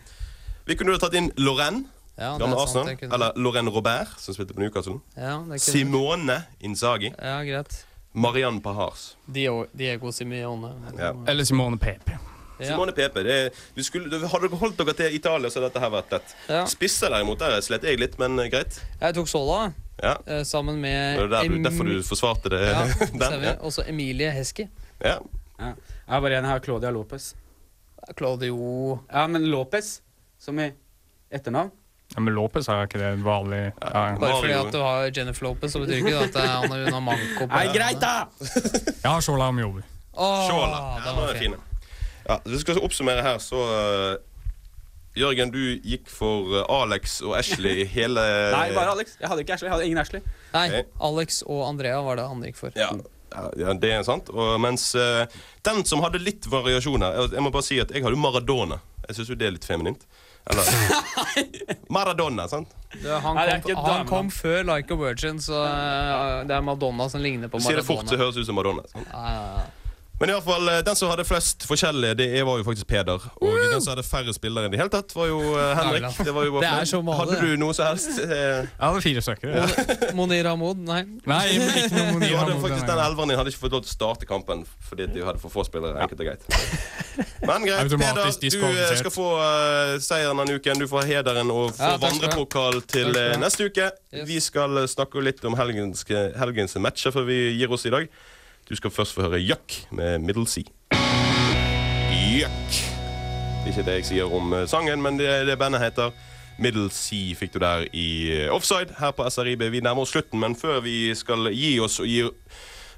Vi 0.66 0.76
kunne 0.76 0.92
jo 0.92 0.98
tatt 1.02 1.14
inn 1.18 1.32
Lorraine. 1.38 1.86
Ja, 2.20 2.38
sant, 2.38 2.54
Arsenal. 2.60 2.96
kunne- 2.98 3.14
Eller 3.16 3.32
Lorraine 3.36 3.72
Robert, 3.72 4.08
som 4.20 4.34
spilte 4.36 4.54
på 4.54 4.60
Newcastle. 4.60 5.00
Ja, 5.16 5.38
det 5.38 5.46
kunne- 5.46 5.60
Simone 5.60 6.44
Inzaghi. 6.62 7.14
Ja, 7.18 7.42
greit. 7.44 7.86
Marianne 8.14 8.62
Pahars. 8.62 9.16
Dio, 9.32 9.66
Diego 9.78 10.12
Simione. 10.12 10.74
Ja. 10.98 11.14
Eller 11.28 11.44
Simone 11.46 11.78
Pepe. 11.78 12.18
Ja. 12.60 12.66
Simone 12.74 12.92
Pepe. 12.92 13.24
Det 13.24 13.32
er, 13.46 13.50
du 13.76 13.84
skulle, 13.84 14.10
hadde 14.28 14.50
dere 14.50 14.58
holdt 14.60 14.78
dere 14.78 14.94
til 14.94 15.16
Italia, 15.16 15.48
så 15.50 15.60
hadde 15.62 15.70
dette 15.70 15.80
her 15.80 15.90
vært 15.94 16.12
lett. 16.12 16.34
Ja. 16.50 16.66
Spisser 16.66 17.10
derimot, 17.14 17.40
der 17.40 17.62
slet 17.62 17.84
jeg 17.88 18.00
litt, 18.02 18.18
men 18.20 18.38
eh, 18.40 18.50
greit. 18.52 18.82
Jeg 19.02 19.16
tok 19.16 19.28
Sola 19.32 19.74
Ja. 20.04 20.18
eh, 20.28 20.44
sammen 20.44 20.82
med 20.82 21.20
Det 21.20 21.32
er 21.32 21.48
derfor 21.70 21.84
du 21.86 22.02
forsvarte 22.04 22.50
det. 22.50 22.60
Ja, 22.68 22.84
den, 23.30 23.44
ja. 23.44 23.56
Også 23.62 23.88
Emilie 23.88 24.32
Heski. 24.32 24.68
Ja. 25.02 25.20
Ja. 25.60 25.66
Jeg 25.74 25.76
har 26.10 26.22
bare 26.22 26.38
en. 26.38 26.46
her. 26.46 26.60
Claudia 26.60 26.90
Lopez. 26.92 27.34
Claudio 28.18 29.00
Ja, 29.12 29.28
men 29.28 29.46
Lopez, 29.52 30.02
som 30.40 30.60
i 30.60 30.72
etternavn. 31.32 31.72
Ja, 32.16 32.24
men 32.26 32.34
Lopez 32.34 32.66
er 32.72 32.88
ikke 32.88 32.98
det 32.98 33.10
vanlig 33.22 33.60
ja. 33.68 34.02
Bare 34.18 34.38
fordi 34.42 34.54
at 34.58 34.72
du 34.74 34.80
har 34.82 35.12
Jennifer 35.14 35.46
Lopez, 35.46 35.76
så 35.76 35.82
betyr 35.84 36.00
ikke 36.00 36.14
det 36.16 36.24
at 36.24 36.34
det 36.34 36.42
er 36.42 36.56
han 36.56 36.72
hun 36.74 36.96
har 36.96 37.04
manko 37.06 37.46
på. 37.46 37.50
Nei, 37.54 37.66
greit, 37.76 38.02
da! 38.02 38.16
Jeg 39.04 39.06
har 39.06 39.22
Shola 39.22 39.52
om 39.54 39.60
Åh, 39.60 40.48
Shola. 40.50 40.80
den 40.98 41.06
Ja, 41.06 41.14
var 41.14 41.28
den 41.28 41.36
er 41.36 41.40
fin. 41.40 41.56
Ja, 42.30 42.40
hvis 42.46 42.56
vi 42.56 42.62
skal 42.66 42.82
oppsummere 42.84 43.22
her, 43.22 43.38
så 43.42 43.62
uh, 43.62 44.18
Jørgen, 45.18 45.54
du 45.54 45.62
gikk 45.86 46.10
for 46.12 46.50
uh, 46.50 46.82
Alex 46.82 47.22
og 47.22 47.38
Ashley 47.38 47.84
i 47.84 47.86
hele 47.90 48.26
Nei, 48.58 48.68
bare 48.76 48.96
Alex. 48.98 49.16
Jeg 49.22 49.30
hadde 49.30 49.46
ikke 49.46 49.56
Ashley. 49.56 49.70
Jeg 49.70 49.76
hadde 49.76 49.88
ingen 49.88 50.02
Ashley. 50.02 50.26
Nei, 50.54 50.66
okay. 50.68 50.90
Alex 51.12 51.42
og 51.46 51.64
Andrea 51.70 52.02
var 52.06 52.20
det 52.20 52.28
han 52.30 52.44
gikk 52.50 52.60
for. 52.60 52.76
Ja, 52.80 52.90
ja, 53.58 53.74
det 53.78 53.94
er 53.94 54.04
sant. 54.08 54.34
Og 54.34 54.58
mens 54.62 54.90
uh, 54.98 55.30
den 55.66 55.86
som 55.86 56.02
hadde 56.02 56.22
litt 56.22 56.48
variasjon 56.50 57.06
her 57.06 57.30
Jeg 57.30 57.46
må 57.46 57.54
bare 57.54 57.68
si 57.70 57.78
at 57.82 57.94
jeg 57.94 58.02
hadde 58.06 58.18
Maradona. 58.18 58.82
Jeg 59.08 59.20
syns 59.20 59.32
jo 59.32 59.38
det 59.38 59.48
er 59.50 59.56
litt 59.56 59.70
feminint. 59.70 60.09
Eller 60.50 60.64
Maradona, 61.94 62.48
sant? 62.50 62.72
Det, 62.94 63.12
han, 63.22 63.36
Nei, 63.38 63.46
det 63.46 63.60
kom, 63.64 63.84
han 63.86 64.08
kom 64.10 64.32
før 64.34 64.64
Like 64.66 64.94
a 64.94 64.98
Virgin, 64.98 65.38
så 65.42 65.60
eh, 65.62 66.46
det 66.50 66.56
er 66.58 66.64
Madonna 66.66 67.06
som 67.10 67.22
ligner 67.22 67.52
på 67.52 67.62
Maradona. 67.62 67.66
Du 67.66 67.70
sier 67.70 67.82
det 67.84 67.86
fort, 67.86 68.10
så 68.10 68.18
høres 68.18 68.40
ut 68.40 68.50
som 68.50 68.58
Madonna. 68.58 68.86
Sant? 68.90 69.12
Ja, 69.14 69.26
ja, 69.30 69.44
ja. 69.60 69.68
Men 70.20 70.30
i 70.30 70.34
alle 70.34 70.44
fall, 70.44 70.68
eh, 70.68 70.82
den 70.84 70.98
som 71.00 71.10
hadde 71.14 71.24
flest 71.24 71.64
forskjellige, 71.68 72.16
det 72.20 72.28
var 72.44 72.58
jo 72.60 72.64
faktisk 72.68 72.88
Peder. 72.90 73.24
Og 73.40 73.54
den 73.72 73.80
som 73.80 73.94
hadde 73.94 74.04
færre 74.04 74.34
spillere 74.36 74.68
i 74.68 74.72
det 74.74 74.80
hele 74.82 74.92
tatt, 74.92 75.14
var 75.16 75.30
jo 75.30 75.38
eh, 75.56 75.70
Henrik. 75.78 76.08
Det, 76.18 76.34
var 76.36 76.48
jo 76.48 76.56
bare 76.58 76.64
Det 76.66 76.72
er 76.82 76.90
så 76.90 77.00
mange, 77.02 77.20
Hadde 77.22 77.38
du 77.40 77.62
noe 77.62 77.76
som 77.78 77.88
helst? 77.88 78.18
Eh, 78.26 78.34
Jeg 78.34 78.84
hadde 78.84 79.04
fire 79.06 79.22
søkere. 79.24 79.54
Ja. 79.64 80.10
Monir 80.18 80.50
Hamoud, 80.50 80.82
nei. 80.84 81.06
Nei, 81.30 81.44
ikke 81.56 81.86
noe 81.94 82.08
Du 82.10 82.18
Monir 82.18 82.36
hadde 82.36 82.58
faktisk 82.66 82.90
Den 82.90 83.02
elveren 83.06 83.32
din 83.32 83.40
hadde 83.40 83.54
ikke 83.54 83.62
fått 83.62 83.76
lov 83.78 83.86
til 83.86 83.94
å 83.94 83.96
starte 83.96 84.28
kampen 84.30 84.66
fordi 84.90 85.08
de 85.14 85.24
hadde 85.24 85.40
for 85.40 85.54
få 85.54 85.64
spillere. 85.68 86.02
Enkelt 86.04 86.24
og 86.26 86.28
greit. 86.28 86.44
Men 87.46 87.68
greit, 87.68 87.96
Peder, 88.04 88.34
du 88.44 88.66
eh, 88.74 88.96
skal 89.00 89.14
få 89.14 89.30
uh, 89.40 89.94
seieren 90.04 90.42
denne 90.42 90.58
uken. 90.60 90.82
Du 90.84 90.88
får 90.92 91.08
hederen 91.14 91.54
og 91.54 91.72
får 91.78 91.94
Ja, 91.96 92.02
vandrepokal 92.02 92.82
til 92.90 93.16
ha. 93.16 93.38
neste 93.40 93.70
uke. 93.70 93.88
Yes. 94.12 94.28
Vi 94.28 94.42
skal 94.44 94.84
snakke 94.92 95.24
litt 95.24 95.40
om 95.48 95.56
helgens, 95.60 96.04
helgens 96.10 96.76
matcher 96.84 97.16
før 97.16 97.28
vi 97.30 97.40
gir 97.56 97.72
oss 97.72 97.88
i 97.88 97.94
dag. 97.96 98.12
Du 98.70 98.76
skal 98.76 98.92
først 98.92 99.14
få 99.14 99.22
høre 99.22 99.40
Yuck 99.42 99.88
med 99.92 100.20
Middle 100.20 100.48
Sea. 100.48 100.64
Yuck. 102.14 102.74
Det 103.66 103.66
er 103.66 103.78
ikke 103.78 103.86
det 103.86 103.96
jeg 103.96 104.06
sier 104.06 104.34
om 104.34 104.54
eh, 104.54 104.68
sangen, 104.70 105.02
men 105.02 105.18
det, 105.18 105.48
det 105.48 105.58
bandet 105.58 105.82
heter 105.82 106.14
Middle 106.62 106.92
Sea 106.94 107.34
fikk 107.40 107.56
du 107.56 107.60
der 107.64 107.88
i 107.94 108.10
eh, 108.36 108.54
offside 108.54 108.94
her 109.00 109.12
på 109.18 109.26
SRIB. 109.30 109.66
Vi 109.74 109.82
nærmer 109.82 110.06
oss 110.06 110.14
slutten, 110.14 110.40
men 110.40 110.56
før 110.56 110.84
vi 110.86 111.16
skal 111.18 111.50
gi 111.50 111.80
oss 111.82 111.98
og 112.00 112.06
gi 112.06 112.22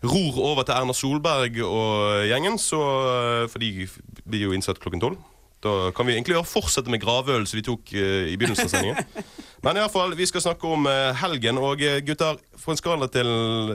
ror 0.04 0.44
over 0.52 0.68
til 0.68 0.76
Erna 0.76 0.94
Solberg 0.98 1.64
og 1.64 2.28
gjengen, 2.28 2.60
så 2.60 2.84
eh, 3.16 3.48
For 3.48 3.64
de 3.64 3.88
blir 4.28 4.50
jo 4.50 4.52
innsatt 4.52 4.84
klokken 4.84 5.00
tolv. 5.00 5.24
Da 5.64 5.92
kan 5.96 6.08
vi 6.08 6.18
egentlig 6.18 6.42
fortsette 6.50 6.92
med 6.92 7.00
gravøl 7.00 7.48
vi 7.48 7.64
tok 7.64 7.94
eh, 7.94 8.34
i 8.34 8.36
begynnelsen 8.36 8.68
av 8.68 8.76
sendingen. 8.76 9.28
Men 9.64 9.78
i 9.78 9.86
hvert 9.86 9.94
fall, 9.94 10.18
vi 10.18 10.26
skal 10.26 10.42
snakke 10.42 10.68
om 10.68 10.88
eh, 10.90 11.16
helgen. 11.22 11.62
Og 11.62 11.82
eh, 11.86 12.02
gutter, 12.04 12.42
på 12.60 12.74
en 12.74 12.80
skala 12.80 13.08
til 13.14 13.30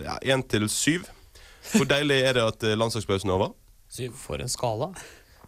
ja, 0.04 0.42
til 0.50 0.68
7 0.68 1.15
Hvor 1.72 1.88
deilig 1.90 2.18
er 2.22 2.36
det 2.38 2.44
at 2.46 2.66
eh, 2.66 2.76
landslagspausen 2.78 3.30
er 3.30 3.38
over? 3.38 3.54
For 4.18 4.42
en 4.42 4.50
skala. 4.50 4.90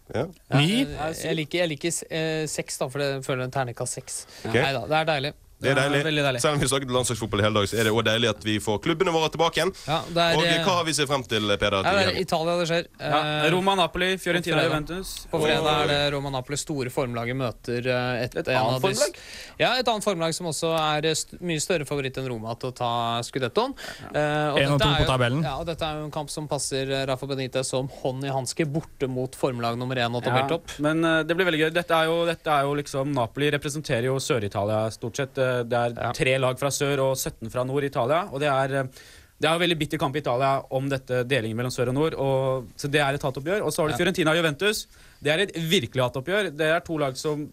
Ja. 0.09 0.25
Jeg, 0.57 0.87
jeg 1.21 1.35
liker, 1.37 1.59
jeg 1.61 1.69
liker 1.69 1.97
eh, 2.09 2.45
seks, 2.49 2.79
da, 2.81 2.87
for 2.89 3.03
jeg 3.03 3.21
føler 3.25 3.45
en 3.45 3.53
terningkast 3.53 3.99
seks. 3.99 4.23
Ok. 4.41 4.55
Neida, 4.55 4.81
det 4.89 4.97
er 5.01 5.09
deilig. 5.11 5.33
Det 5.59 5.71
er 5.73 5.75
deilig. 5.75 6.01
veldig 6.07 6.23
deilig. 6.23 6.41
Selv 6.41 6.53
om 6.55 6.59
vi 6.61 6.65
har 6.67 6.71
snakket 6.71 6.91
landslagsfotball 6.95 7.41
i 7.41 7.43
hele 7.43 7.59
dag, 7.59 7.67
så 7.67 7.75
er 7.79 7.83
det 7.83 7.91
også 7.91 8.05
deilig 8.07 8.29
at 8.29 8.45
vi 8.47 8.53
får 8.63 8.77
klubbene 8.85 9.11
våre 9.11 9.29
tilbake 9.33 9.59
igjen. 9.59 9.73
Ja, 9.89 9.97
det 10.07 10.23
er, 10.23 10.37
Og 10.39 10.45
eh, 10.47 10.61
hva 10.63 10.75
har 10.79 10.85
vi 10.87 10.93
sett 10.95 11.09
frem 11.09 11.23
til, 11.27 11.49
Peder? 11.59 11.83
ja, 11.83 11.91
det 11.97 12.05
er? 12.13 12.19
Italia 12.21 12.55
det 12.61 12.67
skjer. 12.69 12.87
Ja, 12.99 13.19
Eh, 13.19 13.49
Roma, 13.51 13.75
Napoli, 13.75 14.17
Fiorentina. 14.17 14.63
Juventus. 14.63 15.27
På 15.31 15.41
fredag 15.43 15.67
er 15.83 15.87
det 15.91 15.99
Roma 16.15 16.29
Napoli 16.31 16.57
store 16.57 16.89
formlaget 16.93 17.35
møter 17.35 17.85
eh, 17.91 18.23
et, 18.23 18.35
Et 18.39 18.47
annet 18.55 18.81
formlag? 18.81 19.19
Ja, 19.59 19.73
et 19.79 19.87
annet 19.91 20.03
formlag 20.07 20.33
som 20.33 20.47
også 20.47 20.71
er 20.79 21.09
st 21.13 21.35
mye 21.43 21.59
større 21.59 21.85
favoritt 21.89 22.17
enn 22.21 22.29
Roma 22.31 22.55
til 22.59 22.71
å 22.71 22.75
ta 22.79 22.91
skudettoen. 23.27 23.75
Eh, 24.13 24.53
og 24.53 24.59
En 24.63 24.73
og 24.77 24.85
er 24.87 25.03
på 25.03 25.09
tabellen. 25.11 25.43
Ja, 25.43 25.57
og 25.59 25.67
dette 25.67 25.83
er 25.85 25.99
jo 25.99 26.07
en 26.07 26.13
kamp 26.15 26.31
som 26.31 26.47
passer 26.47 26.89
Rafa 27.09 27.27
Benitez 27.29 27.67
som 27.69 27.89
hånd 28.01 28.23
i 28.23 28.31
hanske 28.33 28.65
borte 28.69 29.07
mot 29.11 29.35
formlag 29.35 29.77
nummer 29.79 29.99
én 29.99 30.15
og 30.15 30.23
tabelltopp. 30.23 30.77
men 30.79 31.03
uh, 31.03 31.21
det 31.27 31.35
blir 31.35 31.45
veldig 31.49 31.59
gøy. 31.65 31.69
Dette 31.75 31.95
er 31.99 32.05
jo, 32.09 32.17
dette 32.29 32.47
er 32.55 32.63
jo 32.67 32.73
liksom 32.79 33.11
Napoli 33.13 33.51
representerer 33.53 34.07
jo 34.09 34.15
Sør-Italia 34.23 34.85
stort 34.95 35.19
sett. 35.19 35.37
Eh, 35.49 35.63
Det 35.69 35.79
er 35.85 36.13
tre 36.17 36.37
lag 36.41 36.59
fra 36.61 36.71
sør 36.73 37.05
og 37.09 37.15
17 37.17 37.49
fra 37.53 37.65
nord 37.67 37.83
i 37.87 37.91
Italia. 37.91 38.23
Og 38.31 38.39
det 38.43 38.49
er 38.51 38.77
eh, 38.83 39.01
det 39.39 39.47
er 39.47 39.55
en 39.55 39.61
veldig 39.61 39.77
bitter 39.79 39.99
kamp 40.01 40.17
i 40.17 40.19
Italia 40.19 40.57
om 40.75 40.89
dette 40.91 41.21
delingen 41.23 41.55
mellom 41.55 41.71
sør 41.71 41.93
og 41.93 41.95
nord. 41.95 42.15
Og, 42.19 42.65
så 42.75 42.89
det 42.91 42.99
er 42.99 43.15
et 43.15 43.23
hatoppgjør. 43.23 43.63
Og 43.63 43.71
så 43.71 43.81
har 43.85 43.93
du 43.93 43.95
Fiorentina 43.95 44.33
og 44.33 44.39
Juventus. 44.41 44.81
Det 45.23 45.31
er 45.31 45.45
et 45.45 45.53
virkelig 45.55 46.03
hatoppgjør. 46.03 46.49
Det 46.59 46.67
er 46.67 46.83
to 46.83 46.97
lag 46.99 47.15
som 47.15 47.45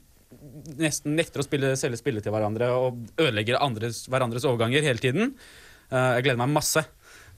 nesten 0.83 1.15
nekter 1.15 1.45
å 1.45 1.47
spille, 1.47 1.77
selge 1.79 2.01
spillet 2.01 2.27
til 2.27 2.35
hverandre 2.35 2.73
og 2.75 2.99
ødelegger 3.15 3.61
andres, 3.63 4.03
hverandres 4.11 4.47
overganger 4.51 4.83
hele 4.83 4.99
tiden. 4.99 5.37
Eh, 5.93 6.11
jeg 6.19 6.27
gleder 6.27 6.43
meg 6.43 6.57
masse 6.57 6.83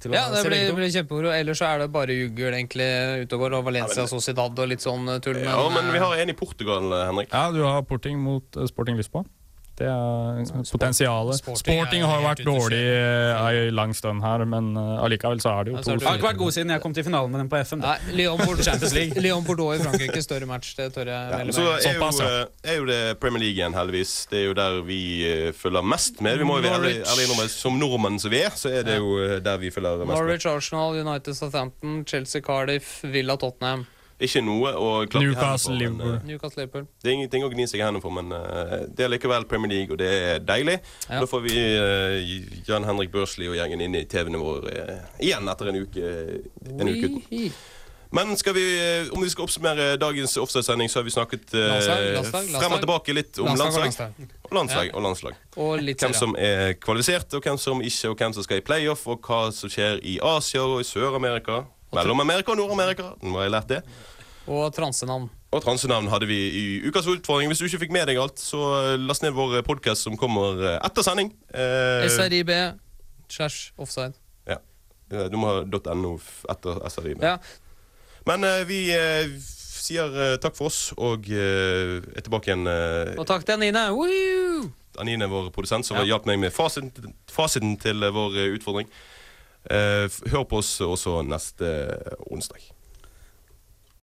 til 0.00 0.12
å 0.12 0.16
Ja, 0.16 0.24
det 0.32 0.44
blir, 0.46 0.72
blir 0.78 0.92
kjempemoro. 0.94 1.32
Ellers 1.34 1.60
så 1.60 1.68
er 1.68 1.82
det 1.84 1.90
bare 1.94 2.16
jugl 2.16 2.48
egentlig 2.48 2.88
utover. 3.26 3.58
og 3.58 3.66
Valencia 3.68 4.04
ja, 4.04 4.10
Sociedad 4.10 4.64
og 4.64 4.70
litt 4.70 4.84
sånn 4.84 5.04
tull. 5.24 5.40
Men, 5.42 5.50
Ja, 5.50 5.64
men 5.74 5.90
vi 5.92 5.98
eh, 5.98 6.04
har 6.06 6.22
en 6.24 6.32
i 6.32 6.36
Portugal, 6.38 6.88
eh, 6.92 7.04
Henrik. 7.10 7.32
Ja, 7.34 7.50
du 7.52 7.60
har 7.66 7.82
Porting 7.88 8.20
mot 8.22 8.56
eh, 8.56 8.68
Sporting 8.70 8.96
Lisboa. 8.96 9.26
Det 9.78 9.86
er 9.86 10.38
potensialet. 10.72 11.38
Sporting 11.38 11.60
Sporting, 11.62 12.02
har 12.02 12.22
vært 12.24 12.40
dårlig 12.46 12.80
i 12.82 13.68
en 13.68 13.74
lang 13.76 13.92
stund 13.94 14.22
her, 14.24 14.42
men 14.48 14.72
eh, 14.76 15.04
allikevel 15.04 15.38
så 15.42 15.52
er 15.60 15.68
det 15.68 15.72
jo 15.74 15.82
to 15.82 15.94
det- 15.96 16.08
har 16.08 16.18
ikke 16.18 16.28
vært 16.28 16.40
god 16.40 16.54
siden 16.56 16.72
jeg 16.74 16.82
kom 16.82 16.94
til 16.96 17.04
finalen 17.06 17.30
med 17.30 17.40
den 17.44 17.50
på 17.52 17.60
FM. 17.62 17.84
Lyon 18.18 18.38
Bordeaux, 18.42 18.64
Champions 18.64 18.94
League. 18.96 19.22
Lyon 19.22 19.44
Bordeaux 19.46 19.76
i 19.76 19.82
Frankrike, 19.84 20.22
større 20.22 20.46
match. 20.50 20.74
Det 20.78 20.88
tør 20.94 21.12
jeg 21.12 21.30
melde 21.36 21.54
så 21.54 21.66
meg. 21.68 21.82
Såpass, 21.86 22.18
ja. 22.20 22.30
eh, 22.42 22.72
er 22.72 22.80
jo 22.80 22.88
det 22.90 23.00
Premier 23.22 23.44
League 23.44 23.54
igjen, 23.60 23.76
heldigvis. 23.78 24.14
Det 24.32 24.40
er 24.42 24.46
jo 24.50 24.56
der 24.58 24.80
vi 24.88 25.00
eh, 25.28 25.52
følger 25.54 25.82
mest 25.94 26.20
med. 26.24 26.38
Vi 26.42 26.48
må 26.48 26.58
jo 26.58 26.66
være 26.66 26.80
ærlige 26.82 27.28
innrømme, 27.28 27.48
Som 27.48 27.78
nordmenn 27.78 28.18
som 28.18 28.30
vi 28.34 28.42
er, 28.42 28.50
så 28.58 28.72
er 28.74 28.82
det 28.88 28.98
jo 28.98 29.14
eh, 29.22 29.38
der 29.44 29.56
vi 29.62 29.70
følger 29.70 30.02
mest 30.02 30.08
med. 30.08 30.16
Norwich, 30.18 30.46
Arsenal, 30.46 30.98
United, 30.98 31.34
Southampton, 31.38 32.02
Chelsea, 32.04 32.42
Cardiff, 32.42 32.98
Villa, 33.04 33.36
Tottenham. 33.36 33.86
Ikke 34.18 34.40
noe 34.42 34.72
å 34.74 34.88
klappe 35.06 35.22
i 35.22 35.28
Newcastle, 35.28 35.76
hendene 35.78 35.94
for. 35.94 35.94
men, 35.94 36.00
eh, 36.00 36.06
Liverpool. 36.08 36.28
Newcastle, 36.28 36.62
Liverpool. 36.64 36.86
Det 37.02 37.10
er 37.10 37.14
ingenting 37.14 37.46
å 37.46 37.50
gni 37.52 37.66
seg 37.70 37.78
i 37.78 37.84
hendene 37.86 38.02
for, 38.02 38.10
men 38.10 38.34
uh, 38.34 38.86
det 38.90 39.06
er 39.06 39.12
likevel 39.14 39.46
Premier 39.46 39.70
League, 39.76 39.94
og 39.94 39.98
det 40.02 40.10
er 40.10 40.42
deilig. 40.42 40.78
Ja. 41.06 41.20
Da 41.22 41.30
får 41.30 41.44
vi 41.46 41.54
uh, 41.54 42.62
Jan 42.66 42.86
Henrik 42.88 43.12
Børsli 43.14 43.46
og 43.46 43.54
gjengen 43.60 43.84
inn 43.86 43.94
i 43.94 44.04
TV-ene 44.10 44.42
våre 44.42 44.74
uh, 44.74 45.18
igjen 45.22 45.46
etter 45.48 45.70
en 45.70 45.82
uke, 45.84 46.14
en 46.74 46.90
uke 46.90 47.12
uten. 47.12 47.52
Men 48.10 48.36
skal 48.40 48.54
vi, 48.56 48.64
om 49.12 49.22
vi 49.22 49.30
skal 49.30 49.44
oppsummere 49.44 49.96
dagens 50.00 50.36
offside-sending, 50.40 50.88
så 50.88 50.98
har 50.98 51.04
vi 51.04 51.10
snakket 51.12 51.54
eh, 51.54 51.60
Landslag, 51.60 52.04
landslag, 52.14 52.62
frem 52.62 52.72
og 52.72 52.80
tilbake 52.80 53.16
litt 53.16 53.40
om 53.42 53.50
Landslag 53.50 53.68
og 53.68 53.82
landslag. 53.84 54.12
landslag. 54.16 54.46
Og 54.48 54.54
landslag. 54.56 54.92
Og 54.94 55.02
landslag. 55.02 55.34
Og 55.56 55.98
Hvem 56.00 56.14
som 56.16 56.36
er 56.40 56.72
kvalifisert, 56.80 57.34
og 57.36 57.44
hvem 57.44 57.58
som 57.60 57.82
ikke, 57.84 58.08
og 58.08 58.16
hvem 58.22 58.32
som 58.32 58.46
skal 58.46 58.62
i 58.62 58.64
playoff, 58.64 59.04
og 59.12 59.20
hva 59.28 59.42
som 59.52 59.72
skjer 59.72 60.00
i 60.00 60.16
Asia 60.24 60.64
og 60.64 60.80
i 60.80 60.88
Sør-Amerika. 60.88 61.66
Mellom 61.96 62.20
Amerika 62.20 62.52
og 62.52 62.58
Nord-Amerika. 62.60 63.12
Nå 63.22 63.34
har 63.38 63.46
jeg 63.48 63.54
lært 63.54 63.68
det. 63.72 63.82
Og 64.48 64.72
transenavn. 64.76 65.28
Og 65.52 65.62
transenavn 65.64 66.08
hadde 66.12 66.26
vi 66.28 66.36
i 66.36 66.64
ukas 66.88 67.06
utfordring. 67.08 67.48
Hvis 67.48 67.60
du 67.62 67.66
ikke 67.68 67.80
fikk 67.86 67.92
med 67.96 68.06
deg 68.10 68.18
alt, 68.20 68.40
så 68.40 68.60
eh, 68.82 68.96
last 69.00 69.22
ned 69.24 69.32
vår 69.36 69.62
podkast 69.64 70.04
som 70.04 70.16
kommer 70.20 70.60
eh, 70.74 70.78
etter 70.84 71.04
sending. 71.04 71.30
Eh, 71.52 72.04
SRIB 72.12 72.52
slash 73.32 73.72
offside. 73.80 74.14
ja. 74.48 74.58
Eh, 75.12 75.28
Du 75.32 75.36
må 75.40 75.48
ha 75.48 75.94
.no 75.94 76.18
etter 76.52 76.80
SRIB. 76.92 77.22
Ja. 77.24 77.38
Men 78.28 78.44
eh, 78.44 78.64
vi 78.68 78.82
eh, 78.92 79.32
sier 79.40 80.12
eh, 80.12 80.36
takk 80.42 80.56
for 80.56 80.68
oss, 80.68 80.92
og 80.96 81.28
eh, 81.32 82.00
er 82.16 82.24
tilbake 82.24 82.50
igjen. 82.52 82.66
eh, 82.68 83.14
Og 83.20 83.24
takk 83.28 83.44
til 83.48 83.56
Anine. 83.56 83.86
Woo! 83.96 84.68
Anine, 84.98 85.28
vår 85.30 85.48
produsent, 85.54 85.86
som 85.86 85.96
Ja. 86.00 86.04
hjalp 86.12 86.26
meg 86.26 86.40
med 86.42 86.52
fasiten, 86.52 86.92
fasiten 87.32 87.76
til 87.80 88.02
eh, 88.04 88.12
vår 88.12 88.36
eh, 88.36 88.52
utfordring. 88.58 88.88
Eh, 89.70 90.08
hør 90.32 90.46
på 90.48 90.62
oss 90.62 90.78
også 90.80 91.20
neste 91.28 91.68
onsdag. 92.32 92.70